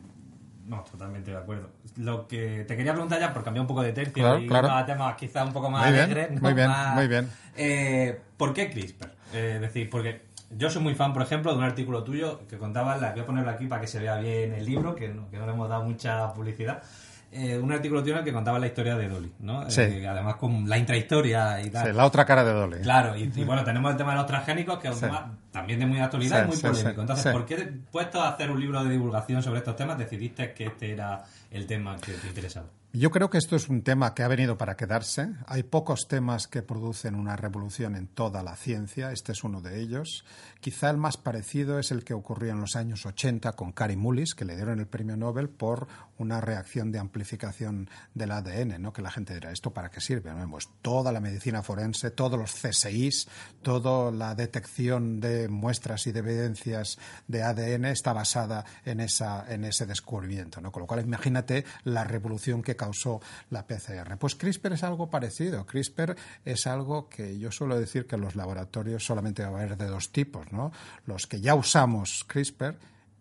no, 0.69 0.85
totalmente 0.91 1.31
de 1.31 1.37
acuerdo. 1.37 1.71
Lo 1.97 2.29
que 2.29 2.65
te 2.69 2.77
quería 2.77 2.93
preguntar 2.93 3.19
ya, 3.19 3.33
por 3.33 3.43
cambiar 3.43 3.63
un 3.63 3.67
poco 3.67 3.83
de 3.83 3.93
tercio 3.93 4.39
y 4.39 4.49
a 4.53 4.87
temas 4.87 5.17
quizá 5.17 5.45
un 5.45 5.53
poco 5.53 5.71
más 5.71 5.87
alegres. 5.87 6.41
Muy 6.41 6.55
bien, 6.55 6.71
muy 6.95 7.09
bien. 7.09 7.29
Eh, 7.57 8.21
¿Por 8.37 8.53
qué 8.53 8.71
CRISPR? 8.71 9.11
Eh, 9.33 9.53
es 9.57 9.61
decir, 9.61 9.91
porque 9.91 10.23
yo 10.51 10.71
soy 10.71 10.83
muy 10.83 10.95
fan, 10.95 11.13
por 11.13 11.23
ejemplo, 11.23 11.53
de 11.53 11.59
un 11.59 11.65
artículo 11.65 12.05
tuyo 12.05 12.47
que 12.47 12.59
contaba, 12.59 12.97
la 12.99 13.13
voy 13.13 13.21
a 13.21 13.27
ponerlo 13.27 13.51
aquí 13.51 13.67
para 13.67 13.81
que 13.81 13.87
se 13.87 13.99
vea 13.99 14.17
bien 14.17 14.53
el 14.53 14.65
libro, 14.65 14.95
que 14.95 15.09
no, 15.09 15.29
que 15.31 15.39
no 15.39 15.47
le 15.47 15.53
hemos 15.53 15.69
dado 15.69 15.85
mucha 15.85 16.33
publicidad. 16.33 16.83
Eh, 17.31 17.59
un 17.59 17.71
artículo 17.71 18.03
tuyo 18.03 18.25
que 18.25 18.33
contaba 18.33 18.59
la 18.59 18.69
historia 18.69 18.97
de 18.97 19.07
Dolly, 19.07 19.33
¿no? 19.41 19.71
Sí. 19.71 19.83
Eh, 19.83 20.09
además 20.09 20.37
con 20.37 20.67
la 20.67 20.79
intrahistoria 20.79 21.61
y 21.61 21.69
tal. 21.69 21.87
Sí, 21.89 21.93
la 21.93 22.07
otra 22.07 22.25
cara 22.25 22.43
de 22.43 22.53
Dolly. 22.53 22.79
Claro, 22.79 23.15
y, 23.17 23.27
bueno, 23.45 23.65
tenemos 23.65 23.91
el 23.91 23.99
tema 23.99 24.13
de 24.13 24.19
los 24.19 24.27
transgénicos, 24.27 24.79
que 24.79 24.89
es 24.89 25.03
también 25.51 25.81
de 25.81 25.87
muy 25.87 25.99
actualidad 25.99 26.45
y 26.45 26.49
muy 26.49 26.57
polémico. 26.57 27.01
Entonces, 27.01 27.33
¿por 27.33 27.47
qué, 27.47 27.57
puesto 27.91 28.21
a 28.21 28.29
hacer 28.31 28.51
un 28.51 28.61
libro 28.61 28.83
de 28.85 28.91
divulgación 28.91 29.43
sobre 29.43 29.59
estos 29.59 29.77
temas, 29.77 29.99
decidiste 29.99 30.53
que 30.53 30.67
este 30.67 30.93
era 30.93 31.25
el 31.51 31.67
tema 31.67 31.97
que 31.97 32.13
te 32.13 32.29
interesaba? 32.29 32.67
Yo 32.95 33.11
creo 33.11 33.29
que 33.29 33.37
esto 33.37 33.55
es 33.55 33.69
un 33.69 33.83
tema 33.83 34.15
que 34.15 34.23
ha 34.23 34.29
venido 34.29 34.57
para 34.57 34.75
quedarse. 34.75 35.29
Hay 35.47 35.63
pocos 35.63 36.09
temas 36.09 36.49
que 36.49 36.63
producen 36.63 37.17
una 37.17 37.37
revolución 37.37 37.95
en 37.95 38.07
toda 38.07 38.43
la 38.43 38.57
ciencia. 38.57 39.13
Este 39.13 39.33
es 39.33 39.45
uno 39.45 39.61
de 39.61 39.79
ellos. 39.79 40.25
Quizá 40.61 40.89
el 40.89 40.97
más 40.97 41.19
parecido 41.19 41.79
es 41.79 41.91
el 41.91 42.03
que 42.03 42.15
ocurrió 42.15 42.51
en 42.53 42.63
los 42.63 42.77
años 42.77 43.05
80 43.05 43.53
con 43.53 43.73
Kari 43.73 43.97
Mullis, 43.97 44.35
que 44.35 44.47
le 44.47 44.57
dieron 44.57 44.81
el 44.81 44.87
premio 44.87 45.19
Nobel 45.19 45.51
por 45.51 45.87
una 46.17 46.41
reacción 46.41 46.91
de 46.91 46.99
amplificación 46.99 47.91
del 48.15 48.33
ADN, 48.33 48.81
¿no? 48.81 48.95
Que 48.95 49.03
la 49.03 49.11
gente 49.11 49.35
dirá, 49.35 49.53
¿esto 49.53 49.71
para 49.71 49.91
qué 49.91 50.01
sirve? 50.01 50.33
Pues 50.51 50.71
toda 50.81 51.13
la 51.13 51.21
medicina 51.21 51.63
forense, 51.63 52.11
todos 52.11 52.39
los 52.39 52.55
CSIs, 52.55 53.29
toda 53.61 54.11
la 54.11 54.35
detección 54.35 55.21
de 55.21 55.38
muestras 55.47 56.07
y 56.07 56.13
de 56.13 56.19
evidencias 56.19 56.99
de 57.29 57.43
ADN 57.43 57.85
está 57.85 58.13
basada 58.13 58.65
en, 58.85 58.99
esa, 58.99 59.45
en 59.53 59.65
ese 59.65 59.87
descubrimiento, 59.87 60.61
¿no? 60.61 60.73
Con 60.73 60.83
lo 60.83 60.87
cual, 60.87 61.05
imagínate 61.05 61.65
la 61.85 62.03
revolución 62.03 62.63
que 62.63 62.75
causó 62.75 63.21
la 63.51 63.67
PCR. 63.67 64.17
Pues 64.19 64.35
CRISPR 64.35 64.73
es 64.73 64.83
algo 64.83 65.11
parecido. 65.11 65.67
CRISPR 65.67 66.17
es 66.45 66.67
algo 66.67 67.09
que 67.09 67.39
yo 67.39 67.53
suelo 67.53 67.79
decir 67.79 68.07
que 68.07 68.17
en 68.17 68.23
los 68.23 68.35
laboratorios 68.35 69.05
solamente 69.05 69.43
va 69.43 69.49
a 69.51 69.63
haber 69.63 69.77
de 69.77 69.87
dos 69.87 70.11
tipos, 70.11 70.51
¿no? 70.53 70.73
Los 71.07 71.27
que 71.27 71.41
ya 71.41 71.55
usamos 71.55 72.25
CRISPR 72.27 72.77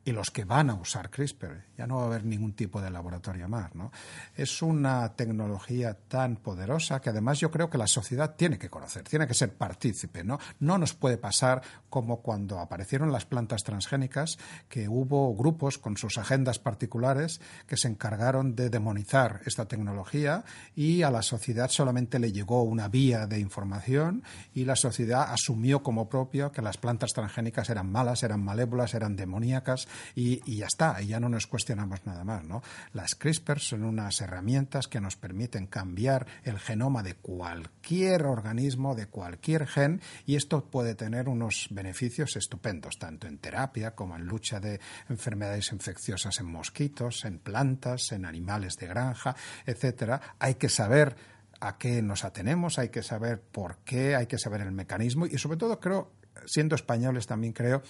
y 0.06 0.14
los 0.14 0.32
que 0.32 0.46
van 0.46 0.70
a 0.70 0.76
usar 0.76 1.10
CRISPR. 1.10 1.67
Ya 1.78 1.86
no 1.86 1.98
va 1.98 2.04
a 2.04 2.06
haber 2.08 2.26
ningún 2.26 2.54
tipo 2.54 2.82
de 2.82 2.90
laboratorio 2.90 3.48
más. 3.48 3.76
¿no? 3.76 3.92
Es 4.36 4.62
una 4.62 5.14
tecnología 5.16 5.94
tan 5.94 6.38
poderosa 6.38 7.00
que 7.00 7.12
además 7.12 7.40
yo 7.40 7.52
creo 7.52 7.70
que 7.70 7.78
la 7.78 7.88
sociedad 7.88 8.36
tiene 8.36 8.58
que 8.58 8.70
conocer, 8.70 9.04
tiene 9.04 9.28
que 9.28 9.34
ser 9.34 9.54
partícipe. 9.54 10.24
No, 10.24 10.40
no 10.60 10.78
nos 10.78 10.94
puede 10.94 11.18
pasar 11.18 11.62
como 11.90 12.22
cuando 12.22 12.60
aparecieron 12.60 13.12
las 13.12 13.26
plantas 13.26 13.64
transgénicas, 13.64 14.40
que 14.70 14.90
hubo 14.90 15.36
grupos 15.36 15.78
con 15.78 15.98
sus 15.98 16.18
agendas 16.18 16.60
particulares 16.60 17.42
que 17.68 17.78
se 17.78 17.88
encargaron 17.88 18.56
de 18.56 18.70
demonizar 18.70 19.42
esta 19.46 19.66
tecnología 19.66 20.44
y 20.76 21.04
a 21.04 21.12
la 21.12 21.22
sociedad 21.22 21.70
solamente 21.70 22.20
le 22.20 22.32
llegó 22.32 22.64
una 22.64 22.88
vía 22.88 23.28
de 23.28 23.40
información 23.40 24.24
y 24.54 24.66
la 24.66 24.76
sociedad 24.76 25.32
asumió 25.32 25.84
como 25.84 26.10
propio 26.10 26.52
que 26.52 26.62
las 26.62 26.78
plantas 26.78 27.14
transgénicas 27.14 27.70
eran 27.70 27.92
malas, 27.92 28.24
eran 28.24 28.44
malévolas, 28.44 28.94
eran 28.94 29.16
demoníacas 29.16 29.88
y, 30.16 30.42
y 30.46 30.58
ya 30.58 30.68
está, 30.68 31.02
y 31.02 31.08
ya 31.08 31.20
no 31.20 31.30
nos 31.30 31.46
nada 31.76 32.24
más. 32.24 32.44
¿no? 32.44 32.62
Las 32.94 33.16
CRISPR 33.16 33.60
son 33.60 33.84
unas 33.84 34.22
herramientas 34.22 34.88
que 34.88 35.02
nos 35.02 35.16
permiten 35.16 35.68
cambiar 35.68 36.28
el 36.44 36.60
genoma 36.60 37.04
de 37.04 37.16
cualquier 37.16 38.26
organismo, 38.26 38.96
de 38.96 39.08
cualquier 39.08 39.68
gen, 39.68 40.02
y 40.26 40.36
esto 40.36 40.66
puede 40.66 40.96
tener 40.96 41.30
unos 41.30 41.68
beneficios 41.72 42.36
estupendos, 42.36 42.98
tanto 42.98 43.28
en 43.28 43.38
terapia 43.38 43.96
como 43.96 44.16
en 44.16 44.26
lucha 44.26 44.60
de 44.60 44.80
enfermedades 45.10 45.72
infecciosas 45.72 46.40
en 46.40 46.48
mosquitos, 46.48 47.26
en 47.26 47.40
plantas, 47.40 48.12
en 48.12 48.26
animales 48.26 48.76
de 48.78 48.88
granja, 48.88 49.36
etcétera. 49.66 50.36
Hay 50.40 50.56
que 50.56 50.70
saber 50.70 51.16
a 51.60 51.78
qué 51.78 52.02
nos 52.02 52.24
atenemos, 52.24 52.78
hay 52.78 52.90
que 52.90 53.04
saber 53.04 53.42
por 53.42 53.78
qué, 53.80 54.16
hay 54.16 54.28
que 54.28 54.38
saber 54.38 54.62
el 54.62 54.72
mecanismo 54.72 55.26
y 55.26 55.38
sobre 55.38 55.58
todo 55.58 55.80
creo, 55.80 56.12
siendo 56.46 56.76
españoles 56.76 57.28
también 57.28 57.54
creo 57.54 57.82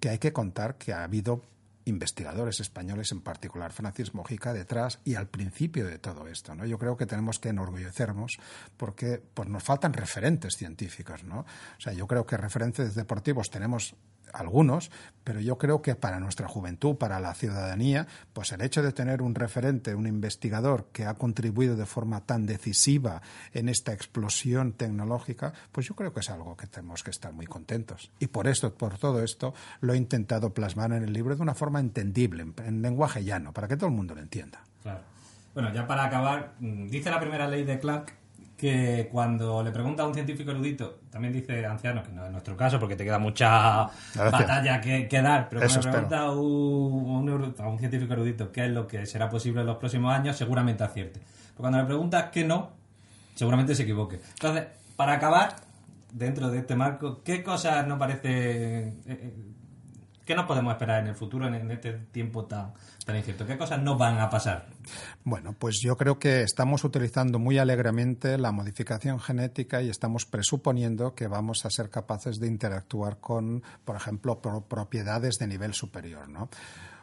que 0.00 0.08
hay 0.08 0.18
que 0.18 0.32
contar 0.32 0.76
que 0.76 0.92
ha 0.92 1.02
habido 1.02 1.42
investigadores 1.88 2.60
españoles, 2.60 3.12
en 3.12 3.20
particular 3.20 3.72
Francis 3.72 4.14
Mojica, 4.14 4.52
detrás 4.52 5.00
y 5.04 5.14
al 5.14 5.28
principio 5.28 5.86
de 5.86 5.98
todo 5.98 6.28
esto. 6.28 6.54
¿no? 6.54 6.66
Yo 6.66 6.78
creo 6.78 6.96
que 6.96 7.06
tenemos 7.06 7.38
que 7.38 7.48
enorgullecernos 7.48 8.38
porque 8.76 9.22
pues, 9.34 9.48
nos 9.48 9.62
faltan 9.62 9.92
referentes 9.92 10.56
científicos. 10.56 11.24
¿no? 11.24 11.40
O 11.40 11.80
sea, 11.80 11.92
yo 11.92 12.06
creo 12.06 12.26
que 12.26 12.36
referentes 12.36 12.94
deportivos 12.94 13.50
tenemos 13.50 13.94
algunos, 14.32 14.90
pero 15.24 15.40
yo 15.40 15.58
creo 15.58 15.82
que 15.82 15.94
para 15.94 16.20
nuestra 16.20 16.48
juventud, 16.48 16.96
para 16.96 17.20
la 17.20 17.34
ciudadanía, 17.34 18.06
pues 18.32 18.52
el 18.52 18.62
hecho 18.62 18.82
de 18.82 18.92
tener 18.92 19.20
un 19.20 19.34
referente, 19.34 19.94
un 19.94 20.06
investigador 20.06 20.86
que 20.92 21.04
ha 21.04 21.14
contribuido 21.14 21.76
de 21.76 21.86
forma 21.86 22.22
tan 22.22 22.46
decisiva 22.46 23.20
en 23.52 23.68
esta 23.68 23.92
explosión 23.92 24.72
tecnológica, 24.72 25.52
pues 25.70 25.86
yo 25.86 25.94
creo 25.94 26.12
que 26.12 26.20
es 26.20 26.30
algo 26.30 26.56
que 26.56 26.66
tenemos 26.66 27.02
que 27.02 27.10
estar 27.10 27.32
muy 27.32 27.46
contentos. 27.46 28.10
Y 28.18 28.28
por 28.28 28.48
esto, 28.48 28.74
por 28.74 28.98
todo 28.98 29.22
esto, 29.22 29.54
lo 29.80 29.92
he 29.92 29.96
intentado 29.96 30.54
plasmar 30.54 30.92
en 30.92 31.02
el 31.02 31.12
libro 31.12 31.36
de 31.36 31.42
una 31.42 31.54
forma 31.54 31.80
entendible, 31.80 32.46
en 32.64 32.82
lenguaje 32.82 33.24
llano, 33.24 33.52
para 33.52 33.68
que 33.68 33.76
todo 33.76 33.90
el 33.90 33.96
mundo 33.96 34.14
lo 34.14 34.22
entienda. 34.22 34.62
Claro. 34.82 35.02
Bueno, 35.54 35.74
ya 35.74 35.86
para 35.86 36.04
acabar, 36.04 36.54
mm, 36.60 36.88
dice 36.88 37.10
la 37.10 37.20
primera 37.20 37.48
ley 37.48 37.64
de 37.64 37.78
Clark 37.78 38.14
que 38.58 39.08
cuando 39.12 39.62
le 39.62 39.70
pregunta 39.70 40.02
a 40.02 40.06
un 40.06 40.12
científico 40.12 40.50
erudito, 40.50 40.98
también 41.10 41.32
dice 41.32 41.64
anciano, 41.64 42.02
que 42.02 42.10
no 42.10 42.26
es 42.26 42.32
nuestro 42.32 42.56
caso 42.56 42.80
porque 42.80 42.96
te 42.96 43.04
queda 43.04 43.20
mucha 43.20 43.88
batalla 44.16 44.80
que, 44.80 45.08
dar, 45.22 45.48
pero 45.48 45.62
cuando 45.62 45.80
le 45.80 45.90
pregunta 45.92 46.18
a 46.18 46.32
un, 46.32 47.54
a 47.56 47.68
un, 47.68 47.78
científico 47.78 48.12
erudito 48.14 48.50
qué 48.50 48.66
es 48.66 48.72
lo 48.72 48.84
que 48.88 49.06
será 49.06 49.30
posible 49.30 49.60
en 49.60 49.68
los 49.68 49.76
próximos 49.76 50.12
años, 50.12 50.36
seguramente 50.36 50.82
acierte. 50.82 51.20
Pero 51.20 51.58
cuando 51.58 51.78
le 51.78 51.84
preguntas 51.84 52.30
qué 52.32 52.44
no, 52.44 52.70
seguramente 53.36 53.76
se 53.76 53.84
equivoque. 53.84 54.18
Entonces, 54.30 54.64
para 54.96 55.12
acabar, 55.12 55.54
dentro 56.12 56.50
de 56.50 56.58
este 56.58 56.74
marco, 56.74 57.22
¿qué 57.22 57.44
cosas 57.44 57.86
no 57.86 57.96
parece... 57.96 58.88
Eh, 58.88 58.92
eh, 59.06 59.34
¿Qué 60.28 60.34
nos 60.34 60.44
podemos 60.44 60.74
esperar 60.74 61.00
en 61.00 61.06
el 61.06 61.14
futuro, 61.14 61.46
en 61.46 61.70
este 61.70 61.90
tiempo 62.12 62.44
tan, 62.44 62.74
tan 63.06 63.16
incierto? 63.16 63.46
¿Qué 63.46 63.56
cosas 63.56 63.80
no 63.80 63.96
van 63.96 64.18
a 64.18 64.28
pasar? 64.28 64.66
Bueno, 65.24 65.54
pues 65.58 65.80
yo 65.82 65.96
creo 65.96 66.18
que 66.18 66.42
estamos 66.42 66.84
utilizando 66.84 67.38
muy 67.38 67.56
alegremente 67.56 68.36
la 68.36 68.52
modificación 68.52 69.20
genética 69.20 69.80
y 69.80 69.88
estamos 69.88 70.26
presuponiendo 70.26 71.14
que 71.14 71.28
vamos 71.28 71.64
a 71.64 71.70
ser 71.70 71.88
capaces 71.88 72.38
de 72.40 72.46
interactuar 72.46 73.20
con, 73.20 73.62
por 73.86 73.96
ejemplo, 73.96 74.38
propiedades 74.68 75.38
de 75.38 75.46
nivel 75.46 75.72
superior, 75.72 76.28
¿no? 76.28 76.50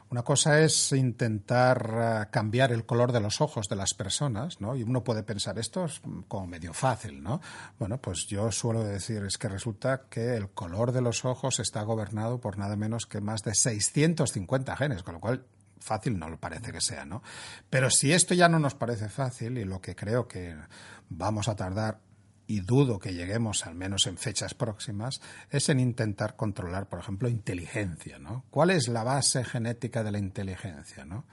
Una 0.10 0.24
cosa 0.24 0.62
es 0.62 0.92
intentar 0.92 2.26
eh, 2.26 2.28
cambiar 2.32 2.72
el 2.72 2.86
color 2.86 3.12
de 3.12 3.20
los 3.20 3.42
ojos 3.42 3.68
de 3.68 3.76
las 3.76 3.94
personas, 3.94 4.62
¿no? 4.62 4.76
Y 4.76 4.84
uno 4.84 5.04
puede 5.04 5.24
pensar, 5.24 5.58
esto 5.58 5.86
es 5.86 6.02
como 6.28 6.48
medio 6.48 6.74
fácil, 6.74 7.24
¿no? 7.24 7.42
Bueno, 7.80 7.98
pues 7.98 8.28
yo 8.28 8.52
suelo 8.52 8.84
decir, 8.84 9.24
es 9.24 9.38
que 9.38 9.50
resulta 9.50 10.04
que 10.10 10.36
el 10.36 10.50
color 10.50 10.92
de 10.92 11.02
los 11.02 11.26
ojos 11.26 11.60
está 11.60 11.82
gobernado 11.82 12.40
por 12.40 12.58
nada 12.58 12.76
menos 12.76 13.06
que 13.06 13.20
más 13.20 13.44
de 13.44 13.56
650 13.56 14.76
genes, 14.78 15.04
con 15.04 15.16
lo 15.16 15.20
cual 15.20 15.46
fácil 15.80 16.18
no 16.18 16.30
lo 16.30 16.40
parece 16.40 16.72
que 16.72 16.82
sea, 16.82 17.06
¿no? 17.06 17.22
Pero 17.70 17.90
si 17.90 18.12
esto 18.12 18.34
ya 18.34 18.50
no 18.50 18.60
nos 18.60 18.76
parece 18.76 19.10
fácil 19.10 19.58
y 19.58 19.66
lo 19.66 19.82
que 19.82 19.96
creo 19.96 20.28
que 20.28 20.56
vamos 21.10 21.48
a 21.48 21.56
tardar 21.56 22.00
y 22.48 22.62
dudo 22.62 23.00
que 23.00 23.14
lleguemos 23.14 23.66
al 23.66 23.76
menos 23.76 24.08
en 24.08 24.18
fechas 24.18 24.54
próximas, 24.54 25.22
es 25.50 25.70
en 25.70 25.80
intentar 25.80 26.36
controlar, 26.36 26.88
por 26.88 27.00
ejemplo, 27.00 27.30
inteligencia, 27.30 28.20
¿no? 28.20 28.46
¿Cuál 28.50 28.72
es 28.72 28.88
la 28.88 29.04
base 29.04 29.44
genética 29.44 30.04
de 30.04 30.12
la 30.12 30.20
inteligencia, 30.20 31.06
no? 31.06 31.26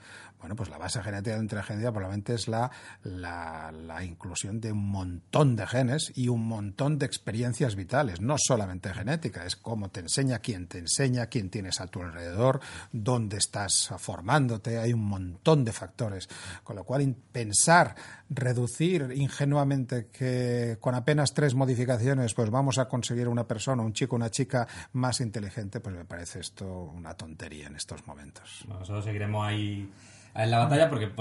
Bueno, 0.43 0.57
pues 0.57 0.69
la 0.69 0.77
base 0.77 1.01
genética 1.01 1.37
de 1.37 1.41
inteligencia 1.41 1.89
probablemente 1.93 2.33
es 2.33 2.49
la, 2.49 2.69
la, 3.03 4.03
inclusión 4.03 4.59
de 4.59 4.73
un 4.73 4.89
montón 4.89 5.55
de 5.55 5.65
genes 5.65 6.11
y 6.15 6.27
un 6.27 6.45
montón 6.45 6.99
de 6.99 7.05
experiencias 7.05 7.77
vitales, 7.77 8.19
no 8.19 8.35
solamente 8.37 8.93
genética, 8.93 9.45
es 9.45 9.55
cómo 9.55 9.89
te 9.89 10.01
enseña, 10.01 10.39
quién 10.39 10.67
te 10.67 10.79
enseña, 10.79 11.27
quién 11.27 11.49
tienes 11.49 11.79
a 11.79 11.87
tu 11.87 12.01
alrededor, 12.01 12.59
dónde 12.91 13.37
estás 13.37 13.93
formándote, 13.99 14.79
hay 14.79 14.91
un 14.91 15.05
montón 15.05 15.63
de 15.63 15.71
factores. 15.71 16.27
Con 16.65 16.75
lo 16.75 16.83
cual, 16.83 17.15
pensar, 17.31 17.95
reducir 18.29 19.13
ingenuamente 19.15 20.07
que 20.07 20.75
con 20.81 20.93
apenas 20.93 21.33
tres 21.33 21.55
modificaciones 21.55 22.33
pues 22.33 22.49
vamos 22.49 22.79
a 22.79 22.89
conseguir 22.89 23.29
una 23.29 23.47
persona, 23.47 23.81
un 23.81 23.93
chico, 23.93 24.17
una 24.17 24.29
chica 24.29 24.67
más 24.91 25.21
inteligente, 25.21 25.79
pues 25.79 25.95
me 25.95 26.03
parece 26.03 26.41
esto 26.41 26.65
una 26.93 27.13
tontería 27.13 27.67
en 27.67 27.77
estos 27.77 28.05
momentos. 28.05 28.65
Nosotros 28.67 29.05
seguiremos 29.05 29.47
ahí 29.47 29.89
en 30.35 30.51
la 30.51 30.57
batalla 30.59 30.89
porque, 30.89 31.11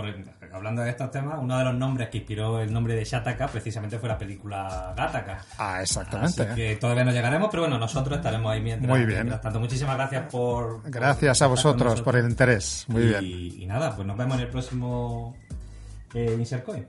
hablando 0.53 0.83
de 0.83 0.91
estos 0.91 1.11
temas, 1.11 1.39
uno 1.41 1.59
de 1.59 1.65
los 1.65 1.75
nombres 1.75 2.09
que 2.09 2.19
inspiró 2.19 2.61
el 2.61 2.73
nombre 2.73 2.95
de 2.95 3.05
Shataka 3.05 3.47
precisamente 3.49 3.99
fue 3.99 4.09
la 4.09 4.17
película 4.17 4.95
Gataka. 4.97 5.45
Ah, 5.59 5.83
exactamente. 5.83 6.43
Así 6.43 6.55
que 6.55 6.77
todavía 6.77 7.05
no 7.05 7.13
llegaremos, 7.13 7.49
pero 7.51 7.65
bueno, 7.65 7.79
nosotros 7.79 8.17
estaremos 8.17 8.51
ahí 8.51 8.63
mientras. 8.63 8.89
Muy 8.89 9.05
bien. 9.05 9.29
tanto, 9.41 9.61
muchísimas 9.61 9.97
gracias 9.97 10.31
por... 10.31 10.91
Gracias 10.91 11.43
a 11.43 11.47
vosotros 11.47 12.01
por 12.01 12.17
el 12.17 12.29
interés. 12.29 12.87
Muy 12.89 13.03
bien. 13.03 13.25
Y 13.25 13.67
nada, 13.67 13.95
pues 13.95 14.07
nos 14.07 14.17
vemos 14.17 14.37
en 14.37 14.43
el 14.45 14.49
próximo 14.49 15.37
eh, 16.15 16.37
Insert 16.39 16.65
Coin. 16.65 16.87